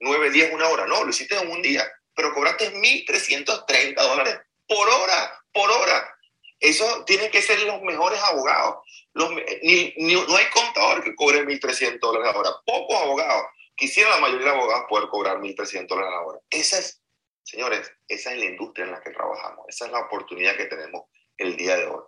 hora, 0.00 0.18
nueve, 0.18 0.30
diez, 0.30 0.52
una 0.52 0.68
hora? 0.68 0.86
No, 0.86 1.04
lo 1.04 1.10
hiciste 1.10 1.36
en 1.36 1.50
un 1.50 1.62
día 1.62 1.86
pero 2.18 2.34
cobraste 2.34 2.74
1.330 2.74 3.94
dólares 3.94 4.40
por 4.66 4.88
hora, 4.88 5.40
por 5.52 5.70
hora. 5.70 6.16
Eso 6.58 7.04
tienen 7.04 7.30
que 7.30 7.40
ser 7.40 7.60
los 7.62 7.80
mejores 7.82 8.20
abogados. 8.24 8.78
no 9.14 9.28
hay 9.28 10.46
contador 10.52 11.04
que 11.04 11.14
cobre 11.14 11.46
1.300 11.46 12.00
dólares 12.00 12.32
la 12.32 12.40
hora. 12.40 12.50
Pocos 12.66 13.00
abogados. 13.00 13.44
Quisiera 13.76 14.10
la 14.10 14.18
mayoría 14.18 14.46
de 14.46 14.56
abogados 14.56 14.86
poder 14.88 15.08
cobrar 15.08 15.36
1.300 15.36 15.86
dólares 15.86 16.10
la 16.10 16.20
hora. 16.22 16.40
Esa 16.50 16.80
es, 16.80 17.00
señores, 17.44 17.88
esa 18.08 18.32
es 18.32 18.38
la 18.40 18.46
industria 18.46 18.86
en 18.86 18.90
la 18.90 19.00
que 19.00 19.10
trabajamos. 19.10 19.66
Esa 19.68 19.86
es 19.86 19.92
la 19.92 20.00
oportunidad 20.00 20.56
que 20.56 20.64
tenemos 20.64 21.04
el 21.36 21.56
día 21.56 21.76
de 21.76 21.86
hoy. 21.86 22.02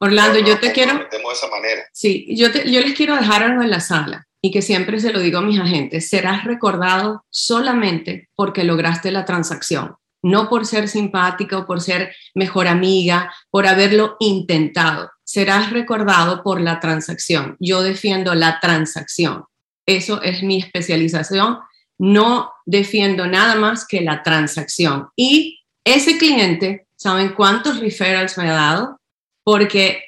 Orlando, 0.00 0.38
yo 0.40 0.60
te 0.60 0.70
quiero... 0.72 0.98
De 0.98 1.22
esa 1.32 1.48
manera. 1.48 1.88
Sí, 1.94 2.26
yo, 2.36 2.48
yo 2.48 2.80
les 2.80 2.94
quiero 2.94 3.16
dejar 3.16 3.42
algo 3.42 3.62
en 3.62 3.70
la 3.70 3.80
sala 3.80 4.28
y 4.42 4.50
que 4.50 4.62
siempre 4.62 5.00
se 5.00 5.12
lo 5.12 5.20
digo 5.20 5.38
a 5.38 5.42
mis 5.42 5.60
agentes, 5.60 6.08
serás 6.08 6.44
recordado 6.44 7.24
solamente 7.30 8.28
porque 8.34 8.64
lograste 8.64 9.10
la 9.10 9.24
transacción, 9.24 9.96
no 10.22 10.48
por 10.48 10.66
ser 10.66 10.88
simpática 10.88 11.58
o 11.58 11.66
por 11.66 11.80
ser 11.80 12.14
mejor 12.34 12.66
amiga, 12.66 13.32
por 13.50 13.66
haberlo 13.66 14.16
intentado. 14.18 15.10
Serás 15.24 15.70
recordado 15.70 16.42
por 16.42 16.60
la 16.60 16.80
transacción. 16.80 17.56
Yo 17.60 17.82
defiendo 17.82 18.34
la 18.34 18.58
transacción. 18.60 19.44
Eso 19.86 20.22
es 20.22 20.42
mi 20.42 20.58
especialización. 20.58 21.58
No 21.98 22.50
defiendo 22.64 23.26
nada 23.26 23.56
más 23.56 23.86
que 23.86 24.00
la 24.00 24.22
transacción. 24.22 25.08
Y 25.16 25.60
ese 25.84 26.18
cliente, 26.18 26.86
¿saben 26.96 27.34
cuántos 27.34 27.78
referrals 27.78 28.38
me 28.38 28.48
ha 28.48 28.54
dado? 28.54 29.00
Porque 29.44 30.02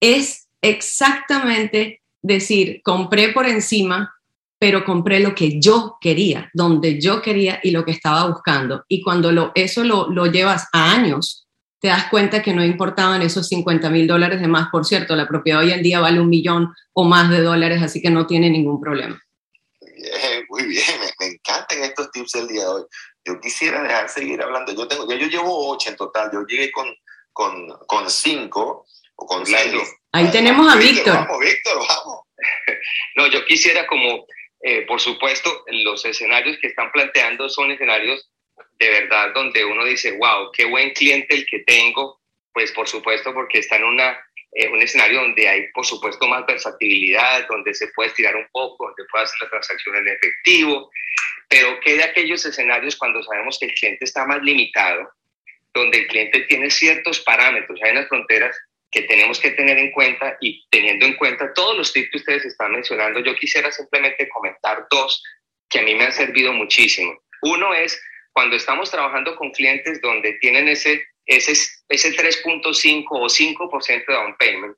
es 0.00 0.46
exactamente 0.62 2.00
decir, 2.24 2.80
compré 2.82 3.28
por 3.28 3.46
encima, 3.46 4.14
pero 4.58 4.84
compré 4.84 5.20
lo 5.20 5.34
que 5.34 5.60
yo 5.60 5.98
quería, 6.00 6.50
donde 6.54 6.98
yo 7.00 7.20
quería 7.20 7.60
y 7.62 7.70
lo 7.70 7.84
que 7.84 7.90
estaba 7.90 8.26
buscando. 8.28 8.84
Y 8.88 9.02
cuando 9.02 9.30
lo, 9.30 9.52
eso 9.54 9.84
lo, 9.84 10.08
lo 10.08 10.26
llevas 10.26 10.66
a 10.72 10.92
años, 10.92 11.46
te 11.80 11.88
das 11.88 12.06
cuenta 12.08 12.40
que 12.40 12.54
no 12.54 12.64
importaban 12.64 13.20
esos 13.20 13.46
50 13.48 13.90
mil 13.90 14.06
dólares 14.06 14.40
de 14.40 14.48
más. 14.48 14.70
Por 14.70 14.86
cierto, 14.86 15.14
la 15.14 15.28
propiedad 15.28 15.60
hoy 15.60 15.70
en 15.70 15.82
día 15.82 16.00
vale 16.00 16.18
un 16.18 16.30
millón 16.30 16.74
o 16.94 17.04
más 17.04 17.28
de 17.28 17.42
dólares, 17.42 17.82
así 17.82 18.00
que 18.00 18.10
no 18.10 18.26
tiene 18.26 18.48
ningún 18.48 18.80
problema. 18.80 19.20
muy 20.48 20.64
bien, 20.64 20.82
me, 21.20 21.26
encantan 21.26 21.82
estos 21.82 22.10
tips 22.10 22.32
del 22.32 22.48
día 22.48 22.62
de 22.62 22.68
hoy. 22.68 22.82
Yo 23.26 23.38
quisiera 23.38 23.82
dejar 23.82 24.08
seguir 24.08 24.40
hablando. 24.40 24.72
Yo, 24.72 24.88
tengo, 24.88 25.06
yo, 25.10 25.16
yo 25.16 25.26
llevo 25.26 25.70
ocho 25.70 25.90
en 25.90 25.96
total, 25.96 26.30
yo 26.32 26.46
llegué 26.46 26.72
con, 26.72 26.86
con, 27.34 27.68
con 27.86 28.08
cinco 28.08 28.86
o 29.16 29.26
con 29.26 29.46
seis. 29.46 29.74
Ahí 30.12 30.30
tenemos 30.30 30.72
a 30.72 30.76
Víctor. 30.76 31.14
Vamos, 31.14 31.40
Víctor, 31.40 31.82
vamos. 31.88 32.20
no, 33.16 33.26
yo 33.28 33.44
quisiera 33.44 33.86
como, 33.86 34.26
eh, 34.60 34.82
por 34.82 35.00
supuesto, 35.00 35.64
los 35.68 36.04
escenarios 36.04 36.58
que 36.60 36.68
están 36.68 36.90
planteando 36.92 37.48
son 37.48 37.70
escenarios 37.70 38.30
de 38.78 38.88
verdad 38.88 39.32
donde 39.34 39.64
uno 39.64 39.84
dice, 39.84 40.12
wow, 40.12 40.50
qué 40.52 40.64
buen 40.64 40.90
cliente 40.90 41.34
el 41.34 41.46
que 41.46 41.60
tengo, 41.60 42.20
pues 42.52 42.72
por 42.72 42.88
supuesto 42.88 43.32
porque 43.32 43.58
está 43.58 43.76
en 43.76 43.84
una, 43.84 44.18
eh, 44.52 44.68
un 44.68 44.80
escenario 44.82 45.20
donde 45.20 45.48
hay, 45.48 45.68
por 45.72 45.86
supuesto, 45.86 46.26
más 46.26 46.46
versatilidad, 46.46 47.46
donde 47.48 47.74
se 47.74 47.88
puede 47.88 48.10
estirar 48.10 48.36
un 48.36 48.46
poco, 48.52 48.86
donde 48.86 49.04
puede 49.10 49.24
hacer 49.24 49.36
la 49.42 49.50
transacción 49.50 49.96
en 49.96 50.08
efectivo, 50.08 50.90
pero 51.48 51.78
¿qué 51.80 51.96
de 51.96 52.04
aquellos 52.04 52.44
escenarios 52.44 52.96
cuando 52.96 53.22
sabemos 53.22 53.58
que 53.58 53.66
el 53.66 53.74
cliente 53.74 54.04
está 54.04 54.26
más 54.26 54.42
limitado, 54.42 55.10
donde 55.72 55.98
el 55.98 56.06
cliente 56.06 56.40
tiene 56.42 56.70
ciertos 56.70 57.20
parámetros, 57.20 57.80
hay 57.82 57.92
unas 57.92 58.08
fronteras 58.08 58.56
que 58.94 59.02
tenemos 59.02 59.40
que 59.40 59.50
tener 59.50 59.76
en 59.76 59.90
cuenta 59.90 60.38
y 60.40 60.64
teniendo 60.70 61.04
en 61.04 61.14
cuenta 61.14 61.52
todos 61.52 61.76
los 61.76 61.92
tips 61.92 62.10
que 62.12 62.16
ustedes 62.18 62.44
están 62.44 62.70
mencionando, 62.70 63.18
yo 63.18 63.34
quisiera 63.34 63.72
simplemente 63.72 64.28
comentar 64.28 64.86
dos 64.88 65.20
que 65.68 65.80
a 65.80 65.82
mí 65.82 65.96
me 65.96 66.04
han 66.04 66.12
servido 66.12 66.52
muchísimo. 66.52 67.12
Uno 67.42 67.74
es 67.74 68.00
cuando 68.32 68.54
estamos 68.54 68.92
trabajando 68.92 69.34
con 69.34 69.50
clientes 69.50 70.00
donde 70.00 70.34
tienen 70.34 70.68
ese, 70.68 71.02
ese, 71.26 71.52
ese 71.88 72.16
3.5 72.16 73.06
o 73.10 73.26
5% 73.26 74.06
de 74.06 74.14
down 74.14 74.36
payment, 74.38 74.76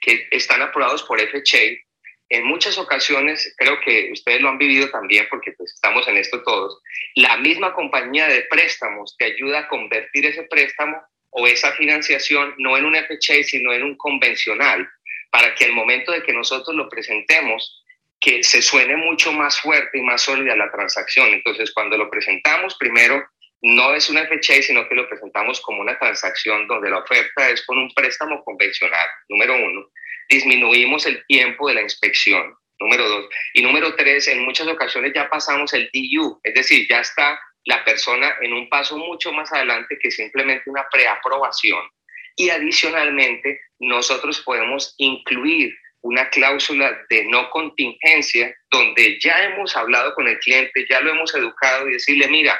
que 0.00 0.28
están 0.30 0.62
aprobados 0.62 1.02
por 1.02 1.20
FHA, 1.20 1.82
en 2.28 2.44
muchas 2.44 2.78
ocasiones, 2.78 3.52
creo 3.56 3.80
que 3.80 4.10
ustedes 4.12 4.40
lo 4.40 4.48
han 4.48 4.58
vivido 4.58 4.90
también 4.90 5.26
porque 5.28 5.52
pues 5.52 5.72
estamos 5.74 6.06
en 6.06 6.18
esto 6.18 6.42
todos, 6.44 6.80
la 7.16 7.36
misma 7.38 7.72
compañía 7.72 8.28
de 8.28 8.42
préstamos 8.42 9.16
te 9.16 9.24
ayuda 9.24 9.60
a 9.60 9.68
convertir 9.68 10.26
ese 10.26 10.44
préstamo 10.44 11.02
o 11.38 11.46
esa 11.46 11.72
financiación 11.72 12.54
no 12.56 12.76
en 12.78 12.86
un 12.86 12.94
FHA, 12.94 13.44
sino 13.44 13.72
en 13.72 13.82
un 13.82 13.96
convencional, 13.96 14.88
para 15.30 15.54
que 15.54 15.66
al 15.66 15.72
momento 15.72 16.12
de 16.12 16.22
que 16.22 16.32
nosotros 16.32 16.74
lo 16.74 16.88
presentemos, 16.88 17.84
que 18.18 18.42
se 18.42 18.62
suene 18.62 18.96
mucho 18.96 19.32
más 19.32 19.60
fuerte 19.60 19.98
y 19.98 20.02
más 20.02 20.22
sólida 20.22 20.56
la 20.56 20.70
transacción. 20.70 21.28
Entonces, 21.28 21.72
cuando 21.74 21.98
lo 21.98 22.08
presentamos, 22.08 22.74
primero, 22.76 23.22
no 23.60 23.94
es 23.94 24.08
un 24.08 24.16
FHA, 24.16 24.62
sino 24.62 24.88
que 24.88 24.94
lo 24.94 25.06
presentamos 25.08 25.60
como 25.60 25.82
una 25.82 25.98
transacción 25.98 26.66
donde 26.66 26.88
la 26.88 27.00
oferta 27.00 27.50
es 27.50 27.64
con 27.66 27.76
un 27.76 27.92
préstamo 27.92 28.42
convencional, 28.42 29.06
número 29.28 29.56
uno. 29.56 29.90
Disminuimos 30.30 31.04
el 31.04 31.22
tiempo 31.26 31.68
de 31.68 31.74
la 31.74 31.82
inspección, 31.82 32.54
número 32.80 33.06
dos. 33.06 33.28
Y 33.52 33.62
número 33.62 33.94
tres, 33.94 34.26
en 34.28 34.42
muchas 34.42 34.68
ocasiones 34.68 35.12
ya 35.14 35.28
pasamos 35.28 35.74
el 35.74 35.90
DU, 35.92 36.40
es 36.42 36.54
decir, 36.54 36.86
ya 36.88 37.00
está 37.00 37.38
la 37.66 37.84
persona 37.84 38.36
en 38.40 38.52
un 38.52 38.68
paso 38.68 38.96
mucho 38.96 39.32
más 39.32 39.52
adelante 39.52 39.98
que 40.00 40.10
simplemente 40.10 40.70
una 40.70 40.88
preaprobación. 40.88 41.82
Y 42.36 42.50
adicionalmente, 42.50 43.60
nosotros 43.78 44.40
podemos 44.40 44.94
incluir 44.98 45.76
una 46.02 46.28
cláusula 46.30 46.96
de 47.10 47.24
no 47.24 47.50
contingencia 47.50 48.54
donde 48.70 49.18
ya 49.20 49.44
hemos 49.44 49.76
hablado 49.76 50.14
con 50.14 50.28
el 50.28 50.38
cliente, 50.38 50.86
ya 50.88 51.00
lo 51.00 51.10
hemos 51.10 51.34
educado 51.34 51.88
y 51.88 51.94
decirle, 51.94 52.28
mira, 52.28 52.58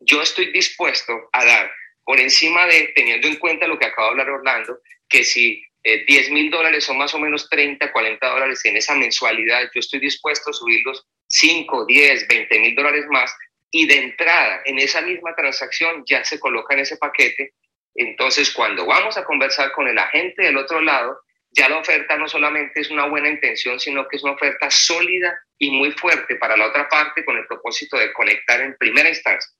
yo 0.00 0.22
estoy 0.22 0.52
dispuesto 0.52 1.28
a 1.32 1.44
dar 1.44 1.72
por 2.04 2.20
encima 2.20 2.66
de, 2.66 2.92
teniendo 2.94 3.26
en 3.26 3.36
cuenta 3.36 3.66
lo 3.66 3.78
que 3.78 3.86
acaba 3.86 4.08
de 4.08 4.10
hablar 4.12 4.30
Orlando, 4.30 4.78
que 5.08 5.24
si 5.24 5.64
10 5.82 6.28
eh, 6.28 6.30
mil 6.30 6.50
dólares 6.50 6.84
son 6.84 6.98
más 6.98 7.14
o 7.14 7.18
menos 7.18 7.48
30, 7.50 7.90
40 7.90 8.28
dólares 8.28 8.64
en 8.64 8.76
esa 8.76 8.94
mensualidad, 8.94 9.70
yo 9.74 9.80
estoy 9.80 10.00
dispuesto 10.00 10.50
a 10.50 10.52
subirlos 10.52 11.06
5, 11.28 11.86
10, 11.86 12.28
20 12.28 12.58
mil 12.60 12.74
dólares 12.74 13.06
más 13.08 13.34
y 13.74 13.86
de 13.88 13.98
entrada 13.98 14.62
en 14.64 14.78
esa 14.78 15.00
misma 15.00 15.34
transacción 15.34 16.04
ya 16.06 16.24
se 16.24 16.38
coloca 16.38 16.74
en 16.74 16.80
ese 16.80 16.96
paquete. 16.96 17.54
Entonces, 17.92 18.52
cuando 18.52 18.86
vamos 18.86 19.16
a 19.16 19.24
conversar 19.24 19.72
con 19.72 19.88
el 19.88 19.98
agente 19.98 20.42
del 20.42 20.56
otro 20.58 20.80
lado, 20.80 21.18
ya 21.50 21.68
la 21.68 21.78
oferta 21.78 22.16
no 22.16 22.28
solamente 22.28 22.80
es 22.80 22.90
una 22.92 23.08
buena 23.08 23.28
intención, 23.28 23.80
sino 23.80 24.06
que 24.06 24.16
es 24.16 24.22
una 24.22 24.34
oferta 24.34 24.70
sólida 24.70 25.36
y 25.58 25.72
muy 25.72 25.90
fuerte 25.90 26.36
para 26.36 26.56
la 26.56 26.68
otra 26.68 26.88
parte 26.88 27.24
con 27.24 27.36
el 27.36 27.48
propósito 27.48 27.98
de 27.98 28.12
conectar 28.12 28.60
en 28.60 28.76
primera 28.76 29.08
instancia. 29.08 29.50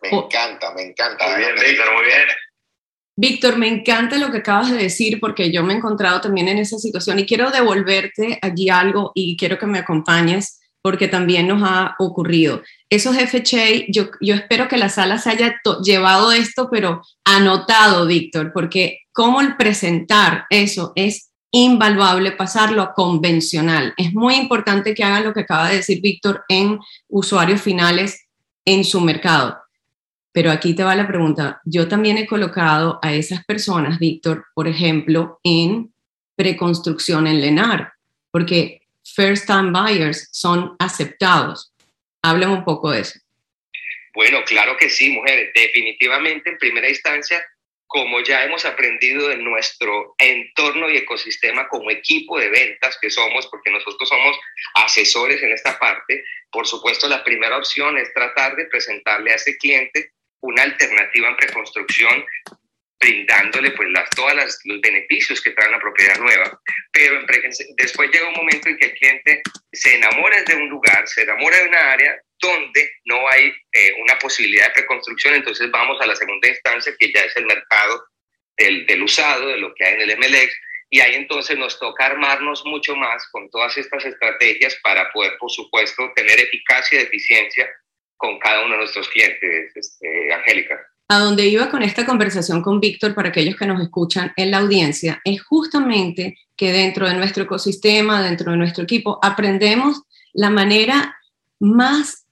Me 0.00 0.08
encanta, 0.08 0.72
me 0.72 0.82
encanta. 0.82 1.28
Muy 1.28 1.40
bien, 1.40 1.54
Víctor, 1.54 1.92
muy 1.92 2.04
bien. 2.06 2.28
Víctor, 3.14 3.58
me 3.58 3.68
encanta 3.68 4.16
lo 4.16 4.32
que 4.32 4.38
acabas 4.38 4.70
de 4.70 4.78
decir 4.78 5.20
porque 5.20 5.52
yo 5.52 5.62
me 5.62 5.74
he 5.74 5.76
encontrado 5.76 6.22
también 6.22 6.48
en 6.48 6.56
esa 6.56 6.78
situación 6.78 7.18
y 7.18 7.26
quiero 7.26 7.50
devolverte 7.50 8.38
allí 8.40 8.70
algo 8.70 9.12
y 9.14 9.36
quiero 9.36 9.58
que 9.58 9.66
me 9.66 9.80
acompañes 9.80 10.62
porque 10.84 11.08
también 11.08 11.48
nos 11.48 11.62
ha 11.64 11.96
ocurrido. 11.98 12.62
Esos 12.90 13.16
FHA, 13.16 13.86
yo, 13.88 14.10
yo 14.20 14.34
espero 14.34 14.68
que 14.68 14.76
la 14.76 14.90
sala 14.90 15.16
se 15.16 15.30
haya 15.30 15.58
llevado 15.82 16.30
esto, 16.30 16.68
pero 16.70 17.00
anotado, 17.24 18.06
Víctor, 18.06 18.52
porque 18.52 18.98
cómo 19.10 19.40
el 19.40 19.56
presentar 19.56 20.44
eso 20.50 20.92
es 20.94 21.30
invaluable 21.50 22.32
pasarlo 22.32 22.82
a 22.82 22.92
convencional. 22.92 23.94
Es 23.96 24.12
muy 24.12 24.34
importante 24.34 24.94
que 24.94 25.02
hagan 25.02 25.24
lo 25.24 25.32
que 25.32 25.40
acaba 25.40 25.70
de 25.70 25.76
decir 25.76 26.02
Víctor 26.02 26.44
en 26.50 26.78
usuarios 27.08 27.62
finales 27.62 28.26
en 28.66 28.84
su 28.84 29.00
mercado. 29.00 29.56
Pero 30.32 30.50
aquí 30.50 30.74
te 30.74 30.84
va 30.84 30.94
la 30.94 31.08
pregunta. 31.08 31.62
Yo 31.64 31.88
también 31.88 32.18
he 32.18 32.26
colocado 32.26 32.98
a 33.00 33.14
esas 33.14 33.42
personas, 33.46 33.98
Víctor, 33.98 34.44
por 34.54 34.68
ejemplo, 34.68 35.40
en 35.44 35.94
preconstrucción 36.36 37.26
en 37.26 37.40
Lenar, 37.40 37.94
porque 38.30 38.82
first 39.14 39.46
time 39.46 39.72
buyers 39.72 40.28
son 40.32 40.76
aceptados. 40.78 41.72
Háblame 42.22 42.54
un 42.54 42.64
poco 42.64 42.90
de 42.90 43.00
eso. 43.00 43.18
Bueno, 44.14 44.44
claro 44.44 44.76
que 44.76 44.88
sí, 44.88 45.10
mujeres. 45.10 45.50
Definitivamente, 45.54 46.50
en 46.50 46.58
primera 46.58 46.88
instancia, 46.88 47.44
como 47.86 48.20
ya 48.20 48.44
hemos 48.44 48.64
aprendido 48.64 49.28
de 49.28 49.36
nuestro 49.36 50.14
entorno 50.18 50.90
y 50.90 50.96
ecosistema 50.96 51.68
como 51.68 51.90
equipo 51.90 52.38
de 52.38 52.48
ventas 52.48 52.98
que 53.00 53.10
somos, 53.10 53.46
porque 53.48 53.70
nosotros 53.70 54.08
somos 54.08 54.36
asesores 54.74 55.42
en 55.42 55.52
esta 55.52 55.78
parte, 55.78 56.24
por 56.50 56.66
supuesto 56.66 57.08
la 57.08 57.22
primera 57.22 57.58
opción 57.58 57.98
es 57.98 58.12
tratar 58.12 58.56
de 58.56 58.66
presentarle 58.66 59.32
a 59.32 59.36
ese 59.36 59.56
cliente 59.58 60.12
una 60.40 60.62
alternativa 60.62 61.28
en 61.28 61.36
preconstrucción 61.36 62.24
brindándole 63.04 63.70
pues 63.72 63.90
las, 63.90 64.08
todos 64.10 64.32
los 64.64 64.80
beneficios 64.80 65.40
que 65.42 65.50
trae 65.50 65.70
la 65.70 65.78
propiedad 65.78 66.18
nueva. 66.18 66.58
Pero 66.90 67.20
después 67.76 68.10
llega 68.10 68.28
un 68.28 68.34
momento 68.34 68.68
en 68.68 68.78
que 68.78 68.86
el 68.86 68.94
cliente 68.94 69.42
se 69.72 69.96
enamora 69.96 70.42
de 70.42 70.54
un 70.54 70.68
lugar, 70.70 71.06
se 71.06 71.22
enamora 71.22 71.58
de 71.58 71.68
una 71.68 71.92
área 71.92 72.18
donde 72.40 72.92
no 73.04 73.28
hay 73.28 73.52
eh, 73.72 73.92
una 74.02 74.18
posibilidad 74.18 74.68
de 74.68 74.74
preconstrucción, 74.74 75.34
entonces 75.34 75.70
vamos 75.70 76.00
a 76.00 76.06
la 76.06 76.16
segunda 76.16 76.48
instancia 76.48 76.94
que 76.98 77.12
ya 77.12 77.20
es 77.20 77.36
el 77.36 77.46
mercado 77.46 78.04
del, 78.56 78.86
del 78.86 79.02
usado, 79.02 79.48
de 79.48 79.58
lo 79.58 79.74
que 79.74 79.84
hay 79.84 79.94
en 79.94 80.10
el 80.10 80.18
MLX, 80.18 80.52
y 80.90 81.00
ahí 81.00 81.14
entonces 81.14 81.58
nos 81.58 81.78
toca 81.78 82.06
armarnos 82.06 82.64
mucho 82.64 82.96
más 82.96 83.26
con 83.30 83.50
todas 83.50 83.76
estas 83.76 84.04
estrategias 84.04 84.76
para 84.82 85.10
poder, 85.12 85.36
por 85.38 85.50
supuesto, 85.50 86.10
tener 86.14 86.38
eficacia 86.38 87.00
y 87.00 87.04
eficiencia 87.04 87.68
con 88.16 88.38
cada 88.38 88.64
uno 88.64 88.72
de 88.72 88.78
nuestros 88.78 89.08
clientes, 89.08 89.72
este, 89.74 90.32
Angélica. 90.32 90.93
A 91.08 91.18
donde 91.18 91.46
iba 91.46 91.70
con 91.70 91.82
esta 91.82 92.06
conversación 92.06 92.62
con 92.62 92.80
Víctor, 92.80 93.14
para 93.14 93.28
aquellos 93.28 93.56
que 93.56 93.66
nos 93.66 93.82
escuchan 93.82 94.32
en 94.36 94.50
la 94.50 94.58
audiencia, 94.58 95.20
es 95.24 95.42
justamente 95.42 96.38
que 96.56 96.72
dentro 96.72 97.06
de 97.06 97.14
nuestro 97.14 97.44
ecosistema, 97.44 98.22
dentro 98.22 98.50
de 98.50 98.56
nuestro 98.56 98.84
equipo, 98.84 99.18
aprendemos 99.22 100.02
la 100.32 100.50
manera 100.50 101.16
más 101.60 102.24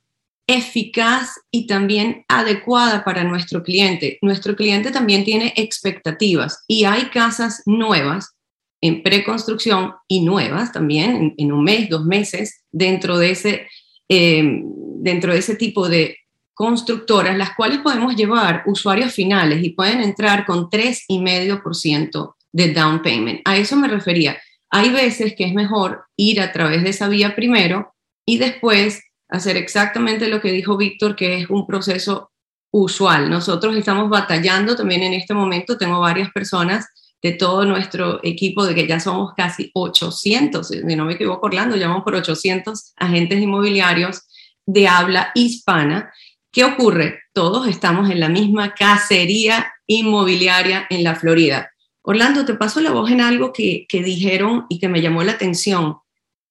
eficaz 0.47 1.35
y 1.51 1.67
también 1.67 2.25
adecuada 2.29 3.05
para 3.05 3.25
nuestro 3.25 3.63
cliente. 3.63 4.19
Nuestro 4.23 4.57
cliente 4.57 4.91
también 4.91 5.25
tiene 5.25 5.53
expectativas 5.57 6.65
y 6.67 6.85
hay 6.85 7.07
casas 7.07 7.63
nuevas 7.67 8.35
en 8.81 9.03
preconstrucción 9.03 9.95
y 10.09 10.23
nuevas 10.23 10.73
también 10.73 11.35
en, 11.39 11.53
un 11.53 11.63
mes, 11.63 11.89
dos 11.89 12.05
meses, 12.05 12.65
dentro 12.73 13.17
de 13.17 13.31
ese, 13.31 13.69
eh, 14.09 14.61
dentro 14.97 15.33
de 15.33 15.39
ese 15.39 15.55
tipo 15.55 15.89
de 15.89 16.17
constructoras, 16.63 17.37
las 17.37 17.57
cuales 17.57 17.79
podemos 17.79 18.15
llevar 18.15 18.63
usuarios 18.67 19.13
finales 19.13 19.65
y 19.65 19.71
pueden 19.71 20.01
entrar 20.01 20.47
con 20.47 20.71
3,5% 20.71 22.37
de 22.53 22.73
down 22.73 23.03
payment. 23.03 23.41
A 23.45 23.57
eso 23.57 23.75
me 23.75 23.89
refería. 23.89 24.41
Hay 24.71 24.91
veces 24.91 25.35
que 25.37 25.43
es 25.43 25.55
mejor 25.55 26.05
ir 26.17 26.41
a 26.41 26.53
través 26.53 26.85
de 26.85 26.91
esa 26.91 27.09
vía 27.09 27.35
primero 27.35 27.97
y 28.25 28.39
después 28.39 29.03
hacer 29.29 29.57
exactamente 29.57 30.29
lo 30.29 30.41
que 30.41 30.53
dijo 30.53 30.77
Víctor, 30.77 31.17
que 31.17 31.41
es 31.41 31.51
un 31.51 31.67
proceso 31.67 32.31
usual. 32.71 33.29
Nosotros 33.29 33.77
estamos 33.77 34.09
batallando 34.09 34.77
también 34.77 35.03
en 35.03 35.15
este 35.15 35.35
momento, 35.35 35.77
tengo 35.77 35.99
varias 35.99 36.31
personas 36.31 36.87
de 37.21 37.33
todo 37.33 37.65
nuestro 37.65 38.21
equipo, 38.23 38.65
de 38.65 38.77
que 38.77 38.87
ya 38.87 39.01
somos 39.01 39.35
casi 39.37 39.73
800, 39.75 40.69
si 40.69 40.81
no 40.95 41.07
me 41.07 41.15
equivoco, 41.15 41.45
Orlando, 41.47 41.75
llamamos 41.75 42.05
por 42.05 42.15
800 42.15 42.93
agentes 42.99 43.41
inmobiliarios 43.41 44.23
de 44.65 44.87
habla 44.87 45.33
hispana 45.35 46.13
¿Qué 46.53 46.65
ocurre? 46.65 47.21
Todos 47.33 47.67
estamos 47.67 48.11
en 48.11 48.21
la 48.21 48.29
misma 48.29 48.75
cacería 48.75 49.73
inmobiliaria 49.87 50.87
en 50.91 51.03
la 51.03 51.15
Florida. 51.15 51.73
Orlando, 52.03 52.45
te 52.45 52.55
paso 52.55 52.83
la 52.83 52.91
voz 52.91 53.11
en 53.11 53.23
algo 53.23 53.55
que, 53.55 53.87
dijeron 53.91 54.67
y 54.69 54.79
que 54.79 54.89
me 54.89 55.01
llamó 55.01 55.23
la 55.23 55.33
atención. 55.33 55.97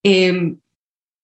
Em, 0.01 0.59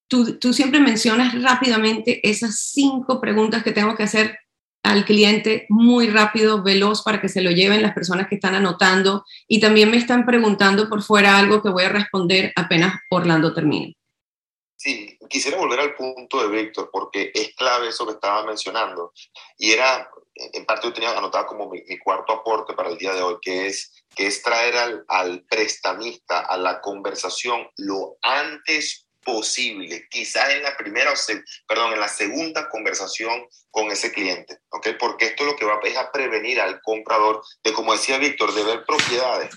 tú, 0.08 0.38
tú 0.38 0.54
siempre 0.54 0.80
mencionas 0.80 1.42
rápidamente 1.42 2.28
esas 2.30 2.60
cinco 2.72 3.20
preguntas 3.20 3.64
que 3.64 3.72
tengo 3.72 3.96
que 3.96 4.04
hacer 4.04 4.38
al 4.84 5.06
cliente 5.06 5.66
muy 5.70 6.10
rápido, 6.10 6.62
veloz, 6.62 7.02
para 7.02 7.20
que 7.20 7.30
se 7.30 7.42
lo 7.42 7.50
lleven 7.50 7.82
las 7.82 7.94
personas 7.94 8.28
que 8.28 8.36
están 8.36 8.54
anotando. 8.54 9.26
Y 9.48 9.60
también 9.60 9.90
me 9.90 9.98
están 9.98 10.24
preguntando 10.24 10.88
por 10.88 11.02
fuera 11.02 11.40
algo 11.40 11.64
que 11.64 11.70
voy 11.70 11.86
a 11.86 11.90
responder 11.90 12.54
apenas 12.56 12.94
Orlando 13.10 13.56
termine. 13.56 13.98
Sí, 14.88 15.20
quisiera 15.30 15.58
volver 15.58 15.82
al 15.82 15.96
punto 15.96 16.42
de 16.42 16.48
Víctor, 16.48 16.90
porque 16.90 17.30
es 17.34 17.54
clave 17.56 17.90
eso 17.90 18.06
que 18.06 18.14
estaba 18.14 18.46
mencionando. 18.46 19.12
Y 19.58 19.74
era, 19.74 20.10
en 20.34 20.66
parte 20.66 20.88
yo 20.88 20.94
tenía 20.94 21.10
anotado 21.10 21.46
como 21.46 21.70
mi, 21.70 21.84
cuarto 22.00 22.32
aporte 22.32 22.74
para 22.74 22.88
el 22.88 22.98
día 22.98 23.14
de 23.14 23.22
hoy, 23.22 23.36
que 23.42 23.68
es, 23.68 23.92
que 24.16 24.28
es 24.28 24.42
traer 24.42 24.78
al, 24.78 25.04
al 25.10 25.44
prestamista 25.44 26.40
a 26.40 26.56
la 26.56 26.80
conversación 26.80 27.70
lo 27.76 28.16
antes 28.22 29.06
posible, 29.26 30.08
quizás 30.10 30.52
en 30.52 30.64
la 30.64 30.78
primera, 30.78 31.14
perdón, 31.68 31.92
en 31.92 32.00
la 32.00 32.08
segunda 32.08 32.70
conversación 32.70 33.46
con 33.70 33.92
ese 33.92 34.14
cliente, 34.14 34.60
¿ok? 34.70 34.88
Porque 34.98 35.26
esto 35.26 35.44
lo 35.44 35.58
que 35.58 35.66
va 35.66 35.82
es 35.84 35.98
a 35.98 36.14
prevenir 36.14 36.62
al 36.62 36.82
comprador 36.82 37.44
de, 37.62 37.74
como 37.74 37.92
decía 37.92 38.20
Víctor, 38.20 38.54
de 38.54 38.64
ver 38.64 38.86
propiedades 38.86 39.54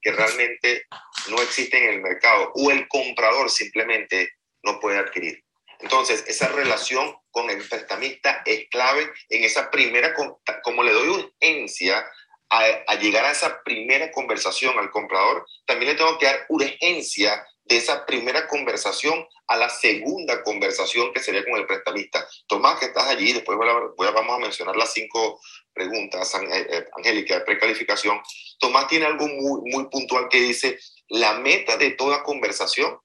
que 0.00 0.12
realmente 0.12 0.86
no 1.28 1.42
existen 1.42 1.82
en 1.82 1.94
el 1.94 2.00
mercado 2.00 2.52
o 2.54 2.70
el 2.70 2.88
comprador 2.88 3.50
simplemente 3.50 4.35
no 4.66 4.78
puede 4.80 4.98
adquirir. 4.98 5.42
Entonces, 5.80 6.24
esa 6.26 6.48
relación 6.48 7.16
con 7.30 7.48
el 7.50 7.66
prestamista 7.68 8.42
es 8.44 8.68
clave 8.70 9.10
en 9.28 9.44
esa 9.44 9.70
primera, 9.70 10.14
como 10.62 10.82
le 10.82 10.92
doy 10.92 11.08
urgencia 11.08 12.04
a, 12.48 12.94
llegar 12.96 13.24
a 13.24 13.32
esa 13.32 13.62
primera 13.62 14.10
conversación 14.10 14.78
al 14.78 14.90
comprador, 14.90 15.46
también 15.66 15.92
le 15.92 15.98
tengo 15.98 16.16
que 16.18 16.26
dar 16.26 16.46
urgencia 16.48 17.46
de 17.64 17.76
esa 17.76 18.06
primera 18.06 18.46
conversación 18.46 19.26
a 19.48 19.56
la 19.56 19.68
segunda 19.68 20.42
conversación 20.44 21.12
que 21.12 21.20
sería 21.20 21.44
con 21.44 21.58
el 21.58 21.66
prestamista. 21.66 22.26
Tomás, 22.46 22.78
que 22.78 22.86
estás 22.86 23.08
allí, 23.08 23.32
después 23.32 23.58
vamos 23.58 24.34
a 24.34 24.38
mencionar 24.38 24.76
las 24.76 24.92
cinco 24.92 25.40
preguntas, 25.72 26.32
eh, 26.34 26.66
eh, 26.70 26.86
Angélica, 26.96 27.34
de 27.34 27.44
precalificación. 27.44 28.20
Tomás 28.60 28.86
tiene 28.86 29.06
algo 29.06 29.26
muy, 29.26 29.70
muy 29.72 29.88
puntual 29.90 30.28
que 30.30 30.40
dice, 30.40 30.78
la 31.08 31.34
meta 31.40 31.76
de 31.76 31.90
toda 31.90 32.22
conversación 32.22 32.98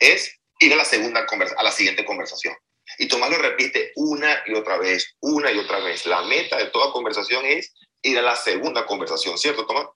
es 0.00 0.39
ir 0.60 0.72
a 0.72 0.76
la 0.76 0.84
segunda 0.84 1.26
a 1.56 1.62
la 1.62 1.72
siguiente 1.72 2.04
conversación. 2.04 2.54
Y 2.98 3.08
Tomás 3.08 3.30
lo 3.30 3.38
repite 3.38 3.92
una 3.96 4.42
y 4.46 4.54
otra 4.54 4.76
vez, 4.78 5.16
una 5.20 5.50
y 5.50 5.58
otra 5.58 5.80
vez. 5.80 6.06
La 6.06 6.22
meta 6.22 6.58
de 6.58 6.66
toda 6.66 6.92
conversación 6.92 7.44
es 7.46 7.74
ir 8.02 8.18
a 8.18 8.22
la 8.22 8.36
segunda 8.36 8.86
conversación, 8.86 9.38
¿cierto, 9.38 9.66
Tomás? 9.66 9.86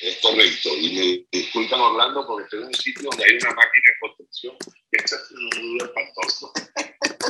Es 0.00 0.18
correcto. 0.18 0.70
Y 0.76 1.26
me 1.30 1.38
disculpan 1.38 1.80
Orlando 1.80 2.26
porque 2.26 2.44
estoy 2.44 2.60
en 2.60 2.66
un 2.66 2.74
sitio 2.74 3.10
donde 3.10 3.24
hay 3.24 3.36
una 3.36 3.50
máquina 3.50 3.84
de 3.84 3.98
construcción 4.00 4.56
que 4.90 5.04
está 5.04 5.16
muy 5.52 5.78
espantoso. 5.78 6.52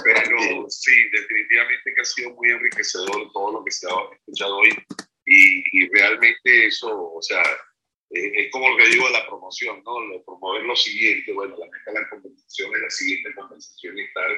Pero 0.05 0.67
sí, 0.69 0.93
definitivamente 1.11 1.93
que 1.95 2.01
ha 2.01 2.05
sido 2.05 2.31
muy 2.31 2.51
enriquecedor 2.51 3.33
todo 3.33 3.53
lo 3.53 3.65
que 3.65 3.73
se 3.73 3.89
ha 3.89 4.15
escuchado 4.15 4.59
hoy. 4.59 4.71
Y, 5.27 5.65
y 5.79 5.89
realmente 5.91 6.67
eso, 6.67 7.13
o 7.13 7.23
sea, 7.23 7.43
eh, 8.11 8.33
es 8.35 8.51
como 8.51 8.69
lo 8.69 8.77
que 8.77 8.89
digo 8.89 9.07
de 9.07 9.13
la 9.13 9.27
promoción, 9.27 9.83
¿no? 9.85 10.01
Lo, 10.01 10.25
promover 10.25 10.63
lo 10.65 10.75
siguiente, 10.75 11.33
bueno, 11.33 11.57
la 11.57 11.67
meta 11.67 11.93
de 11.93 12.01
la 12.01 12.77
es 12.77 12.83
la 12.83 12.91
siguiente 12.91 13.35
conversación 13.35 13.99
y 13.99 14.03
estar 14.03 14.31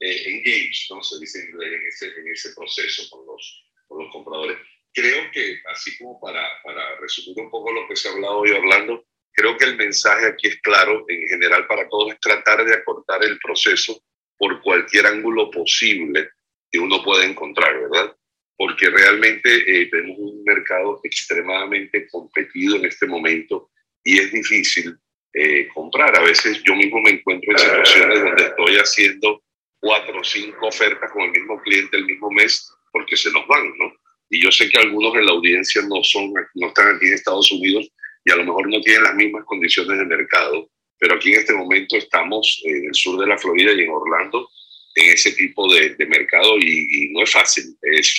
eh, 0.00 0.22
engaged, 0.26 0.90
¿no? 0.90 1.02
Se 1.02 1.20
dice 1.20 1.40
en 1.40 1.86
ese, 1.86 2.06
en 2.06 2.28
ese 2.28 2.54
proceso 2.54 3.08
con 3.10 3.26
los, 3.26 3.64
con 3.86 4.02
los 4.02 4.12
compradores. 4.12 4.58
Creo 4.92 5.30
que, 5.30 5.60
así 5.72 5.96
como 5.98 6.20
para, 6.20 6.44
para 6.64 6.98
resumir 6.98 7.44
un 7.44 7.50
poco 7.50 7.72
lo 7.72 7.86
que 7.86 7.94
se 7.94 8.08
ha 8.08 8.12
hablado 8.12 8.38
hoy, 8.38 8.50
Orlando, 8.50 9.04
creo 9.32 9.56
que 9.56 9.66
el 9.66 9.76
mensaje 9.76 10.26
aquí 10.26 10.48
es 10.48 10.60
claro, 10.60 11.04
en 11.08 11.28
general 11.28 11.66
para 11.68 11.88
todos, 11.88 12.12
es 12.12 12.20
tratar 12.20 12.64
de 12.64 12.74
acortar 12.74 13.22
el 13.22 13.38
proceso 13.38 14.02
por 14.36 14.60
cualquier 14.62 15.06
ángulo 15.06 15.50
posible 15.50 16.30
que 16.70 16.78
uno 16.78 17.02
pueda 17.04 17.24
encontrar, 17.24 17.78
¿verdad? 17.78 18.16
Porque 18.60 18.90
realmente 18.90 19.48
eh, 19.66 19.86
tenemos 19.86 20.18
un 20.18 20.44
mercado 20.44 21.00
extremadamente 21.02 22.06
competido 22.10 22.76
en 22.76 22.84
este 22.84 23.06
momento 23.06 23.70
y 24.04 24.18
es 24.18 24.30
difícil 24.30 24.98
eh, 25.32 25.66
comprar. 25.72 26.14
A 26.14 26.20
veces 26.20 26.62
yo 26.62 26.74
mismo 26.74 27.00
me 27.00 27.12
encuentro 27.12 27.52
en 27.52 27.58
situaciones 27.58 28.22
donde 28.22 28.42
estoy 28.42 28.76
haciendo 28.76 29.42
cuatro 29.78 30.20
o 30.20 30.22
cinco 30.22 30.66
ofertas 30.68 31.10
con 31.10 31.22
el 31.22 31.30
mismo 31.30 31.58
cliente 31.62 31.96
el 31.96 32.04
mismo 32.04 32.30
mes 32.30 32.70
porque 32.92 33.16
se 33.16 33.32
nos 33.32 33.46
van, 33.48 33.66
¿no? 33.78 33.94
Y 34.28 34.44
yo 34.44 34.52
sé 34.52 34.68
que 34.68 34.78
algunos 34.78 35.14
en 35.14 35.24
la 35.24 35.32
audiencia 35.32 35.80
no, 35.88 36.04
son, 36.04 36.30
no 36.56 36.66
están 36.66 36.96
aquí 36.96 37.06
en 37.06 37.14
Estados 37.14 37.50
Unidos 37.52 37.90
y 38.26 38.30
a 38.30 38.36
lo 38.36 38.44
mejor 38.44 38.68
no 38.68 38.78
tienen 38.82 39.04
las 39.04 39.14
mismas 39.14 39.46
condiciones 39.46 39.96
de 39.96 40.04
mercado, 40.04 40.68
pero 40.98 41.14
aquí 41.14 41.32
en 41.32 41.38
este 41.38 41.54
momento 41.54 41.96
estamos 41.96 42.60
en 42.66 42.88
el 42.88 42.94
sur 42.94 43.18
de 43.18 43.26
la 43.26 43.38
Florida 43.38 43.72
y 43.72 43.80
en 43.80 43.90
Orlando 43.90 44.50
en 44.96 45.14
ese 45.14 45.32
tipo 45.32 45.72
de, 45.72 45.94
de 45.94 46.04
mercado 46.04 46.58
y, 46.58 46.86
y, 46.90 47.12
no 47.12 47.22
es 47.22 47.30
fácil. 47.30 47.64
Es, 47.80 48.14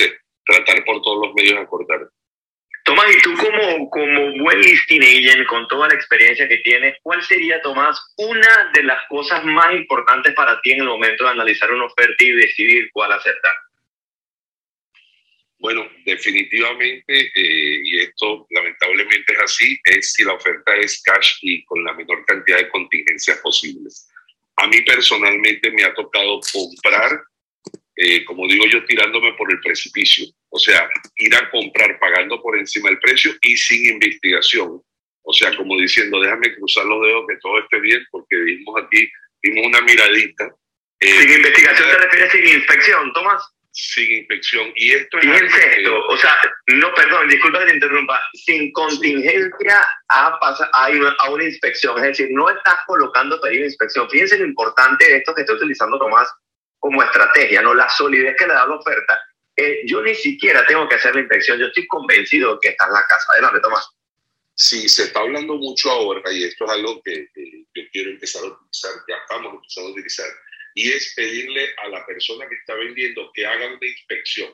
tratar 0.45 0.83
por 0.85 1.01
todos 1.01 1.27
los 1.27 1.35
medios 1.35 1.55
de 1.55 1.61
acordar. 1.61 2.09
Tomás, 2.83 3.15
y 3.15 3.21
tú 3.21 3.33
como, 3.37 3.89
como 3.89 4.43
buen 4.43 4.59
listing 4.59 5.03
agent, 5.03 5.45
con 5.47 5.67
toda 5.67 5.87
la 5.87 5.93
experiencia 5.93 6.47
que 6.47 6.57
tienes, 6.57 6.97
¿cuál 7.03 7.21
sería, 7.21 7.61
Tomás, 7.61 8.13
una 8.17 8.71
de 8.73 8.83
las 8.83 9.07
cosas 9.07 9.43
más 9.45 9.73
importantes 9.75 10.33
para 10.33 10.59
ti 10.61 10.71
en 10.71 10.81
el 10.81 10.87
momento 10.87 11.23
de 11.23 11.29
analizar 11.29 11.71
una 11.71 11.85
oferta 11.85 12.23
y 12.23 12.31
decidir 12.31 12.89
cuál 12.91 13.11
aceptar? 13.11 13.53
Bueno, 15.59 15.87
definitivamente, 16.05 17.03
eh, 17.07 17.81
y 17.83 17.99
esto 17.99 18.47
lamentablemente 18.49 19.31
es 19.33 19.39
así, 19.39 19.79
es 19.85 20.13
si 20.13 20.23
la 20.23 20.33
oferta 20.33 20.75
es 20.75 21.03
cash 21.03 21.37
y 21.43 21.63
con 21.65 21.83
la 21.83 21.93
menor 21.93 22.25
cantidad 22.25 22.57
de 22.57 22.69
contingencias 22.69 23.37
posibles. 23.37 24.09
A 24.55 24.65
mí 24.65 24.81
personalmente 24.81 25.69
me 25.69 25.83
ha 25.83 25.93
tocado 25.93 26.39
comprar, 26.51 27.23
eh, 28.03 28.25
como 28.25 28.47
digo 28.47 28.65
yo, 28.65 28.83
tirándome 28.85 29.31
por 29.33 29.51
el 29.51 29.59
precipicio. 29.59 30.25
O 30.49 30.57
sea, 30.57 30.89
ir 31.17 31.35
a 31.35 31.51
comprar 31.51 31.99
pagando 31.99 32.41
por 32.41 32.57
encima 32.57 32.89
del 32.89 32.99
precio 32.99 33.31
y 33.41 33.55
sin 33.55 33.93
investigación. 33.93 34.81
O 35.21 35.33
sea, 35.33 35.55
como 35.55 35.77
diciendo, 35.77 36.19
déjame 36.19 36.55
cruzar 36.55 36.85
los 36.85 37.05
dedos 37.05 37.25
que 37.29 37.35
todo 37.37 37.59
esté 37.59 37.79
bien, 37.79 38.03
porque 38.09 38.37
vimos 38.37 38.81
aquí, 38.81 39.07
vimos 39.43 39.67
una 39.67 39.81
miradita. 39.81 40.49
Eh, 40.99 41.11
sin 41.11 41.31
investigación 41.31 41.89
te 41.89 41.97
refieres 41.99 42.31
sin 42.31 42.47
inspección, 42.47 43.13
Tomás 43.13 43.43
sin 43.71 44.11
inspección. 44.11 44.73
Y 44.75 44.93
esto 44.93 45.19
es. 45.19 45.25
el 45.25 45.51
sexto, 45.51 46.07
o 46.07 46.17
sea, 46.17 46.35
no, 46.73 46.91
perdón, 46.95 47.29
disculpa 47.29 47.59
que 47.59 47.67
te 47.67 47.75
interrumpa, 47.75 48.19
sin 48.33 48.71
contingencia 48.71 49.87
a, 50.09 50.39
pasa, 50.39 50.69
a, 50.73 50.87
a 51.19 51.29
una 51.29 51.43
inspección, 51.43 51.97
es 51.99 52.17
decir, 52.17 52.29
no 52.31 52.49
estás 52.49 52.79
colocando 52.87 53.39
pedido 53.39 53.61
de 53.61 53.67
inspección. 53.67 54.09
Fíjense 54.09 54.39
lo 54.39 54.45
importante 54.45 55.05
de 55.05 55.17
esto 55.17 55.35
que 55.35 55.41
está 55.41 55.53
utilizando 55.53 55.99
Tomás 55.99 56.27
como 56.81 57.03
estrategia, 57.03 57.61
¿no? 57.61 57.73
La 57.73 57.87
solidez 57.87 58.35
que 58.35 58.47
le 58.47 58.53
da 58.53 58.65
la 58.65 58.75
oferta. 58.75 59.21
Eh, 59.55 59.83
yo 59.85 60.01
ni 60.01 60.15
siquiera 60.15 60.65
tengo 60.65 60.89
que 60.89 60.95
hacer 60.95 61.13
la 61.13 61.21
inspección, 61.21 61.59
yo 61.59 61.67
estoy 61.67 61.85
convencido 61.85 62.59
que 62.59 62.69
está 62.69 62.87
en 62.87 62.93
la 62.93 63.05
casa. 63.07 63.31
Adelante, 63.33 63.59
Tomás. 63.61 63.87
Sí, 64.55 64.89
se 64.89 65.03
está 65.03 65.19
hablando 65.19 65.55
mucho 65.55 65.91
ahora 65.91 66.21
y 66.33 66.43
esto 66.43 66.65
es 66.65 66.71
algo 66.71 67.01
que, 67.03 67.27
que 67.33 67.65
yo 67.73 67.83
quiero 67.91 68.11
empezar 68.11 68.43
a 68.43 68.47
utilizar, 68.47 68.91
ya 69.07 69.15
estamos 69.15 69.53
empezando 69.53 69.89
a 69.89 69.91
utilizar 69.93 70.27
y 70.73 70.89
es 70.89 71.13
pedirle 71.15 71.69
a 71.83 71.89
la 71.89 72.05
persona 72.05 72.47
que 72.47 72.55
está 72.55 72.73
vendiendo 72.75 73.31
que 73.33 73.45
haga 73.45 73.67
una 73.67 73.87
inspección. 73.87 74.51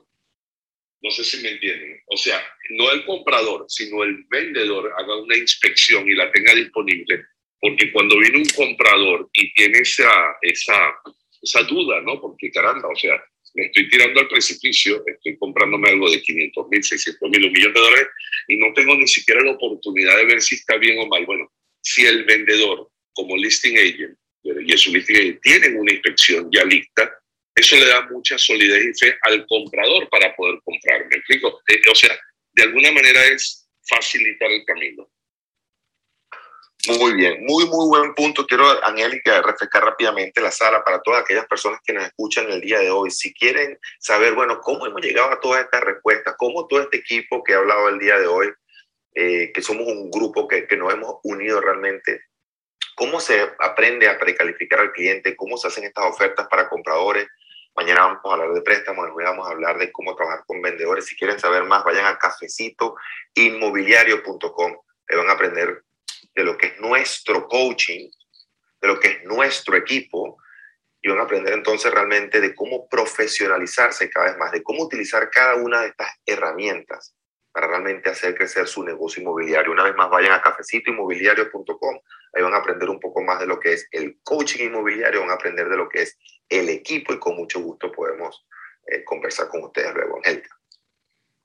No 1.01 1.11
sé 1.11 1.23
si 1.23 1.41
me 1.43 1.51
entienden. 1.51 2.01
O 2.07 2.17
sea, 2.17 2.43
no 2.71 2.91
el 2.91 3.05
comprador, 3.05 3.65
sino 3.69 4.03
el 4.03 4.25
vendedor 4.29 4.91
haga 4.97 5.15
una 5.15 5.37
inspección 5.37 6.07
y 6.09 6.15
la 6.15 6.31
tenga 6.31 6.53
disponible. 6.55 7.25
Porque 7.59 7.91
cuando 7.91 8.17
viene 8.17 8.39
un 8.39 8.49
comprador 8.49 9.29
y 9.33 9.53
tiene 9.53 9.79
esa, 9.79 10.11
esa, 10.41 10.95
esa 11.41 11.63
duda, 11.63 12.01
¿no? 12.01 12.19
Porque 12.19 12.51
caramba, 12.51 12.89
o 12.89 12.95
sea, 12.95 13.21
me 13.53 13.65
estoy 13.65 13.89
tirando 13.89 14.19
al 14.19 14.27
precipicio, 14.27 15.03
estoy 15.05 15.37
comprándome 15.37 15.89
algo 15.89 16.09
de 16.09 16.21
500 16.21 16.67
mil, 16.69 16.83
600 16.83 17.29
mil, 17.29 17.45
un 17.45 17.51
millón 17.51 17.73
de 17.73 17.79
dólares 17.79 18.07
y 18.47 18.57
no 18.57 18.73
tengo 18.73 18.95
ni 18.95 19.07
siquiera 19.07 19.41
la 19.41 19.51
oportunidad 19.51 20.17
de 20.17 20.25
ver 20.25 20.41
si 20.41 20.55
está 20.55 20.77
bien 20.77 20.99
o 20.99 21.07
mal. 21.07 21.25
Bueno, 21.25 21.51
si 21.81 22.05
el 22.05 22.25
vendedor, 22.25 22.89
como 23.13 23.35
listing 23.35 23.77
agent, 23.77 24.17
y 24.43 24.73
eso 24.73 24.91
que 24.91 25.39
tienen 25.41 25.77
una 25.77 25.91
inspección 25.91 26.49
ya 26.51 26.63
lista, 26.63 27.11
eso 27.55 27.75
le 27.75 27.85
da 27.85 28.07
mucha 28.09 28.37
solidez 28.37 28.85
y 28.85 29.05
fe 29.05 29.17
al 29.23 29.45
comprador 29.47 30.07
para 30.09 30.35
poder 30.35 30.59
comprar. 30.63 31.07
¿Me 31.07 31.17
explico? 31.17 31.61
Eh, 31.67 31.81
o 31.91 31.95
sea, 31.95 32.17
de 32.53 32.63
alguna 32.63 32.91
manera 32.91 33.25
es 33.25 33.67
facilitar 33.89 34.51
el 34.51 34.63
camino. 34.65 35.09
Muy 36.87 37.15
bien, 37.15 37.43
muy, 37.43 37.65
muy 37.65 37.89
buen 37.89 38.13
punto. 38.13 38.45
Quiero, 38.45 38.65
Angélica, 38.85 39.41
refrescar 39.41 39.83
rápidamente 39.83 40.39
la 40.39 40.51
sala 40.51 40.85
para 40.85 41.01
todas 41.01 41.21
aquellas 41.21 41.45
personas 41.45 41.81
que 41.83 41.91
nos 41.91 42.05
escuchan 42.05 42.49
el 42.49 42.61
día 42.61 42.79
de 42.79 42.89
hoy. 42.89 43.11
Si 43.11 43.33
quieren 43.33 43.77
saber, 43.99 44.35
bueno, 44.35 44.61
cómo 44.61 44.85
hemos 44.85 45.01
llegado 45.01 45.29
a 45.31 45.41
todas 45.41 45.65
estas 45.65 45.81
respuestas, 45.81 46.35
cómo 46.37 46.65
todo 46.67 46.79
este 46.81 46.95
equipo 46.97 47.43
que 47.43 47.51
he 47.51 47.55
hablado 47.55 47.89
el 47.89 47.99
día 47.99 48.17
de 48.17 48.27
hoy, 48.27 48.53
eh, 49.15 49.51
que 49.53 49.61
somos 49.61 49.85
un 49.85 50.09
grupo 50.09 50.47
que, 50.47 50.65
que 50.65 50.77
nos 50.77 50.93
hemos 50.93 51.15
unido 51.23 51.59
realmente 51.59 52.21
cómo 52.95 53.19
se 53.19 53.51
aprende 53.59 54.07
a 54.07 54.17
precalificar 54.17 54.79
al 54.79 54.93
cliente, 54.93 55.35
cómo 55.35 55.57
se 55.57 55.67
hacen 55.67 55.83
estas 55.83 56.05
ofertas 56.05 56.47
para 56.47 56.69
compradores. 56.69 57.27
Mañana 57.75 58.05
vamos 58.05 58.21
a 58.23 58.33
hablar 58.33 58.53
de 58.53 58.61
préstamos, 58.61 59.09
hoy 59.13 59.23
vamos 59.23 59.47
a 59.47 59.51
hablar 59.51 59.77
de 59.77 59.91
cómo 59.91 60.15
trabajar 60.15 60.45
con 60.47 60.61
vendedores. 60.61 61.05
Si 61.05 61.17
quieren 61.17 61.39
saber 61.39 61.65
más, 61.65 61.83
vayan 61.83 62.05
a 62.05 62.17
cafecitoinmobiliario.com. 62.17 64.77
Ahí 65.09 65.17
van 65.17 65.29
a 65.29 65.33
aprender 65.33 65.83
de 66.35 66.43
lo 66.43 66.57
que 66.57 66.67
es 66.67 66.79
nuestro 66.79 67.47
coaching, 67.47 68.09
de 68.81 68.87
lo 68.87 68.99
que 68.99 69.07
es 69.07 69.23
nuestro 69.23 69.75
equipo, 69.75 70.37
y 71.01 71.09
van 71.09 71.19
a 71.19 71.23
aprender 71.23 71.53
entonces 71.53 71.91
realmente 71.91 72.41
de 72.41 72.55
cómo 72.55 72.87
profesionalizarse 72.87 74.09
cada 74.09 74.27
vez 74.27 74.37
más, 74.37 74.51
de 74.51 74.63
cómo 74.63 74.83
utilizar 74.83 75.29
cada 75.29 75.55
una 75.55 75.81
de 75.81 75.89
estas 75.89 76.11
herramientas 76.25 77.15
para 77.51 77.67
realmente 77.67 78.09
hacer 78.09 78.35
crecer 78.35 78.67
su 78.67 78.83
negocio 78.83 79.21
inmobiliario. 79.21 79.71
Una 79.71 79.83
vez 79.83 79.95
más, 79.95 80.09
vayan 80.09 80.33
a 80.33 80.41
cafecitoinmobiliario.com 80.41 81.99
Ahí 82.33 82.43
van 82.43 82.53
a 82.53 82.57
aprender 82.57 82.89
un 82.89 82.99
poco 82.99 83.21
más 83.23 83.39
de 83.39 83.47
lo 83.47 83.59
que 83.59 83.73
es 83.73 83.87
el 83.91 84.19
coaching 84.23 84.65
inmobiliario, 84.65 85.21
van 85.21 85.31
a 85.31 85.35
aprender 85.35 85.69
de 85.69 85.77
lo 85.77 85.89
que 85.89 86.03
es 86.03 86.17
el 86.49 86.69
equipo 86.69 87.13
y 87.13 87.19
con 87.19 87.35
mucho 87.35 87.59
gusto 87.61 87.91
podemos 87.91 88.45
eh, 88.85 89.03
conversar 89.03 89.47
con 89.49 89.63
ustedes 89.63 89.93
luego, 89.93 90.17
Angélica. 90.17 90.56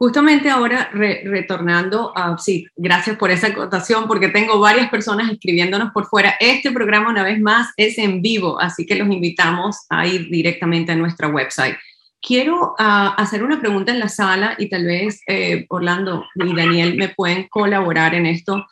Justamente 0.03 0.51
ahora, 0.51 0.91
retornando 0.93 2.13
a, 2.17 2.37
sí, 2.37 2.67
gracias 2.75 3.17
por 3.17 3.31
esa 3.31 3.47
acotación, 3.47 4.09
porque 4.09 4.31
tengo 4.31 4.59
varias 4.59 4.91
personas 4.91 5.31
escribiéndonos 5.31 5.93
por 5.93 6.07
fuera. 6.07 6.35
Este 6.41 6.73
programa, 6.73 7.11
una 7.11 7.23
vez 7.23 7.41
más, 7.41 7.69
es 7.77 7.99
en 7.99 8.21
vivo, 8.21 8.61
así 8.61 8.85
que 8.85 8.97
los 8.97 9.09
invitamos 9.09 9.87
a 9.89 10.05
ir 10.05 10.29
directamente 10.29 10.91
a 10.91 10.97
nuestra 10.97 11.29
website. 11.29 11.77
Quiero 12.21 12.75
ah, 12.81 13.15
hacer 13.17 13.45
una 13.45 13.61
pregunta 13.61 13.93
en 13.93 14.01
la 14.01 14.09
sala 14.09 14.57
y 14.59 14.69
tal 14.69 14.87
vez 14.87 15.21
eh, 15.29 15.67
Orlando 15.69 16.25
y 16.35 16.53
Daniel 16.53 16.97
me 16.97 17.11
pueden 17.11 17.47
colaborar 17.49 18.17
en 18.17 18.27
esto. 18.27 18.67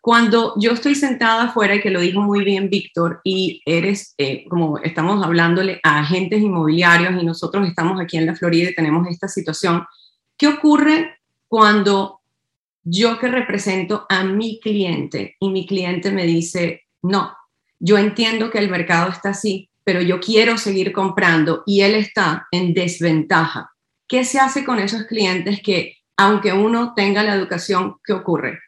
Cuando 0.00 0.54
yo 0.56 0.70
estoy 0.70 0.94
sentada 0.94 1.46
afuera, 1.46 1.74
y 1.74 1.80
que 1.80 1.90
lo 1.90 1.98
dijo 1.98 2.20
muy 2.20 2.44
bien 2.44 2.70
Víctor, 2.70 3.22
y 3.24 3.60
eres, 3.66 4.14
eh, 4.18 4.44
como 4.48 4.78
estamos 4.78 5.26
hablándole 5.26 5.80
a 5.82 5.98
agentes 5.98 6.40
inmobiliarios 6.40 7.20
y 7.20 7.26
nosotros 7.26 7.66
estamos 7.66 8.00
aquí 8.00 8.18
en 8.18 8.26
la 8.26 8.36
Florida 8.36 8.70
y 8.70 8.74
tenemos 8.76 9.08
esta 9.08 9.26
situación, 9.26 9.84
¿qué 10.36 10.48
ocurre 10.48 11.18
cuando 11.48 12.20
yo 12.82 13.18
que 13.18 13.28
represento 13.28 14.06
a 14.08 14.24
mi 14.24 14.60
cliente 14.60 15.36
y 15.40 15.50
mi 15.50 15.66
cliente 15.66 16.10
me 16.12 16.24
dice, 16.24 16.84
no, 17.02 17.36
yo 17.78 17.98
entiendo 17.98 18.50
que 18.50 18.58
el 18.58 18.70
mercado 18.70 19.10
está 19.10 19.30
así, 19.30 19.68
pero 19.84 20.00
yo 20.00 20.20
quiero 20.20 20.56
seguir 20.56 20.92
comprando 20.92 21.62
y 21.66 21.82
él 21.82 21.94
está 21.94 22.46
en 22.50 22.74
desventaja? 22.74 23.72
¿Qué 24.08 24.24
se 24.24 24.38
hace 24.38 24.64
con 24.64 24.78
esos 24.78 25.04
clientes 25.04 25.60
que, 25.62 25.96
aunque 26.16 26.52
uno 26.52 26.94
tenga 26.94 27.22
la 27.22 27.34
educación, 27.34 27.96
¿qué 28.04 28.12
ocurre? 28.12 28.60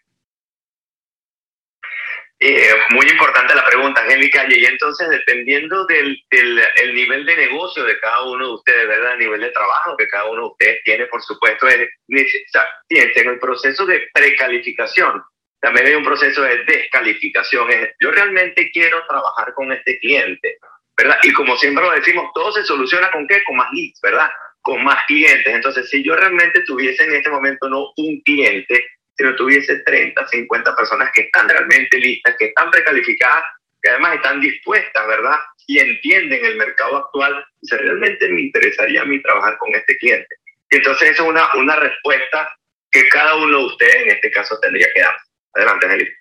Eh, 2.41 2.73
muy 2.91 3.07
importante 3.09 3.55
la 3.55 3.67
pregunta, 3.67 4.01
Angélica. 4.01 4.47
Y 4.49 4.65
entonces, 4.65 5.09
dependiendo 5.11 5.85
del, 5.87 6.23
del 6.31 6.61
el 6.77 6.95
nivel 6.95 7.27
de 7.27 7.37
negocio 7.37 7.85
de 7.85 7.99
cada 7.99 8.23
uno 8.25 8.47
de 8.47 8.55
ustedes, 8.55 8.87
¿verdad? 8.87 9.15
El 9.15 9.19
nivel 9.19 9.41
de 9.41 9.51
trabajo 9.51 9.97
que 9.97 10.07
cada 10.07 10.27
uno 10.27 10.43
de 10.43 10.49
ustedes 10.49 10.85
tiene, 10.85 11.07
por 11.07 11.21
supuesto, 11.23 11.67
es 11.67 11.89
en 12.09 13.29
el 13.29 13.39
proceso 13.41 13.87
de 13.87 14.09
precalificación. 14.13 15.23
También 15.61 15.87
hay 15.87 15.95
un 15.95 16.05
proceso 16.05 16.43
de 16.43 16.65
descalificación. 16.65 17.69
Yo 18.01 18.13
realmente 18.13 18.71
quiero 18.71 19.05
trabajar 19.09 19.53
con 19.55 19.73
este 19.73 19.99
cliente, 19.99 20.59
¿verdad? 20.97 21.19
Y 21.25 21.33
como 21.33 21.57
siempre 21.57 21.85
lo 21.85 21.91
decimos, 21.91 22.31
todo 22.33 22.53
se 22.53 22.63
soluciona 22.63 23.11
con 23.11 23.27
qué? 23.27 23.43
Con 23.43 23.57
más 23.57 23.73
leads, 23.73 24.01
¿verdad? 24.01 24.31
Con 24.61 24.85
más 24.85 25.05
clientes. 25.07 25.53
Entonces, 25.53 25.91
si 25.91 26.05
yo 26.05 26.15
realmente 26.15 26.63
tuviese 26.63 27.03
en 27.03 27.15
este 27.15 27.31
momento 27.31 27.69
no 27.69 27.93
un 27.97 28.21
cliente, 28.21 28.85
si 29.19 29.25
no 29.25 29.35
tuviese 29.35 29.81
30, 29.81 30.29
50 30.29 30.77
personas 30.77 31.11
que 31.13 31.23
están 31.23 31.49
realmente 31.49 31.99
listas, 31.99 32.37
que 32.39 32.47
están 32.47 32.71
precalificadas, 32.71 33.43
que 33.83 33.91
además 33.91 34.15
están 34.15 34.41
dispuestas, 34.41 35.07
¿verdad? 35.09 35.37
Y 35.67 35.81
entienden 35.81 36.45
el 36.45 36.57
mercado 36.57 36.99
actual, 36.99 37.45
si 37.61 37.77
realmente 37.77 38.29
me 38.29 38.43
interesaría 38.43 39.03
a 39.03 39.05
mí 39.05 39.21
trabajar 39.21 39.59
con 39.59 39.75
este 39.75 39.97
cliente. 39.99 40.37
Y 40.71 40.77
entonces 40.77 41.11
esa 41.11 41.23
es 41.25 41.29
una, 41.29 41.53
una 41.55 41.77
respuesta 41.77 42.49
que 42.93 43.09
cada 43.09 43.37
uno 43.37 43.59
de 43.59 43.65
ustedes 43.65 43.97
en 43.97 44.11
este 44.11 44.31
caso 44.31 44.57
tendría 44.61 44.87
que 44.95 45.01
dar. 45.01 45.15
Adelante, 45.55 45.87
Angelica. 45.87 46.13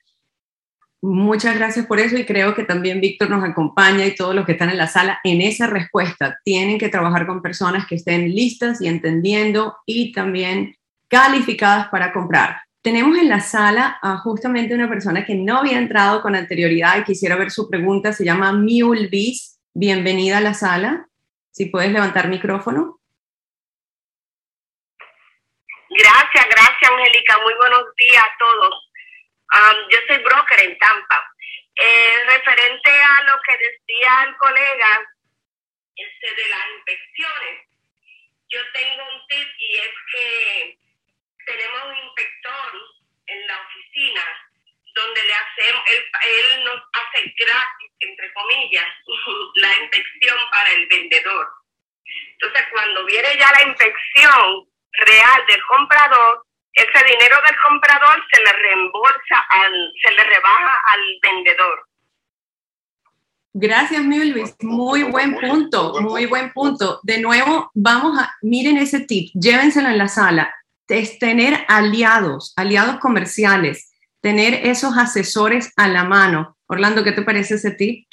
Muchas 1.03 1.55
gracias 1.55 1.85
por 1.85 1.99
eso 1.99 2.17
y 2.17 2.25
creo 2.25 2.55
que 2.55 2.63
también 2.63 2.99
Víctor 2.99 3.29
nos 3.29 3.47
acompaña 3.47 4.05
y 4.07 4.15
todos 4.15 4.33
los 4.33 4.47
que 4.47 4.53
están 4.53 4.71
en 4.71 4.77
la 4.77 4.87
sala 4.87 5.19
en 5.23 5.41
esa 5.41 5.67
respuesta. 5.67 6.39
Tienen 6.43 6.79
que 6.79 6.89
trabajar 6.89 7.27
con 7.27 7.43
personas 7.43 7.85
que 7.85 7.95
estén 7.95 8.33
listas 8.33 8.81
y 8.81 8.87
entendiendo 8.87 9.77
y 9.85 10.11
también 10.11 10.75
calificadas 11.07 11.89
para 11.89 12.11
comprar. 12.11 12.66
Tenemos 12.87 13.17
en 13.17 13.27
la 13.27 13.41
sala 13.41 13.99
a 14.01 14.15
justamente 14.19 14.73
una 14.73 14.87
persona 14.87 15.25
que 15.25 15.35
no 15.35 15.57
había 15.57 15.77
entrado 15.77 16.21
con 16.21 16.37
anterioridad 16.37 16.97
y 16.97 17.03
quisiera 17.03 17.35
ver 17.35 17.51
su 17.51 17.69
pregunta. 17.69 18.13
Se 18.13 18.23
llama 18.23 18.53
Mulvis. 18.53 19.59
Bienvenida 19.73 20.37
a 20.37 20.39
la 20.39 20.53
sala. 20.53 21.05
Si 21.51 21.65
puedes 21.65 21.91
levantar 21.91 22.29
micrófono. 22.29 23.01
Gracias, 25.89 26.45
gracias, 26.49 26.89
Angélica. 26.89 27.37
Muy 27.43 27.55
buenos 27.55 27.93
días 27.97 28.23
a 28.23 28.31
todos. 28.39 28.89
yo 29.91 29.97
soy 30.07 30.23
broker 30.23 30.63
en 30.63 30.77
Tampa. 30.77 31.29
Eh, 31.75 32.23
referente 32.25 32.89
a 32.89 33.23
lo 33.25 33.33
que 33.45 33.57
decía 33.67 34.23
el 34.29 34.37
colega 34.37 35.11
este, 35.93 36.41
de 36.41 36.47
las 36.47 36.63
inspecciones, 36.77 37.67
yo 38.47 38.59
tengo 38.71 39.03
un 39.13 39.27
tip 39.27 39.47
y 39.59 39.75
es 39.75 39.93
que 40.13 40.86
tenemos 41.47 41.79
un 41.87 41.95
inspector 42.05 42.69
en 43.27 43.47
la 43.47 43.55
oficina 43.61 44.21
donde 44.93 45.23
le 45.23 45.33
hacemos, 45.33 45.81
él, 45.87 46.03
él 46.23 46.63
nos 46.65 46.81
hace 46.93 47.33
gratis, 47.37 47.91
entre 47.99 48.33
comillas, 48.33 48.87
la 49.55 49.75
inspección 49.81 50.37
para 50.51 50.69
el 50.71 50.87
vendedor. 50.87 51.47
Entonces, 52.33 52.63
cuando 52.71 53.05
viene 53.05 53.29
ya 53.37 53.51
la 53.51 53.63
inspección, 53.63 54.67
real 55.05 55.45
del 55.47 55.61
comprador, 55.67 56.43
ese 56.73 57.05
dinero 57.05 57.35
del 57.45 57.55
comprador 57.67 58.23
se 58.31 58.41
le 58.41 58.53
reembolsa, 58.53 59.39
al, 59.49 59.93
se 60.03 60.11
le 60.11 60.23
rebaja 60.23 60.81
al 60.93 61.01
vendedor. 61.21 61.87
Gracias, 63.53 64.03
Milvis. 64.03 64.55
Muy 64.61 65.03
buen 65.03 65.35
punto, 65.39 65.99
muy 66.01 66.27
buen 66.27 66.53
punto. 66.53 66.99
De 67.01 67.19
nuevo, 67.19 67.71
vamos 67.73 68.19
a, 68.19 68.35
miren 68.41 68.77
ese 68.77 68.99
tip, 68.99 69.31
llévenselo 69.33 69.89
en 69.89 69.97
la 69.97 70.07
sala. 70.07 70.53
Es 70.87 71.19
tener 71.19 71.65
aliados, 71.67 72.53
aliados 72.55 72.99
comerciales, 72.99 73.91
tener 74.21 74.67
esos 74.67 74.97
asesores 74.97 75.71
a 75.75 75.87
la 75.87 76.03
mano. 76.03 76.57
Orlando, 76.67 77.03
¿qué 77.03 77.11
te 77.11 77.21
parece 77.21 77.55
ese 77.55 77.71
tip? 77.71 78.07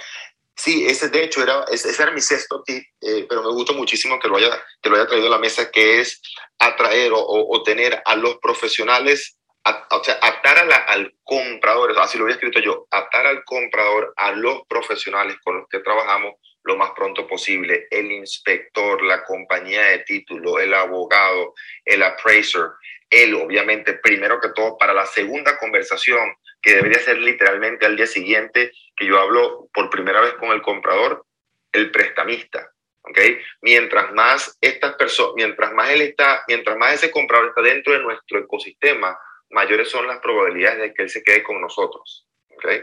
Sí, 0.56 0.86
ese 0.86 1.08
de 1.08 1.24
hecho 1.24 1.42
era, 1.42 1.64
ese 1.70 1.90
era 2.00 2.12
mi 2.12 2.20
sexto 2.20 2.62
tip, 2.62 2.84
eh, 3.00 3.26
pero 3.28 3.42
me 3.42 3.50
gusta 3.50 3.72
muchísimo 3.72 4.20
que 4.20 4.28
lo, 4.28 4.36
haya, 4.36 4.50
que 4.80 4.88
lo 4.88 4.96
haya 4.96 5.06
traído 5.06 5.26
a 5.26 5.30
la 5.30 5.38
mesa, 5.38 5.70
que 5.70 6.00
es 6.00 6.22
atraer 6.58 7.12
o, 7.12 7.24
o 7.26 7.62
tener 7.64 8.00
a 8.04 8.14
los 8.14 8.36
profesionales 8.38 9.36
o 9.64 10.04
sea, 10.04 10.18
atar 10.20 10.58
al 10.88 11.14
comprador, 11.22 11.98
así 11.98 12.18
lo 12.18 12.24
había 12.24 12.34
escrito 12.34 12.60
yo, 12.60 12.86
atar 12.90 13.26
al 13.26 13.44
comprador 13.44 14.12
a 14.16 14.32
los 14.32 14.62
profesionales 14.68 15.36
con 15.42 15.58
los 15.58 15.68
que 15.68 15.80
trabajamos 15.80 16.34
lo 16.64 16.76
más 16.76 16.92
pronto 16.92 17.26
posible, 17.26 17.86
el 17.90 18.10
inspector, 18.10 19.02
la 19.02 19.24
compañía 19.24 19.82
de 19.82 19.98
título, 20.00 20.58
el 20.58 20.72
abogado, 20.72 21.54
el 21.84 22.02
appraiser, 22.02 22.70
él 23.10 23.34
obviamente 23.34 23.94
primero 23.94 24.40
que 24.40 24.48
todo 24.54 24.76
para 24.78 24.94
la 24.94 25.06
segunda 25.06 25.58
conversación 25.58 26.36
que 26.60 26.76
debería 26.76 26.98
ser 26.98 27.18
literalmente 27.18 27.86
al 27.86 27.96
día 27.96 28.06
siguiente 28.06 28.72
que 28.96 29.06
yo 29.06 29.20
hablo 29.20 29.68
por 29.72 29.90
primera 29.90 30.20
vez 30.20 30.34
con 30.34 30.50
el 30.50 30.62
comprador, 30.62 31.26
el 31.70 31.90
prestamista, 31.90 32.72
¿ok? 33.02 33.18
Mientras 33.60 34.12
más 34.12 34.56
estas 34.60 34.94
personas, 34.94 35.34
mientras 35.36 35.72
más 35.72 35.90
él 35.90 36.00
está, 36.00 36.44
mientras 36.48 36.76
más 36.78 36.94
ese 36.94 37.10
comprador 37.10 37.48
está 37.48 37.60
dentro 37.60 37.92
de 37.92 38.00
nuestro 38.00 38.38
ecosistema, 38.38 39.18
mayores 39.50 39.90
son 39.90 40.06
las 40.06 40.18
probabilidades 40.20 40.80
de 40.80 40.94
que 40.94 41.02
él 41.02 41.10
se 41.10 41.22
quede 41.22 41.42
con 41.42 41.60
nosotros. 41.60 42.26
¿okay? 42.56 42.80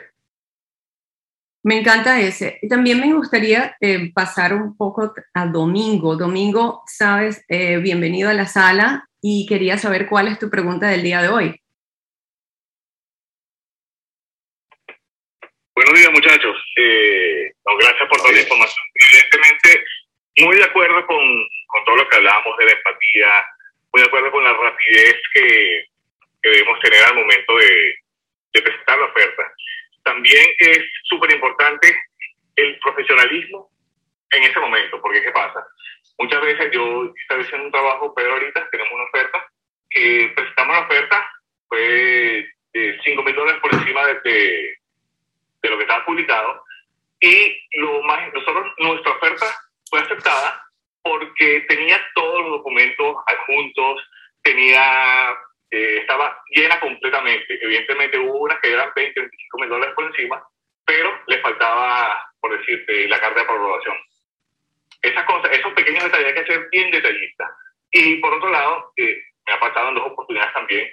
Me 1.64 1.78
encanta 1.78 2.20
ese. 2.20 2.59
También 2.68 2.99
me 2.99 3.14
gustaría 3.14 3.76
eh, 3.80 4.12
pasar 4.14 4.53
un 4.53 4.76
poco 4.76 5.14
a 5.34 5.45
Domingo. 5.45 6.16
Domingo, 6.16 6.82
sabes, 6.88 7.45
eh, 7.49 7.78
bienvenido 7.78 8.30
a 8.30 8.34
la 8.34 8.47
sala 8.47 9.07
y 9.22 9.45
quería 9.47 9.78
saber 9.78 10.07
cuál 10.07 10.28
es 10.28 10.39
tu 10.39 10.49
pregunta 10.49 10.88
del 10.88 11.03
día 11.03 11.22
de 11.22 11.30
hoy. 11.30 11.62
Buenos 15.76 15.93
días, 15.93 16.12
muchachos. 16.12 16.57
Eh, 16.78 17.53
gracias 17.80 18.09
por 18.09 18.18
toda 18.18 18.32
la 18.34 18.41
información. 18.41 18.86
Evidentemente, 18.95 19.86
muy 20.39 20.57
de 20.57 20.64
acuerdo 20.64 21.05
con, 21.05 21.24
con 21.68 21.86
todo 21.86 21.95
lo 21.97 22.09
que 22.09 22.16
hablábamos 22.18 22.57
de 22.57 22.66
la 22.66 22.72
empatía, 22.72 23.28
muy 23.93 24.01
de 24.01 24.07
acuerdo 24.07 24.32
con 24.32 24.43
la 24.43 24.53
rapidez 24.53 25.16
que, 25.34 25.86
que 26.41 26.49
debemos 26.49 26.80
tener 26.80 27.03
al 27.03 27.16
momento 27.16 27.57
de, 27.57 27.95
presentar 28.51 28.97
la 28.99 29.05
oferta. 29.05 29.53
También 30.03 30.45
es 30.59 30.79
súper 31.03 31.31
importante 31.31 31.95
el 32.55 32.79
profesionalismo 32.79 33.69
en 34.31 34.43
ese 34.43 34.59
momento, 34.59 35.01
porque 35.01 35.21
¿qué 35.21 35.31
pasa? 35.31 35.65
Muchas 36.17 36.41
veces 36.41 36.71
yo 36.71 37.11
estaba 37.21 37.41
haciendo 37.41 37.65
un 37.65 37.71
trabajo, 37.71 38.13
pero 38.15 38.33
ahorita 38.33 38.69
tenemos 38.69 38.93
una 38.93 39.03
oferta, 39.05 39.45
que 39.89 40.31
presentamos 40.35 40.75
la 40.75 40.85
oferta, 40.85 41.31
fue 41.67 42.47
de 42.73 42.99
5 43.03 43.23
mil 43.23 43.35
dólares 43.35 43.61
por 43.61 43.73
encima 43.73 44.05
de, 44.05 44.75
de, 45.61 45.69
lo 45.69 45.77
que 45.77 45.83
estaba 45.83 46.05
publicado, 46.05 46.63
y 47.19 47.59
lo 47.73 48.01
más, 48.03 48.33
nosotros, 48.33 48.73
nuestra 48.77 49.11
oferta 49.11 49.45
fue 49.89 49.99
aceptada 49.99 50.63
porque 51.03 51.65
tenía 51.67 51.99
todos 52.15 52.41
los 52.41 52.51
documentos 52.51 53.17
adjuntos, 53.27 54.01
tenía 54.43 55.35
eh, 55.72 55.99
estaba 56.01 56.38
llena 56.49 56.80
completamente. 56.80 57.57
Evidentemente 57.63 58.19
hubo 58.19 58.39
unas 58.39 58.59
que 58.59 58.74
eran 58.74 58.91
20, 58.93 59.19
25 59.19 59.57
mil 59.59 59.69
dólares 59.69 59.95
por 59.95 60.05
encima, 60.05 60.43
pero 60.86 61.17
le 61.28 61.39
faltaba, 61.39 62.22
por 62.41 62.57
decirte, 62.57 63.07
la 63.07 63.19
carta 63.19 63.36
de 63.36 63.41
aprobación. 63.41 63.97
Esas 65.01 65.24
cosas, 65.24 65.51
esos 65.57 65.74
pequeños 65.74 66.03
detalles 66.03 66.28
hay 66.28 66.34
que 66.34 66.45
ser 66.45 66.69
bien 66.72 66.91
detallistas. 66.91 67.49
Y 67.91 68.17
por 68.17 68.34
otro 68.34 68.49
lado, 68.49 68.91
eh, 68.97 69.17
me 69.47 69.53
ha 69.53 69.59
pasado 69.59 69.89
en 69.89 69.95
dos 69.95 70.11
oportunidades 70.11 70.53
también, 70.53 70.89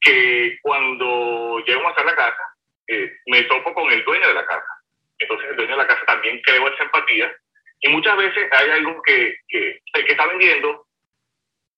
que 0.00 0.58
cuando 0.62 1.58
llego 1.66 1.86
a 1.86 1.90
hacer 1.90 2.06
la 2.06 2.16
casa, 2.16 2.42
eh, 2.86 3.12
me 3.26 3.42
topo 3.42 3.74
con 3.74 3.90
el 3.90 4.04
dueño 4.04 4.28
de 4.28 4.34
la 4.34 4.46
casa. 4.46 4.80
Entonces 5.18 5.50
el 5.50 5.56
dueño 5.56 5.72
de 5.72 5.82
la 5.82 5.86
casa 5.86 6.04
también 6.06 6.40
creo 6.42 6.68
esa 6.68 6.84
empatía. 6.84 7.34
Y 7.80 7.88
muchas 7.88 8.16
veces 8.16 8.48
hay 8.52 8.70
algo 8.70 9.02
que, 9.02 9.36
que 9.48 9.80
el 9.94 10.04
que 10.04 10.12
está 10.12 10.26
vendiendo 10.26 10.86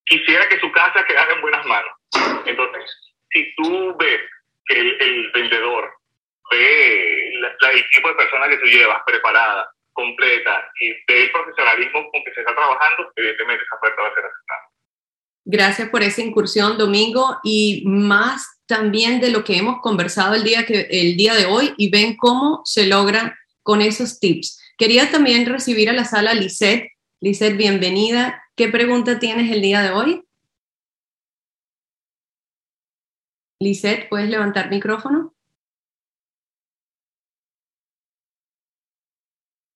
quisiera 0.05 0.49
que 0.49 0.61
su 0.61 0.71
casa 0.71 1.05
quedara 1.05 1.33
en 1.33 1.41
buenas 1.41 1.65
manos. 1.67 1.93
Entonces, 2.47 3.15
si 3.31 3.55
tú 3.57 3.97
ves 3.99 4.21
que 4.67 4.79
el, 4.79 5.31
vendedor 5.33 5.91
ve 6.51 7.33
la, 7.41 7.71
el 7.71 7.85
tipo 7.91 8.09
de 8.09 8.15
persona 8.15 8.49
que 8.49 8.59
tú 8.59 8.67
llevas 8.67 9.01
preparada, 9.07 9.71
completa, 9.93 10.71
y 10.81 10.91
ve 11.07 11.25
el 11.25 11.31
profesionalismo 11.31 12.11
con 12.11 12.25
que 12.25 12.33
se 12.33 12.41
está 12.41 12.55
trabajando, 12.55 13.13
evidentemente 13.17 13.65
esa 13.65 13.77
oferta 13.77 14.03
va 14.03 14.09
a 14.09 14.15
ser 14.15 14.25
aceptada. 14.25 14.73
Gracias 15.45 15.89
por 15.91 16.03
esa 16.03 16.23
incursión, 16.23 16.79
Domingo, 16.79 17.39
y 17.43 17.83
más 17.87 18.47
también 18.67 19.21
de 19.21 19.31
lo 19.31 19.45
que 19.45 19.57
hemos 19.57 19.81
conversado 19.81 20.35
el 20.35 20.45
día, 20.45 20.65
que, 20.65 20.87
el 20.91 21.17
día 21.17 21.35
de 21.35 21.47
hoy 21.47 21.75
y 21.77 21.91
ven 21.91 22.17
cómo 22.17 22.63
se 22.65 22.87
logra 22.87 23.39
con 23.63 23.83
esos 23.83 24.19
tips. 24.19 24.61
Quería 24.79 25.11
también 25.11 25.47
recibir 25.47 25.91
a 25.91 25.93
la 25.93 26.05
sala 26.05 26.35
Lisette. 26.35 26.93
Lisette, 27.21 27.57
bienvenida. 27.57 28.43
¿Qué 28.57 28.69
pregunta 28.69 29.19
tienes 29.19 29.51
el 29.53 29.63
día 29.63 29.83
de 29.83 29.91
hoy? 29.91 30.23
Lisette, 33.63 34.09
¿puedes 34.09 34.29
levantar 34.29 34.71
micrófono? 34.71 35.35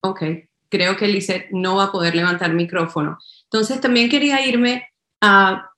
Ok, 0.02 0.22
creo 0.68 0.96
que 0.96 1.08
Lisette 1.08 1.48
no 1.52 1.76
va 1.76 1.84
a 1.84 1.92
poder 1.92 2.14
levantar 2.14 2.52
micrófono. 2.52 3.18
Entonces 3.44 3.80
también 3.80 4.08
quería 4.08 4.44
irme 4.46 4.88
a... 5.20 5.70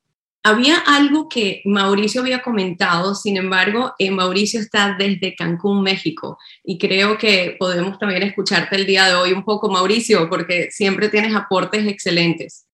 Había 0.44 0.78
algo 0.78 1.28
que 1.28 1.60
Mauricio 1.66 2.22
había 2.22 2.40
comentado, 2.40 3.14
sin 3.14 3.36
embargo, 3.36 3.92
eh, 3.98 4.10
Mauricio 4.10 4.60
está 4.60 4.94
desde 4.96 5.34
Cancún, 5.34 5.82
México, 5.82 6.38
y 6.62 6.78
creo 6.78 7.18
que 7.18 7.56
podemos 7.58 7.98
también 7.98 8.22
escucharte 8.22 8.76
el 8.76 8.86
día 8.86 9.06
de 9.06 9.14
hoy 9.16 9.32
un 9.32 9.44
poco, 9.44 9.68
Mauricio, 9.68 10.30
porque 10.30 10.70
siempre 10.70 11.10
tienes 11.10 11.34
aportes 11.34 11.86
excelentes. 11.86 12.66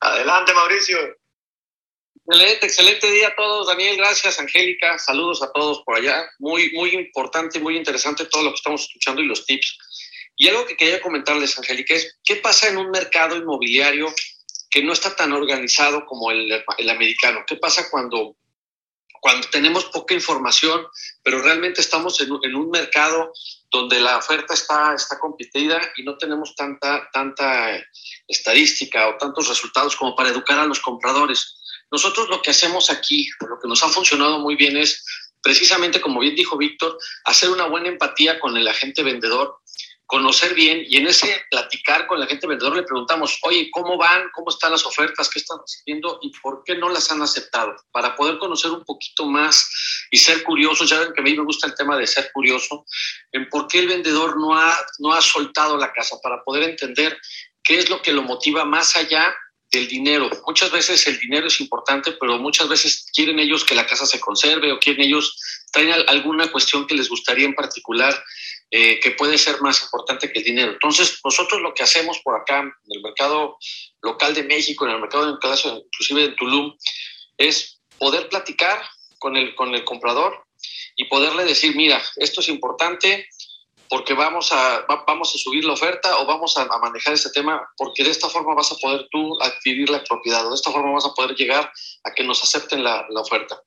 Adelante, 0.00 0.54
Mauricio. 0.54 0.96
Excelente, 2.30 2.66
excelente 2.66 3.10
día 3.10 3.26
a 3.26 3.34
todos. 3.34 3.66
Daniel, 3.66 3.96
gracias. 3.96 4.38
Angélica, 4.38 4.96
saludos 5.00 5.42
a 5.42 5.50
todos 5.50 5.82
por 5.82 5.96
allá. 5.96 6.30
Muy, 6.38 6.70
muy 6.74 6.90
importante, 6.90 7.58
muy 7.58 7.76
interesante 7.76 8.24
todo 8.26 8.44
lo 8.44 8.50
que 8.50 8.54
estamos 8.54 8.82
escuchando 8.82 9.20
y 9.20 9.26
los 9.26 9.44
tips. 9.46 9.76
Y 10.36 10.46
algo 10.46 10.64
que 10.64 10.76
quería 10.76 11.02
comentarles, 11.02 11.58
Angélica, 11.58 11.92
es 11.92 12.20
qué 12.22 12.36
pasa 12.36 12.68
en 12.68 12.76
un 12.76 12.92
mercado 12.92 13.34
inmobiliario 13.34 14.14
que 14.70 14.80
no 14.80 14.92
está 14.92 15.16
tan 15.16 15.32
organizado 15.32 16.06
como 16.06 16.30
el, 16.30 16.64
el 16.78 16.88
americano. 16.88 17.42
¿Qué 17.48 17.56
pasa 17.56 17.90
cuando, 17.90 18.36
cuando 19.20 19.48
tenemos 19.48 19.86
poca 19.86 20.14
información, 20.14 20.86
pero 21.24 21.42
realmente 21.42 21.80
estamos 21.80 22.20
en, 22.20 22.28
en, 22.44 22.54
un 22.54 22.70
mercado 22.70 23.32
donde 23.72 23.98
la 23.98 24.18
oferta 24.18 24.54
está, 24.54 24.94
está 24.94 25.18
competida 25.18 25.80
y 25.96 26.04
no 26.04 26.16
tenemos 26.16 26.54
tanta, 26.54 27.10
tanta 27.12 27.84
estadística 28.28 29.08
o 29.08 29.16
tantos 29.16 29.48
resultados 29.48 29.96
como 29.96 30.14
para 30.14 30.28
educar 30.28 30.60
a 30.60 30.66
los 30.66 30.78
compradores? 30.78 31.56
Nosotros 31.90 32.28
lo 32.28 32.40
que 32.42 32.50
hacemos 32.50 32.90
aquí, 32.90 33.28
lo 33.40 33.58
que 33.60 33.68
nos 33.68 33.82
ha 33.82 33.88
funcionado 33.88 34.38
muy 34.38 34.56
bien 34.56 34.76
es 34.76 35.04
precisamente, 35.42 36.00
como 36.00 36.20
bien 36.20 36.34
dijo 36.34 36.56
Víctor, 36.56 36.98
hacer 37.24 37.50
una 37.50 37.66
buena 37.66 37.88
empatía 37.88 38.38
con 38.38 38.56
el 38.56 38.68
agente 38.68 39.02
vendedor, 39.02 39.58
conocer 40.10 40.54
bien 40.54 40.84
y 40.88 40.96
en 40.96 41.06
ese 41.06 41.40
platicar 41.50 42.08
con 42.08 42.18
el 42.18 42.24
agente 42.24 42.48
vendedor 42.48 42.74
le 42.74 42.82
preguntamos, 42.82 43.38
oye, 43.42 43.70
¿cómo 43.70 43.96
van? 43.96 44.28
¿Cómo 44.34 44.50
están 44.50 44.72
las 44.72 44.84
ofertas? 44.84 45.30
¿Qué 45.30 45.38
están 45.38 45.58
haciendo? 45.58 46.18
¿Y 46.20 46.32
por 46.40 46.64
qué 46.64 46.74
no 46.74 46.88
las 46.88 47.12
han 47.12 47.22
aceptado? 47.22 47.76
Para 47.92 48.16
poder 48.16 48.38
conocer 48.38 48.72
un 48.72 48.84
poquito 48.84 49.26
más 49.26 49.70
y 50.10 50.16
ser 50.16 50.42
curiosos. 50.42 50.90
Ya 50.90 50.98
ven 50.98 51.12
que 51.12 51.20
a 51.20 51.24
mí 51.24 51.34
me 51.34 51.44
gusta 51.44 51.68
el 51.68 51.76
tema 51.76 51.96
de 51.96 52.08
ser 52.08 52.32
curioso, 52.32 52.84
en 53.30 53.48
por 53.48 53.68
qué 53.68 53.78
el 53.78 53.86
vendedor 53.86 54.36
no 54.36 54.58
ha, 54.58 54.76
no 54.98 55.12
ha 55.12 55.20
soltado 55.20 55.76
la 55.76 55.92
casa, 55.92 56.16
para 56.20 56.42
poder 56.42 56.68
entender 56.68 57.16
qué 57.62 57.78
es 57.78 57.88
lo 57.88 58.02
que 58.02 58.12
lo 58.12 58.22
motiva 58.22 58.64
más 58.64 58.96
allá 58.96 59.32
del 59.70 59.88
dinero. 59.88 60.30
Muchas 60.46 60.70
veces 60.70 61.06
el 61.06 61.18
dinero 61.18 61.46
es 61.46 61.60
importante, 61.60 62.12
pero 62.12 62.38
muchas 62.38 62.68
veces 62.68 63.06
quieren 63.12 63.38
ellos 63.38 63.64
que 63.64 63.74
la 63.74 63.86
casa 63.86 64.06
se 64.06 64.18
conserve 64.18 64.72
o 64.72 64.78
quieren 64.78 65.02
ellos, 65.02 65.38
traen 65.72 65.92
alguna 66.08 66.50
cuestión 66.50 66.86
que 66.86 66.94
les 66.94 67.08
gustaría 67.08 67.46
en 67.46 67.54
particular 67.54 68.22
eh, 68.72 69.00
que 69.00 69.12
puede 69.12 69.36
ser 69.36 69.60
más 69.62 69.82
importante 69.82 70.30
que 70.30 70.38
el 70.38 70.44
dinero. 70.44 70.72
Entonces, 70.72 71.20
nosotros 71.24 71.60
lo 71.60 71.74
que 71.74 71.82
hacemos 71.82 72.20
por 72.20 72.40
acá, 72.40 72.60
en 72.60 72.72
el 72.88 73.02
mercado 73.02 73.58
local 74.02 74.34
de 74.34 74.44
México, 74.44 74.86
en 74.86 74.92
el 74.92 75.00
mercado 75.00 75.26
de 75.26 75.32
inclusive 75.32 76.22
de 76.22 76.34
Tulum, 76.36 76.76
es 77.36 77.80
poder 77.98 78.28
platicar 78.28 78.80
con 79.18 79.36
el, 79.36 79.54
con 79.54 79.74
el 79.74 79.84
comprador 79.84 80.46
y 80.96 81.06
poderle 81.06 81.44
decir, 81.44 81.74
mira, 81.74 82.02
esto 82.16 82.40
es 82.40 82.48
importante, 82.48 83.28
porque 83.90 84.14
vamos 84.14 84.52
a, 84.52 84.86
vamos 85.04 85.34
a 85.34 85.38
subir 85.38 85.64
la 85.64 85.72
oferta 85.72 86.20
o 86.20 86.24
vamos 86.24 86.56
a, 86.56 86.64
manejar 86.78 87.12
este 87.12 87.30
tema, 87.30 87.68
porque 87.76 88.04
de 88.04 88.10
esta 88.10 88.28
forma 88.28 88.54
vas 88.54 88.70
a 88.70 88.76
poder 88.76 89.08
tú 89.10 89.36
adquirir 89.42 89.90
la 89.90 90.04
propiedad, 90.04 90.46
o 90.46 90.50
de 90.50 90.54
esta 90.54 90.70
forma 90.70 90.92
vas 90.92 91.06
a 91.06 91.12
poder 91.12 91.34
llegar 91.34 91.70
a 92.04 92.14
que 92.14 92.22
nos 92.22 92.40
acepten 92.40 92.84
la, 92.84 93.04
la 93.10 93.20
oferta. 93.20 93.60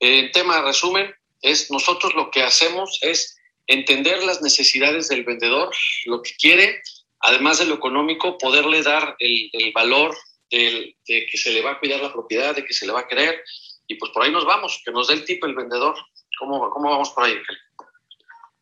En 0.00 0.30
tema 0.32 0.60
resumen, 0.60 1.12
es 1.40 1.70
nosotros 1.70 2.14
lo 2.14 2.30
que 2.30 2.42
hacemos 2.42 2.98
es 3.00 3.38
entender 3.66 4.22
las 4.22 4.42
necesidades 4.42 5.08
del 5.08 5.24
vendedor, 5.24 5.74
lo 6.04 6.20
que 6.20 6.32
quiere, 6.38 6.82
además 7.20 7.58
de 7.58 7.64
lo 7.64 7.76
económico, 7.76 8.36
poderle 8.36 8.82
dar 8.82 9.16
el, 9.18 9.48
el 9.54 9.72
valor 9.72 10.14
de 10.50 10.94
que 11.06 11.38
se 11.38 11.52
le 11.52 11.62
va 11.62 11.72
a 11.72 11.78
cuidar 11.78 12.00
la 12.00 12.12
propiedad, 12.12 12.54
de 12.54 12.66
que 12.66 12.74
se 12.74 12.86
le 12.86 12.92
va 12.92 13.00
a 13.00 13.08
querer, 13.08 13.42
y 13.86 13.94
pues 13.94 14.12
por 14.12 14.24
ahí 14.24 14.30
nos 14.30 14.44
vamos, 14.44 14.82
que 14.84 14.92
nos 14.92 15.08
dé 15.08 15.14
el 15.14 15.24
tipo 15.24 15.46
el 15.46 15.54
vendedor. 15.54 15.96
¿Cómo, 16.38 16.68
cómo 16.70 16.90
vamos 16.90 17.10
por 17.10 17.24
ahí, 17.24 17.34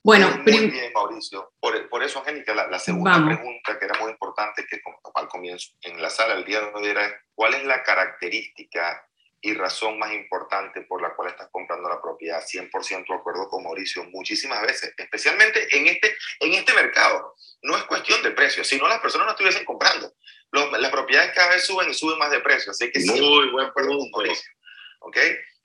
bueno, 0.06 0.30
muy 0.46 0.70
bien, 0.70 0.92
Mauricio. 0.94 1.52
Por, 1.58 1.88
por 1.88 2.00
eso, 2.04 2.20
Angélica, 2.20 2.54
la, 2.54 2.68
la 2.68 2.78
segunda 2.78 3.24
pregunta 3.26 3.76
que 3.76 3.86
era 3.86 3.98
muy 3.98 4.12
importante, 4.12 4.64
que 4.64 4.80
al 5.14 5.26
comienzo 5.26 5.72
en 5.82 6.00
la 6.00 6.10
sala 6.10 6.34
el 6.34 6.44
día 6.44 6.60
de 6.60 6.70
hoy 6.72 6.86
era, 6.86 7.12
¿cuál 7.34 7.54
es 7.54 7.64
la 7.64 7.82
característica 7.82 9.04
y 9.40 9.52
razón 9.54 9.98
más 9.98 10.12
importante 10.12 10.82
por 10.82 11.02
la 11.02 11.12
cual 11.16 11.30
estás 11.30 11.48
comprando 11.50 11.88
la 11.88 12.00
propiedad? 12.00 12.40
100% 12.40 13.04
de 13.08 13.14
acuerdo 13.16 13.48
con 13.48 13.64
Mauricio, 13.64 14.04
muchísimas 14.04 14.62
veces, 14.62 14.94
especialmente 14.96 15.76
en 15.76 15.88
este, 15.88 16.16
en 16.38 16.54
este 16.54 16.72
mercado. 16.74 17.34
No 17.62 17.76
es 17.76 17.82
cuestión 17.82 18.22
de 18.22 18.30
precio, 18.30 18.62
si 18.62 18.78
no 18.78 18.86
las 18.86 19.00
personas 19.00 19.26
no 19.26 19.32
estuviesen 19.32 19.64
comprando. 19.64 20.14
las 20.52 20.90
propiedades 20.92 21.32
cada 21.34 21.48
vez 21.50 21.64
suben 21.66 21.90
y 21.90 21.94
suben 21.94 22.16
más 22.16 22.30
de 22.30 22.38
precio, 22.38 22.70
así 22.70 22.92
que 22.92 23.00
muy 23.00 23.50
buen 23.50 23.66
acuerdo 23.66 23.98
con 23.98 24.08
Mauricio. 24.12 24.52
¿Ok? 25.00 25.18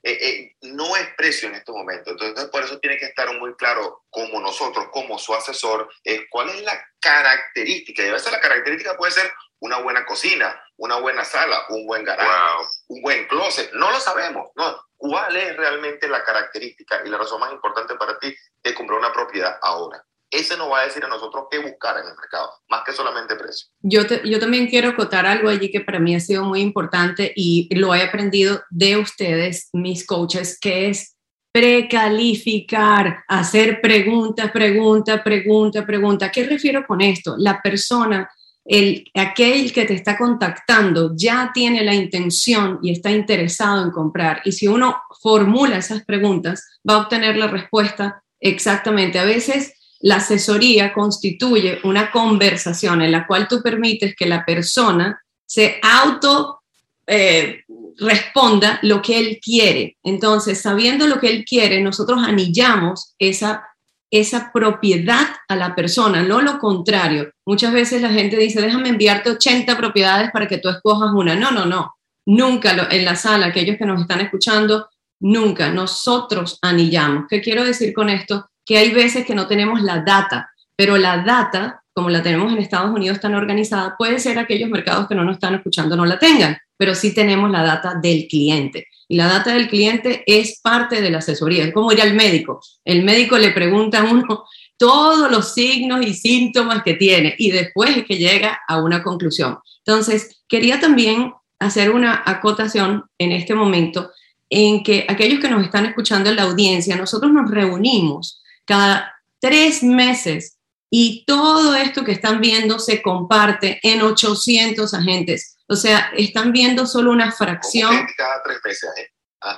Eh, 0.04 0.18
eh, 0.30 0.56
no 0.62 0.96
es 0.96 1.08
precio 1.16 1.48
en 1.48 1.56
este 1.56 1.72
momento. 1.72 2.12
Entonces, 2.12 2.46
por 2.46 2.64
eso 2.64 2.80
tiene 2.80 2.98
que 2.98 3.06
estar 3.06 3.32
muy 3.40 3.56
claro, 3.56 4.04
como 4.10 4.40
nosotros, 4.40 4.88
como 4.92 5.20
su 5.20 5.34
asesor, 5.34 5.90
es 6.04 6.22
cuál 6.30 6.50
es 6.50 6.64
la 6.64 6.84
característica. 7.00 8.04
Y 8.04 8.10
a 8.10 8.14
veces 8.14 8.32
la 8.32 8.40
característica 8.40 8.98
puede 8.98 9.12
ser 9.12 9.32
una 9.60 9.78
buena 9.78 10.06
cocina, 10.06 10.60
una 10.78 10.98
buena 11.00 11.24
sala, 11.24 11.66
un 11.70 11.86
buen 11.86 12.04
garaje, 12.04 12.66
un 12.88 13.02
buen 13.02 13.28
closet. 13.28 13.72
No 13.74 13.92
lo 13.92 14.00
sabemos. 14.00 14.50
No. 14.56 14.82
¿Cuál 14.98 15.36
es 15.36 15.56
realmente 15.56 16.08
la 16.08 16.24
característica 16.24 17.02
y 17.06 17.10
la 17.10 17.18
razón 17.18 17.40
más 17.40 17.52
importante 17.52 17.96
para 17.96 18.18
ti 18.18 18.36
de 18.64 18.74
comprar 18.74 19.00
una 19.00 19.14
propiedad 19.14 19.58
ahora? 19.62 20.04
Ese 20.32 20.58
nos 20.58 20.72
va 20.72 20.80
a 20.80 20.86
decir 20.86 21.04
a 21.04 21.10
nosotros 21.10 21.46
qué 21.52 21.60
buscar 21.60 21.98
en 21.98 22.08
el 22.08 22.16
mercado, 22.16 22.50
más 22.70 22.84
que 22.86 22.94
solamente 22.94 23.36
precio. 23.36 23.68
Yo, 23.82 24.04
yo 24.24 24.40
también 24.40 24.68
quiero 24.68 24.90
acotar 24.90 25.26
algo 25.26 25.50
allí 25.50 25.70
que 25.70 25.82
para 25.82 26.00
mí 26.00 26.16
ha 26.16 26.22
sido 26.22 26.46
muy 26.46 26.62
importante 26.62 27.34
y 27.36 27.68
lo 27.76 27.94
he 27.94 28.02
aprendido 28.02 28.62
de 28.70 28.96
ustedes, 28.98 29.70
mis 29.74 30.06
coaches, 30.06 30.58
que 30.60 30.90
es 30.90 31.18
precalificar, 31.52 33.24
hacer 33.28 33.82
preguntas, 33.82 34.52
preguntas, 34.52 35.22
preguntas, 35.22 35.86
preguntas. 35.86 36.32
¿Qué 36.34 36.46
refiero 36.46 36.86
con 36.88 37.02
esto? 37.02 37.36
La 37.38 37.62
persona, 37.62 38.30
el, 38.64 39.04
aquel 39.14 39.74
que 39.74 39.84
te 39.84 39.94
está 39.94 40.18
contactando 40.18 41.12
ya 41.14 41.52
tiene 41.54 41.84
la 41.84 41.94
intención 41.94 42.80
y 42.82 42.92
está 42.92 43.12
interesado 43.12 43.84
en 43.84 43.92
comprar. 43.92 44.42
Y 44.46 44.54
si 44.54 44.68
uno 44.68 45.02
formula 45.22 45.78
esas 45.78 46.06
preguntas, 46.06 46.80
va 46.90 46.94
a 46.94 47.00
obtener 47.00 47.36
la 47.36 47.48
respuesta 47.48 48.24
exactamente. 48.40 49.20
A 49.20 49.26
veces 49.26 49.74
la 50.04 50.16
asesoría 50.16 50.94
constituye 50.94 51.80
una 51.84 52.12
conversación 52.12 53.02
en 53.02 53.12
la 53.12 53.28
cual 53.28 53.48
tú 53.48 53.62
permites 53.62 54.16
que 54.16 54.26
la 54.26 54.44
persona 54.44 55.22
se 55.46 55.80
auto 55.84 56.62
eh, 57.06 57.64
responda 57.98 58.80
lo 58.84 59.02
que 59.02 59.20
él 59.20 59.40
quiere. 59.42 59.98
Entonces, 60.04 60.62
sabiendo 60.62 61.08
lo 61.08 61.20
que 61.20 61.30
él 61.30 61.46
quiere, 61.46 61.82
nosotros 61.82 62.20
anillamos 62.24 63.14
esa, 63.20 63.68
esa 64.10 64.52
propiedad 64.52 65.28
a 65.48 65.56
la 65.56 65.76
persona, 65.76 66.24
no 66.24 66.42
lo 66.42 66.58
contrario. 66.58 67.32
Muchas 67.46 67.74
veces 67.74 68.02
la 68.02 68.10
gente 68.10 68.38
dice, 68.38 68.62
déjame 68.62 68.90
enviarte 68.90 69.30
80 69.30 69.78
propiedades 69.78 70.32
para 70.32 70.48
que 70.48 70.58
tú 70.58 70.70
escojas 70.70 71.12
una. 71.14 71.36
No, 71.36 71.52
no, 71.52 71.66
no. 71.66 71.96
Nunca 72.26 72.88
en 72.90 73.06
la 73.06 73.16
sala, 73.16 73.48
aquellos 73.48 73.78
que 73.78 73.86
nos 73.86 74.02
están 74.02 74.22
escuchando, 74.22 74.88
nunca. 75.20 75.70
Nosotros 75.72 76.60
anillamos. 76.62 77.26
¿Qué 77.30 77.42
quiero 77.42 77.64
decir 77.64 77.94
con 77.94 78.10
esto? 78.10 78.51
Que 78.66 78.78
hay 78.78 78.92
veces 78.92 79.26
que 79.26 79.36
no 79.36 79.48
tenemos 79.48 79.82
la 79.82 80.02
data, 80.02 80.52
pero 80.76 80.98
la 80.98 81.24
data, 81.24 81.84
como 81.94 82.10
la 82.10 82.24
tenemos 82.24 82.52
en 82.52 82.60
Estados 82.60 82.92
Unidos 82.92 83.20
tan 83.20 83.36
organizada, 83.36 83.96
puede 83.98 84.20
ser 84.20 84.40
aquellos 84.40 84.70
mercados 84.70 85.08
que 85.08 85.16
no 85.16 85.24
nos 85.24 85.36
están 85.36 85.56
escuchando 85.56 85.96
no 85.96 86.06
la 86.06 86.20
tengan, 86.20 86.58
pero 86.78 86.96
sí 86.96 87.14
tenemos 87.14 87.52
la 87.52 87.64
data 87.64 87.96
del 88.02 88.28
cliente. 88.28 88.88
Y 89.08 89.18
la 89.18 89.28
data 89.28 89.54
del 89.54 89.68
cliente 89.68 90.24
es 90.26 90.62
parte 90.62 91.02
de 91.02 91.10
la 91.10 91.18
asesoría, 91.18 91.66
es 91.66 91.74
como 91.74 91.92
ir 91.92 92.02
al 92.02 92.14
médico. 92.14 92.62
El 92.86 93.04
médico 93.04 93.38
le 93.38 93.52
pregunta 93.52 94.00
a 94.00 94.04
uno 94.06 94.46
todos 94.78 95.30
los 95.30 95.54
signos 95.54 96.04
y 96.04 96.14
síntomas 96.14 96.82
que 96.82 96.96
tiene 96.96 97.36
y 97.38 97.52
después 97.52 97.98
es 97.98 98.06
que 98.06 98.18
llega 98.18 98.62
a 98.68 98.82
una 98.82 99.04
conclusión. 99.04 99.60
Entonces, 99.86 100.42
quería 100.48 100.80
también 100.80 101.34
hacer 101.60 101.92
una 101.92 102.24
acotación 102.26 103.04
en 103.20 103.32
este 103.32 103.54
momento 103.54 104.12
en 104.50 104.82
que 104.82 105.06
aquellos 105.08 105.40
que 105.40 105.50
nos 105.50 105.64
están 105.64 105.86
escuchando 105.86 106.30
en 106.30 106.36
la 106.36 106.44
audiencia, 106.44 106.96
nosotros 106.96 107.32
nos 107.32 107.52
reunimos 107.52 108.41
cada 108.72 109.14
tres 109.42 109.84
meses 109.84 110.58
y 110.90 111.26
todo 111.26 111.76
esto 111.76 112.06
que 112.06 112.14
están 112.14 112.40
viendo 112.40 112.80
se 112.80 113.02
comparte 113.02 113.82
en 113.84 114.02
800 114.02 114.94
agentes. 114.94 115.58
O 115.68 115.76
sea, 115.76 116.12
están 116.16 116.54
viendo 116.54 116.88
solo 116.88 117.12
una 117.12 117.34
fracción. 117.34 118.08
Cada 118.16 118.42
tres 118.44 118.60
meses, 118.64 118.90
¿eh? 118.98 119.10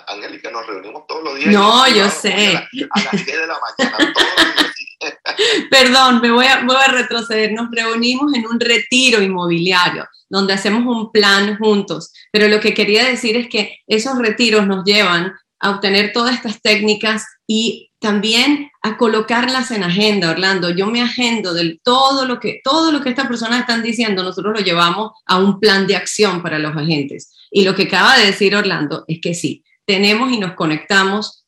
Angélica, 0.07 0.49
nos 0.49 0.66
reunimos 0.66 1.05
todos 1.07 1.24
los 1.26 1.36
días. 1.36 1.53
No, 1.53 1.88
yo 1.89 2.09
sé. 2.09 2.57
A, 2.57 3.01
las 3.03 3.26
10 3.26 3.26
de 3.26 3.47
la 3.47 3.57
mañana, 3.78 4.14
Perdón, 5.70 6.22
me 6.22 6.32
voy 6.32 6.47
a, 6.47 6.64
voy 6.64 6.78
a 6.78 6.88
retroceder. 6.88 7.51
Nos 7.51 7.70
reunimos 7.70 8.34
en 8.34 8.47
un 8.47 8.59
retiro 8.59 9.22
inmobiliario 9.22 10.07
donde 10.28 10.53
hacemos 10.53 10.84
un 10.88 11.11
plan 11.11 11.57
juntos. 11.59 12.11
Pero 12.32 12.47
lo 12.47 12.59
que 12.59 12.74
quería 12.74 13.03
decir 13.03 13.38
es 13.38 13.47
que 13.47 13.78
esos 13.86 14.18
retiros 14.18 14.66
nos 14.66 14.84
llevan 14.86 15.34
a 15.59 15.70
obtener 15.70 16.14
todas 16.14 16.36
estas 16.36 16.61
técnicas 16.61 17.26
y 17.47 17.93
también 18.04 18.70
a 18.82 18.97
colocarlas 18.97 19.72
en 19.72 19.82
agenda, 19.82 20.30
Orlando. 20.30 20.70
Yo 20.70 20.88
me 20.88 21.01
agendo 21.01 21.54
de 21.54 21.80
todo 21.82 22.26
lo 22.26 22.38
que 22.38 22.60
todo 22.62 22.91
lo 22.91 23.01
que 23.01 23.10
estas 23.10 23.28
personas 23.28 23.62
están 23.62 23.82
diciendo, 23.82 24.24
nosotros 24.24 24.60
lo 24.60 24.64
llevamos 24.64 25.14
a 25.26 25.38
un 25.38 25.58
plan 25.62 25.88
de 25.88 25.95
acción 25.95 26.43
para 26.43 26.60
los 26.60 26.76
agentes. 26.76 27.32
Y 27.49 27.64
lo 27.64 27.74
que 27.74 27.84
acaba 27.84 28.18
de 28.18 28.26
decir 28.26 28.58
Orlando 28.58 29.06
es 29.08 29.22
que 29.22 29.34
sí, 29.34 29.64
tenemos 29.86 30.34
y 30.34 30.38
nos 30.38 30.51
conectamos 30.51 31.45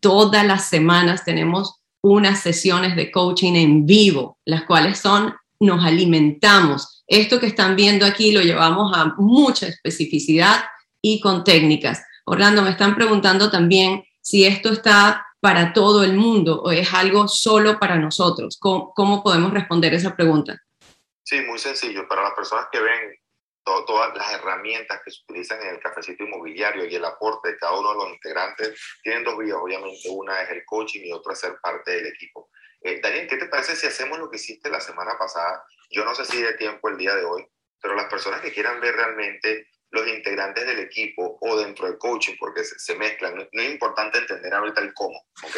todas 0.00 0.46
las 0.46 0.66
semanas, 0.66 1.26
tenemos 1.26 1.74
unas 2.00 2.40
sesiones 2.40 2.96
de 2.96 3.10
coaching 3.10 3.52
en 3.52 3.84
vivo, 3.84 4.38
las 4.46 4.64
cuales 4.64 4.98
son 4.98 5.34
nos 5.60 5.84
alimentamos. 5.84 7.04
Esto 7.06 7.38
que 7.38 7.48
están 7.48 7.76
viendo 7.76 8.06
aquí 8.06 8.32
lo 8.32 8.40
llevamos 8.40 8.96
a 8.96 9.14
mucha 9.18 9.66
especificidad 9.66 10.64
y 11.02 11.20
con 11.20 11.44
técnicas. 11.44 12.02
Orlando, 12.24 12.62
me 12.62 12.70
están 12.70 12.94
preguntando 12.94 13.50
también 13.50 14.04
si 14.22 14.46
esto 14.46 14.72
está 14.72 15.26
para 15.46 15.72
todo 15.72 16.02
el 16.02 16.14
mundo 16.14 16.60
o 16.60 16.72
es 16.72 16.92
algo 16.92 17.28
solo 17.28 17.78
para 17.78 17.94
nosotros. 17.94 18.58
¿Cómo, 18.58 19.22
podemos 19.22 19.52
responder 19.52 19.94
esa 19.94 20.16
pregunta? 20.16 20.60
Sí, 21.22 21.40
muy 21.42 21.60
sencillo. 21.60 22.08
Para 22.08 22.24
las 22.24 22.32
personas 22.32 22.66
que 22.72 22.80
ven 22.80 23.16
todas 23.62 24.12
las 24.16 24.32
herramientas 24.32 25.00
que 25.04 25.12
se 25.12 25.20
utilizan 25.22 25.62
en 25.62 25.76
el 25.76 25.78
cafecito 25.78 26.24
inmobiliario 26.24 26.84
y 26.86 26.96
el 26.96 27.04
aporte 27.04 27.52
de 27.52 27.58
cada 27.58 27.78
uno 27.78 27.90
de 27.90 27.94
los 27.94 28.08
integrantes, 28.14 28.74
tienen 29.04 29.22
dos 29.22 29.38
vías, 29.38 29.56
obviamente. 29.62 30.08
Una 30.10 30.42
es 30.42 30.50
el 30.50 30.64
coaching 30.64 31.02
y 31.04 31.12
otra 31.12 31.32
es 31.32 31.38
ser 31.38 31.60
parte 31.62 31.92
del 31.92 32.06
equipo. 32.06 32.50
Eh, 32.80 32.98
Daniel, 33.00 33.28
¿qué 33.28 33.36
te 33.36 33.46
parece 33.46 33.76
si 33.76 33.86
hacemos 33.86 34.18
lo 34.18 34.28
que 34.28 34.38
hiciste 34.38 34.68
la 34.68 34.80
semana 34.80 35.16
pasada? 35.16 35.64
Yo 35.90 36.04
no 36.04 36.12
sé 36.16 36.24
si 36.24 36.42
de 36.42 36.54
tiempo 36.54 36.88
el 36.88 36.96
día 36.96 37.14
de 37.14 37.24
hoy, 37.24 37.46
pero 37.80 37.94
las 37.94 38.10
personas 38.10 38.40
que 38.40 38.52
quieran 38.52 38.80
ver 38.80 38.96
realmente 38.96 39.68
los 39.96 40.08
integrantes 40.08 40.66
del 40.66 40.78
equipo 40.80 41.38
o 41.40 41.56
dentro 41.56 41.86
del 41.86 41.98
coaching, 41.98 42.34
porque 42.38 42.62
se, 42.64 42.94
mezclan. 42.94 43.34
No, 43.34 43.42
es 43.62 43.70
importante 43.70 44.18
entender 44.18 44.52
ahorita 44.52 44.80
el 44.80 44.92
cómo, 44.94 45.18
¿ok? 45.42 45.56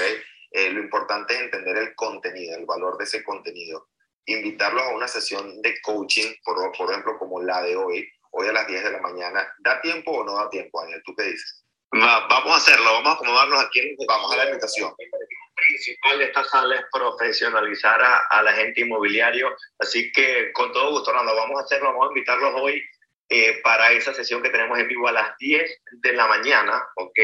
Eh, 0.50 0.70
lo 0.70 0.80
importante 0.80 1.34
es 1.34 1.40
entender 1.40 1.76
el 1.76 1.94
contenido, 1.94 2.56
el 2.56 2.64
valor 2.64 2.96
de 2.96 3.04
ese 3.04 3.22
contenido. 3.22 3.88
Invitarlos 4.26 4.82
a 4.82 4.94
una 4.94 5.08
sesión 5.08 5.60
de 5.62 5.80
coaching, 5.82 6.34
por, 6.44 6.56
por 6.76 6.90
ejemplo, 6.90 7.18
como 7.18 7.42
la 7.42 7.62
de 7.62 7.76
hoy, 7.76 8.08
hoy 8.30 8.48
a 8.48 8.52
las 8.52 8.66
10 8.66 8.84
de 8.84 8.92
la 8.92 9.00
mañana. 9.00 9.46
¿Da 9.58 9.80
tiempo 9.80 10.12
o 10.12 10.24
no 10.24 10.36
da 10.36 10.48
tiempo, 10.48 10.80
Daniel? 10.80 11.02
¿Tú 11.04 11.14
qué 11.16 11.24
dices? 11.24 11.64
vamos 11.90 12.52
a 12.52 12.56
hacerlo, 12.56 12.84
vamos 12.84 13.08
a 13.08 13.14
acomodarnos 13.14 13.64
aquí. 13.64 13.96
Vamos 14.06 14.32
a 14.32 14.36
la 14.36 14.44
invitación. 14.46 14.92
El 14.98 15.08
principal 15.54 16.18
de 16.18 16.24
esta 16.26 16.44
sala 16.44 16.76
es 16.76 16.82
profesionalizar 16.92 18.00
a, 18.00 18.18
a 18.28 18.42
la 18.42 18.52
gente 18.52 18.82
inmobiliario, 18.82 19.48
así 19.78 20.12
que 20.12 20.52
con 20.52 20.70
todo 20.72 20.90
gusto, 20.90 21.12
lo 21.12 21.36
vamos 21.36 21.60
a 21.60 21.64
hacerlo, 21.64 21.88
vamos 21.88 22.08
a 22.08 22.12
invitarlos 22.12 22.52
hoy 22.60 22.82
eh, 23.30 23.60
para 23.62 23.92
esa 23.92 24.14
sesión 24.14 24.42
que 24.42 24.48
tenemos 24.48 24.78
en 24.78 24.88
vivo 24.88 25.06
a 25.06 25.12
las 25.12 25.36
10 25.36 25.82
de 26.00 26.14
la 26.14 26.26
mañana, 26.26 26.82
¿ok? 26.96 27.18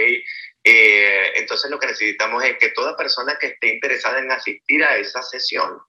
Eh, 0.63 1.33
entonces 1.37 1.71
lo 1.71 1.79
que 1.79 1.87
necesitamos 1.87 2.45
es 2.45 2.59
que 2.59 2.69
toda 2.71 2.95
persona 2.95 3.39
que 3.41 3.47
esté 3.47 3.69
interesada 3.69 4.19
en 4.19 4.31
asistir 4.31 4.85
a 4.85 4.99
esa 4.99 5.23
sesión, 5.23 5.81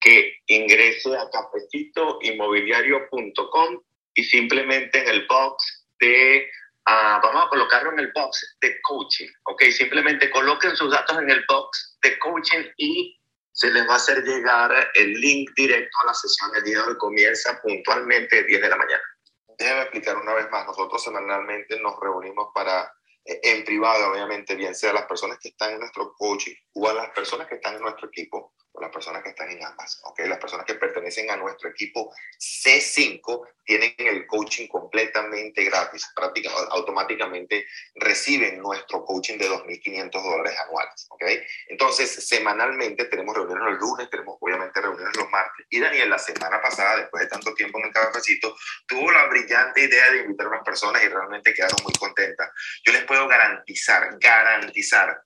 que 0.00 0.36
ingrese 0.48 1.16
a 1.16 1.30
cafecitoinmobiliario.com 1.30 3.80
y 4.12 4.24
simplemente 4.24 4.98
en 4.98 5.08
el 5.08 5.26
box 5.26 5.86
de, 5.98 6.46
uh, 6.86 7.22
vamos 7.22 7.46
a 7.46 7.48
colocarlo 7.48 7.90
en 7.92 8.00
el 8.00 8.12
box 8.12 8.58
de 8.60 8.78
coaching, 8.82 9.30
¿ok? 9.44 9.62
Simplemente 9.70 10.30
coloquen 10.30 10.76
sus 10.76 10.92
datos 10.92 11.18
en 11.18 11.30
el 11.30 11.42
box 11.48 11.96
de 12.02 12.18
coaching 12.18 12.64
y 12.76 13.18
se 13.52 13.70
les 13.70 13.88
va 13.88 13.94
a 13.94 13.96
hacer 13.96 14.22
llegar 14.24 14.90
el 14.94 15.14
link 15.14 15.52
directo 15.56 16.00
a 16.02 16.06
la 16.08 16.14
sesión 16.14 16.52
del 16.52 16.64
día 16.64 16.82
de 16.82 16.88
hoy. 16.88 16.98
Comienza 16.98 17.58
puntualmente 17.62 18.40
a 18.40 18.42
10 18.42 18.60
de 18.60 18.68
la 18.68 18.76
mañana. 18.76 19.13
Déjame 19.58 19.82
explicar 19.82 20.16
una 20.16 20.34
vez 20.34 20.50
más. 20.50 20.66
Nosotros 20.66 21.02
semanalmente 21.02 21.78
nos 21.80 21.98
reunimos 22.00 22.48
para, 22.54 22.92
eh, 23.24 23.40
en 23.42 23.64
privado, 23.64 24.12
obviamente, 24.12 24.54
bien 24.54 24.74
sea 24.74 24.92
las 24.92 25.06
personas 25.06 25.38
que 25.38 25.48
están 25.48 25.72
en 25.72 25.80
nuestro 25.80 26.14
coaching 26.14 26.54
o 26.74 26.88
a 26.88 26.94
las 26.94 27.10
personas 27.10 27.46
que 27.48 27.56
están 27.56 27.76
en 27.76 27.82
nuestro 27.82 28.08
equipo, 28.08 28.54
o 28.74 28.80
las 28.80 28.90
personas 28.90 29.22
que 29.22 29.30
están 29.30 29.50
en 29.50 29.64
ambas, 29.64 30.00
¿ok? 30.04 30.20
Las 30.26 30.38
personas 30.38 30.66
que 30.66 30.74
pertenecen 30.74 31.30
a 31.30 31.36
nuestro 31.36 31.70
equipo 31.70 32.12
C5 32.38 33.48
tienen 33.64 33.94
el 33.98 34.26
coaching 34.26 34.66
completamente 34.66 35.64
gratis, 35.64 36.10
prácticamente 36.14 36.68
automáticamente 36.70 37.66
reciben 37.94 38.58
nuestro 38.58 39.04
coaching 39.04 39.38
de 39.38 39.48
2.500 39.48 40.10
dólares 40.10 40.58
anuales, 40.66 41.06
¿ok? 41.10 41.22
Entonces, 41.68 42.26
semanalmente 42.26 43.04
tenemos 43.06 43.36
reuniones 43.36 43.64
los 43.64 43.80
lunes, 43.80 44.10
tenemos 44.10 44.36
obviamente 44.40 44.80
reuniones 44.80 45.16
los 45.16 45.30
martes. 45.30 45.66
Y 45.70 45.78
Daniel, 45.78 46.10
la 46.10 46.18
semana 46.18 46.60
pasada, 46.60 46.96
después 46.96 47.22
de 47.22 47.28
tanto 47.28 47.54
tiempo 47.54 47.78
en 47.78 47.86
el 47.86 47.92
cafecito, 47.92 48.56
tuvo 48.86 49.10
la 49.12 49.26
brillante 49.26 49.84
idea 49.84 50.10
de 50.10 50.22
invitar 50.22 50.46
a 50.46 50.50
unas 50.50 50.64
personas 50.64 51.02
y 51.02 51.08
realmente 51.08 51.54
quedaron 51.54 51.78
muy 51.84 51.92
contentas. 51.92 52.50
Yo 52.84 52.92
les 52.92 53.04
puedo 53.04 53.28
garantizar, 53.28 54.18
garantizar 54.18 55.22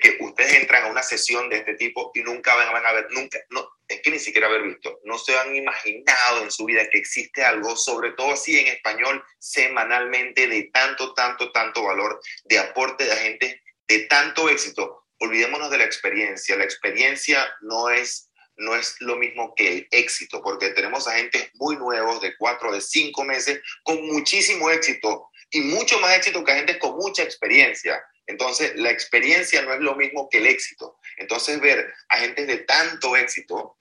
que 0.00 0.16
ustedes 0.20 0.54
entran 0.54 0.84
a 0.84 0.86
una 0.88 1.02
sesión 1.02 1.48
de 1.48 1.56
este 1.56 1.74
tipo 1.74 2.10
y 2.14 2.22
nunca 2.22 2.54
van, 2.54 2.84
a 2.84 2.92
ver, 2.92 3.06
nunca, 3.10 3.38
no, 3.50 3.68
es 3.88 4.00
que 4.00 4.10
ni 4.10 4.18
siquiera 4.18 4.46
haber 4.46 4.62
visto, 4.62 5.00
no 5.04 5.18
se 5.18 5.36
han 5.36 5.54
imaginado 5.54 6.42
en 6.42 6.50
su 6.50 6.64
vida 6.64 6.88
que 6.90 6.98
existe 6.98 7.44
algo, 7.44 7.76
sobre 7.76 8.12
todo 8.12 8.32
así 8.32 8.58
en 8.58 8.68
español, 8.68 9.22
semanalmente 9.38 10.48
de 10.48 10.70
tanto, 10.72 11.14
tanto, 11.14 11.52
tanto 11.52 11.84
valor, 11.84 12.20
de 12.44 12.58
aporte 12.58 13.04
de 13.04 13.12
agentes, 13.12 13.60
de 13.86 14.00
tanto 14.00 14.48
éxito. 14.48 15.06
Olvidémonos 15.18 15.70
de 15.70 15.78
la 15.78 15.84
experiencia. 15.84 16.56
La 16.56 16.64
experiencia 16.64 17.46
no 17.62 17.88
es 17.88 18.30
no 18.56 18.76
es 18.76 18.96
lo 19.00 19.16
mismo 19.16 19.52
que 19.56 19.68
el 19.68 19.88
éxito, 19.90 20.40
porque 20.40 20.70
tenemos 20.70 21.08
agentes 21.08 21.50
muy 21.54 21.76
nuevos 21.76 22.20
de 22.20 22.36
cuatro, 22.36 22.72
de 22.72 22.80
cinco 22.80 23.24
meses, 23.24 23.60
con 23.82 24.06
muchísimo 24.06 24.70
éxito 24.70 25.28
y 25.50 25.60
mucho 25.60 25.98
más 26.00 26.16
éxito 26.16 26.44
que 26.44 26.52
agentes 26.52 26.78
con 26.78 26.96
mucha 26.96 27.22
experiencia. 27.22 28.02
Entonces, 28.26 28.74
la 28.76 28.90
experiencia 28.90 29.62
no 29.62 29.74
es 29.74 29.80
lo 29.80 29.94
mismo 29.96 30.28
que 30.30 30.38
el 30.38 30.46
éxito. 30.46 30.98
Entonces, 31.16 31.60
ver 31.60 31.92
a 32.08 32.18
gente 32.18 32.46
de 32.46 32.58
tanto 32.58 33.16
éxito 33.16 33.78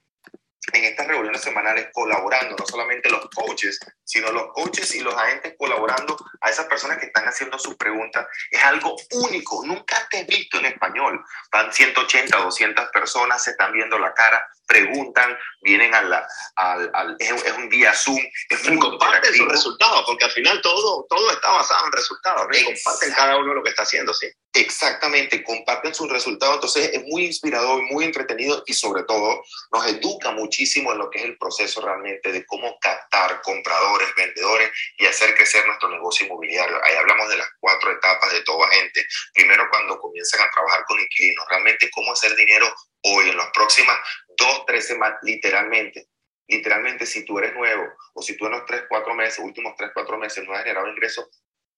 en 0.72 0.84
estas 0.86 1.08
reuniones 1.08 1.42
semanales 1.42 1.90
colaborando, 1.92 2.56
no 2.58 2.66
solamente 2.66 3.10
los 3.10 3.28
coaches, 3.30 3.80
sino 4.04 4.32
los 4.32 4.54
coaches 4.54 4.96
y 4.96 5.02
los 5.02 5.14
agentes 5.14 5.56
colaborando 5.58 6.18
a 6.42 6.50
esas 6.50 6.68
personas 6.68 6.98
que 7.00 7.08
están 7.08 7.26
haciendo 7.26 7.60
sus 7.60 7.76
preguntas, 7.76 8.26
es 8.50 8.64
algo 8.64 8.96
único, 9.12 9.64
nunca 9.66 9.98
antes 9.98 10.26
visto 10.28 10.60
en 10.60 10.66
español. 10.66 11.24
Van 11.52 11.74
180, 11.74 12.38
200 12.38 12.90
personas, 12.90 13.44
se 13.44 13.52
están 13.52 13.74
viendo 13.74 14.00
la 14.00 14.14
cara, 14.14 14.48
preguntan, 14.66 15.38
vienen 15.62 15.94
a 15.94 16.02
la, 16.02 16.28
al, 16.56 16.90
al 16.94 17.16
es, 17.20 17.32
un 17.58 17.70
día 17.70 17.94
Zoom, 17.94 18.20
es 18.50 18.70
muy 18.70 18.80
comparten 18.80 19.34
sus 19.34 19.48
resultados, 19.48 20.04
porque 20.06 20.26
al 20.26 20.32
final 20.32 20.62
todo, 20.62 21.06
todo 21.10 21.32
está 21.32 21.52
basado 21.52 21.86
en 21.86 21.92
resultados, 21.92 22.48
comparten 22.48 23.14
cada 23.14 23.38
uno 23.38 23.54
lo 23.54 23.64
que 23.64 23.70
está 23.70 23.84
haciendo, 23.84 24.14
sí. 24.14 24.28
Exactamente, 24.54 25.44
comparten 25.44 25.94
sus 25.96 26.10
resultados, 26.10 26.56
entonces 26.56 26.92
es 26.94 27.04
muy 27.08 27.26
inspirador, 27.26 27.82
muy 27.92 28.06
entretenido 28.06 28.64
y 28.66 28.74
sobre 28.74 29.04
todo 29.04 29.44
nos 29.72 29.88
educa 29.88 30.32
muchísimo 30.54 30.92
en 30.92 31.00
lo 31.00 31.10
que 31.10 31.18
es 31.18 31.26
el 31.26 31.38
proceso 31.38 31.82
realmente 31.82 32.32
de 32.32 32.46
cómo 32.46 32.78
captar 32.80 33.42
compradores, 33.42 34.14
vendedores 34.16 34.70
y 34.98 35.06
hacer 35.08 35.34
crecer 35.34 35.66
nuestro 35.66 35.90
negocio 35.90 36.28
inmobiliario. 36.28 36.80
Ahí 36.84 36.96
hablamos 36.96 37.28
de 37.30 37.38
las 37.38 37.48
cuatro 37.60 37.92
etapas 37.92 38.32
de 38.32 38.42
todo 38.42 38.64
agente. 38.64 39.04
Primero 39.34 39.68
cuando 39.72 40.00
comienzan 40.00 40.42
a 40.42 40.52
trabajar 40.52 40.86
con 40.86 41.00
inquilinos, 41.00 41.46
realmente 41.50 41.90
cómo 41.90 42.12
hacer 42.12 42.36
dinero 42.36 42.72
hoy, 43.02 43.30
en 43.30 43.38
las 43.38 43.50
próximas 43.52 43.98
dos, 44.38 44.64
tres 44.68 44.86
semanas, 44.86 45.18
literalmente. 45.24 46.08
Literalmente, 46.48 47.08
si 47.08 47.26
tú 47.26 47.40
eres 47.40 47.56
nuevo 47.56 47.86
o 48.14 48.22
si 48.22 48.38
tú 48.38 48.46
en 48.46 48.52
los 48.52 48.66
tres, 48.66 48.84
cuatro 48.88 49.16
meses, 49.16 49.40
últimos 49.40 49.74
tres, 49.76 49.90
cuatro 49.92 50.20
meses 50.20 50.44
no 50.48 50.54
has 50.54 50.60
generado 50.60 50.88
ingresos, 50.88 51.28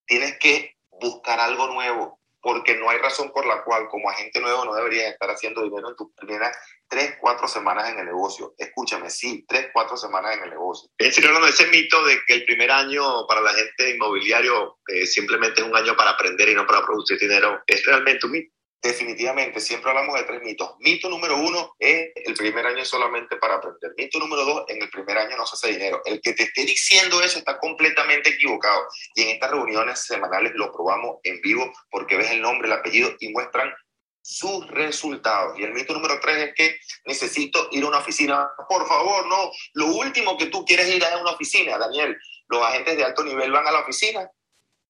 tienes 0.06 0.38
que 0.38 0.76
buscar 0.92 1.40
algo 1.40 1.68
nuevo, 1.68 2.20
porque 2.46 2.76
no 2.76 2.88
hay 2.92 3.00
razón 3.00 3.32
por 3.32 3.44
la 3.48 3.64
cual 3.64 3.88
como 3.90 4.08
agente 4.08 4.40
nuevo 4.40 4.66
no 4.66 4.76
deberías 4.76 5.12
estar 5.12 5.32
haciendo 5.32 5.64
dinero 5.64 5.90
en 5.90 5.96
tus 5.96 6.14
primeras 6.14 6.56
tres, 6.88 7.16
cuatro 7.20 7.48
semanas 7.48 7.90
en 7.90 7.98
el 7.98 8.06
negocio. 8.06 8.54
Escúchame, 8.60 9.10
sí, 9.10 9.44
tres, 9.48 9.70
cuatro 9.74 9.98
semanas 9.98 10.38
en 10.38 10.44
el 10.44 10.52
negocio. 10.52 10.92
Es 10.96 11.16
decir, 11.16 11.28
no, 11.32 11.44
ese 11.48 11.66
mito 11.66 12.06
de 12.06 12.20
que 12.28 12.36
el 12.36 12.46
primer 12.46 12.70
año 12.70 13.26
para 13.28 13.42
la 13.42 13.52
gente 13.52 13.96
inmobiliario 13.96 14.78
eh, 14.88 15.08
simplemente 15.08 15.62
es 15.62 15.68
un 15.68 15.76
año 15.76 15.96
para 15.96 16.12
aprender 16.12 16.48
y 16.50 16.54
no 16.54 16.68
para 16.68 16.86
producir 16.86 17.18
dinero, 17.18 17.64
es 17.66 17.84
realmente 17.84 18.28
un 18.28 18.34
mito 18.34 18.55
definitivamente, 18.88 19.60
siempre 19.60 19.90
hablamos 19.90 20.16
de 20.16 20.24
tres 20.24 20.42
mitos. 20.42 20.76
Mito 20.80 21.10
número 21.10 21.38
uno 21.38 21.76
es 21.80 22.12
el 22.16 22.34
primer 22.36 22.66
año 22.66 22.86
solamente 22.86 23.36
para 23.38 23.56
aprender. 23.56 23.94
Mito 23.98 24.20
número 24.20 24.46
dos, 24.46 24.66
en 24.68 24.82
el 24.82 24.90
primer 24.90 25.18
año 25.18 25.36
no 25.38 25.46
se 25.46 25.56
hace 25.56 25.74
dinero. 25.74 26.02
El 26.06 26.22
que 26.22 26.34
te 26.34 26.44
esté 26.44 26.66
diciendo 26.66 27.22
eso 27.22 27.40
está 27.40 27.58
completamente 27.58 28.30
equivocado. 28.30 28.88
Y 29.16 29.24
en 29.24 29.30
estas 29.30 29.52
reuniones 29.52 30.00
semanales 30.00 30.54
lo 30.56 30.72
probamos 30.72 31.18
en 31.24 31.42
vivo 31.42 31.72
porque 31.90 32.18
ves 32.18 32.32
el 32.32 32.42
nombre, 32.42 32.68
el 32.68 32.74
apellido 32.74 33.14
y 33.20 33.30
muestran 33.30 33.74
sus 34.22 34.68
resultados. 34.68 35.58
Y 35.60 35.64
el 35.64 35.74
mito 35.74 35.94
número 35.94 36.20
tres 36.20 36.50
es 36.50 36.54
que 36.56 36.78
necesito 37.06 37.68
ir 37.72 37.84
a 37.84 37.88
una 37.88 38.00
oficina. 38.00 38.50
Por 38.70 38.88
favor, 38.88 39.28
no. 39.28 39.52
Lo 39.74 39.88
último 39.88 40.38
que 40.38 40.48
tú 40.48 40.64
quieres 40.66 40.88
ir 40.90 41.04
a 41.04 41.18
una 41.18 41.32
oficina, 41.32 41.78
Daniel. 41.78 42.18
Los 42.48 42.62
agentes 42.62 42.98
de 42.98 43.04
alto 43.04 43.24
nivel 43.24 43.52
van 43.52 43.68
a 43.68 43.72
la 43.72 43.80
oficina. 43.80 44.30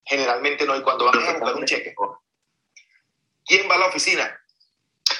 Generalmente 0.04 0.66
no, 0.66 0.76
y 0.76 0.84
cuando 0.84 1.06
van 1.06 1.18
a 1.18 1.34
buscar 1.34 1.56
un 1.56 1.66
cheque 1.66 1.96
¿Quién 3.46 3.70
va 3.70 3.76
a 3.76 3.80
la 3.80 3.88
oficina? 3.88 4.40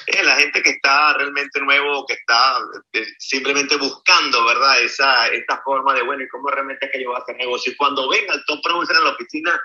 Es 0.06 0.24
la 0.24 0.36
gente 0.36 0.62
que 0.62 0.70
está 0.70 1.14
realmente 1.14 1.60
nuevo, 1.60 2.06
que 2.06 2.14
está 2.14 2.58
eh, 2.92 3.06
simplemente 3.18 3.76
buscando, 3.76 4.44
¿verdad? 4.44 4.82
Esa, 4.82 5.28
esta 5.28 5.62
forma 5.62 5.94
de, 5.94 6.02
bueno, 6.02 6.22
¿y 6.22 6.28
cómo 6.28 6.48
realmente 6.48 6.86
es 6.86 6.92
que 6.92 7.02
yo 7.02 7.10
voy 7.10 7.18
a 7.18 7.22
hacer 7.22 7.36
negocio? 7.36 7.72
Y 7.72 7.76
cuando 7.76 8.08
ven 8.08 8.30
al 8.30 8.44
top 8.46 8.62
producer 8.62 8.96
en 8.96 9.04
la 9.04 9.10
oficina, 9.10 9.60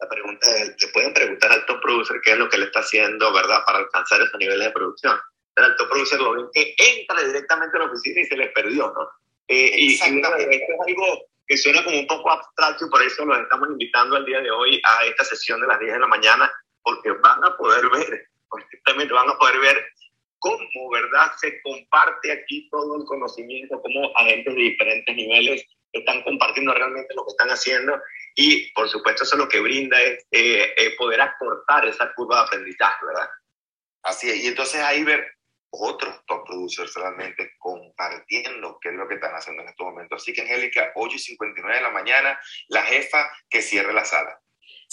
la 0.00 0.08
pregunta 0.08 0.46
le 0.78 0.88
pueden 0.88 1.12
preguntar 1.12 1.52
al 1.52 1.66
top 1.66 1.80
producer 1.80 2.20
qué 2.24 2.32
es 2.32 2.38
lo 2.38 2.48
que 2.48 2.58
le 2.58 2.66
está 2.66 2.80
haciendo, 2.80 3.32
¿verdad? 3.32 3.64
Para 3.64 3.78
alcanzar 3.78 4.20
esos 4.22 4.38
niveles 4.38 4.66
de 4.66 4.72
producción. 4.72 5.18
Pero 5.54 5.66
el 5.68 5.76
top 5.76 5.88
producer 5.88 6.20
lo 6.20 6.32
ven 6.32 6.46
que 6.52 6.74
entra 6.78 7.22
directamente 7.22 7.76
a 7.76 7.80
la 7.80 7.86
oficina 7.86 8.20
y 8.20 8.24
se 8.24 8.36
les 8.36 8.52
perdió, 8.52 8.92
¿no? 8.96 9.10
Eh, 9.48 9.72
y, 9.76 9.92
y 9.92 9.94
esto 9.94 10.08
es 10.48 10.78
algo 10.86 11.26
que 11.46 11.56
suena 11.56 11.84
como 11.84 11.98
un 11.98 12.06
poco 12.06 12.30
abstracto 12.30 12.86
y 12.86 12.90
por 12.90 13.02
eso 13.02 13.24
los 13.24 13.38
estamos 13.40 13.68
invitando 13.68 14.16
al 14.16 14.24
día 14.24 14.40
de 14.40 14.50
hoy 14.50 14.80
a 14.84 15.04
esta 15.04 15.24
sesión 15.24 15.60
de 15.60 15.66
las 15.66 15.80
10 15.80 15.94
de 15.94 15.98
la 15.98 16.06
mañana 16.06 16.50
porque 16.82 17.10
van 17.12 17.44
a 17.44 17.56
poder 17.56 17.88
ver, 17.90 18.28
perfectamente 18.50 19.12
van 19.12 19.28
a 19.28 19.38
poder 19.38 19.60
ver 19.60 19.86
cómo, 20.38 20.90
¿verdad?, 20.90 21.32
se 21.38 21.60
comparte 21.62 22.32
aquí 22.32 22.68
todo 22.70 22.96
el 22.96 23.04
conocimiento, 23.04 23.80
cómo 23.82 24.10
agentes 24.16 24.54
de 24.54 24.60
diferentes 24.60 25.14
niveles 25.14 25.64
están 25.92 26.22
compartiendo 26.22 26.72
realmente 26.72 27.14
lo 27.14 27.24
que 27.24 27.30
están 27.30 27.50
haciendo 27.50 28.00
y, 28.34 28.72
por 28.72 28.88
supuesto, 28.88 29.24
eso 29.24 29.36
lo 29.36 29.48
que 29.48 29.60
brinda 29.60 30.00
es 30.00 30.26
eh, 30.30 30.72
eh, 30.76 30.96
poder 30.96 31.20
acortar 31.20 31.86
esa 31.86 32.12
curva 32.14 32.36
de 32.36 32.42
aprendizaje, 32.42 33.06
¿verdad? 33.06 33.28
Así 34.02 34.30
es, 34.30 34.36
y 34.36 34.46
entonces 34.46 34.80
ahí 34.80 35.04
ver 35.04 35.32
otros 35.70 36.24
top 36.26 36.46
producers 36.46 36.94
realmente 36.94 37.52
compartiendo 37.58 38.78
qué 38.80 38.88
es 38.88 38.94
lo 38.94 39.06
que 39.06 39.14
están 39.14 39.34
haciendo 39.34 39.62
en 39.62 39.68
estos 39.68 39.86
momentos. 39.86 40.22
Así 40.22 40.32
que, 40.32 40.42
Angélica, 40.42 40.92
8 40.94 41.16
y 41.16 41.18
59 41.18 41.76
de 41.76 41.82
la 41.82 41.90
mañana, 41.90 42.40
la 42.68 42.82
jefa 42.82 43.30
que 43.48 43.62
cierre 43.62 43.92
la 43.92 44.04
sala. 44.04 44.40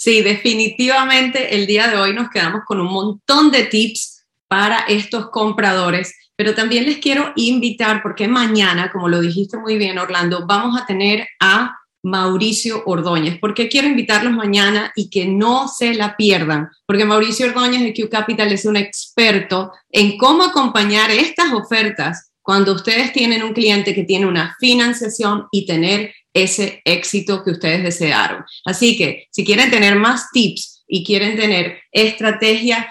Sí, 0.00 0.22
definitivamente 0.22 1.56
el 1.56 1.66
día 1.66 1.88
de 1.88 1.96
hoy 1.96 2.14
nos 2.14 2.30
quedamos 2.30 2.60
con 2.64 2.80
un 2.80 2.86
montón 2.86 3.50
de 3.50 3.64
tips 3.64 4.26
para 4.46 4.78
estos 4.86 5.30
compradores, 5.30 6.14
pero 6.36 6.54
también 6.54 6.86
les 6.86 6.98
quiero 6.98 7.32
invitar 7.34 8.00
porque 8.00 8.28
mañana, 8.28 8.92
como 8.92 9.08
lo 9.08 9.20
dijiste 9.20 9.58
muy 9.58 9.76
bien 9.76 9.98
Orlando, 9.98 10.46
vamos 10.46 10.80
a 10.80 10.86
tener 10.86 11.26
a 11.40 11.76
Mauricio 12.04 12.84
Ordóñez. 12.86 13.40
¿Por 13.40 13.54
qué 13.54 13.68
quiero 13.68 13.88
invitarlos 13.88 14.32
mañana 14.32 14.92
y 14.94 15.10
que 15.10 15.26
no 15.26 15.66
se 15.66 15.92
la 15.94 16.16
pierdan? 16.16 16.68
Porque 16.86 17.04
Mauricio 17.04 17.46
Ordóñez 17.46 17.82
de 17.82 17.92
Q 17.92 18.08
Capital 18.08 18.52
es 18.52 18.66
un 18.66 18.76
experto 18.76 19.72
en 19.90 20.16
cómo 20.16 20.44
acompañar 20.44 21.10
estas 21.10 21.52
ofertas 21.52 22.27
cuando 22.48 22.72
ustedes 22.72 23.12
tienen 23.12 23.42
un 23.42 23.52
cliente 23.52 23.94
que 23.94 24.04
tiene 24.04 24.24
una 24.24 24.56
financiación 24.58 25.48
y 25.50 25.66
tener 25.66 26.14
ese 26.32 26.80
éxito 26.86 27.44
que 27.44 27.50
ustedes 27.50 27.82
desearon. 27.82 28.42
Así 28.64 28.96
que 28.96 29.26
si 29.30 29.44
quieren 29.44 29.70
tener 29.70 29.96
más 29.96 30.30
tips 30.32 30.82
y 30.88 31.04
quieren 31.04 31.36
tener 31.36 31.82
estrategias 31.92 32.86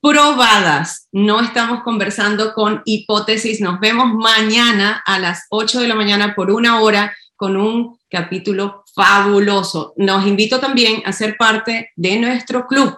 probadas, 0.00 1.08
no 1.12 1.42
estamos 1.42 1.82
conversando 1.82 2.54
con 2.54 2.80
hipótesis, 2.86 3.60
nos 3.60 3.80
vemos 3.80 4.14
mañana 4.14 5.02
a 5.04 5.18
las 5.18 5.44
8 5.50 5.82
de 5.82 5.88
la 5.88 5.94
mañana 5.94 6.34
por 6.34 6.50
una 6.50 6.80
hora 6.80 7.14
con 7.36 7.58
un 7.58 7.98
capítulo 8.08 8.82
fabuloso. 8.94 9.92
Nos 9.98 10.26
invito 10.26 10.58
también 10.58 11.02
a 11.04 11.12
ser 11.12 11.36
parte 11.36 11.90
de 11.96 12.18
nuestro 12.18 12.66
club 12.66 12.96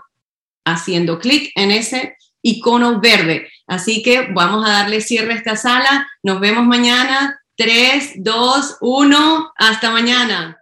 haciendo 0.64 1.18
clic 1.18 1.50
en 1.56 1.72
ese 1.72 2.16
icono 2.48 3.00
verde. 3.00 3.48
Así 3.66 4.02
que 4.02 4.28
vamos 4.32 4.66
a 4.66 4.72
darle 4.72 5.00
cierre 5.00 5.32
a 5.32 5.36
esta 5.36 5.56
sala. 5.56 6.08
Nos 6.22 6.40
vemos 6.40 6.64
mañana. 6.64 7.40
3, 7.56 8.14
2, 8.16 8.76
1. 8.80 9.52
Hasta 9.56 9.90
mañana. 9.90 10.58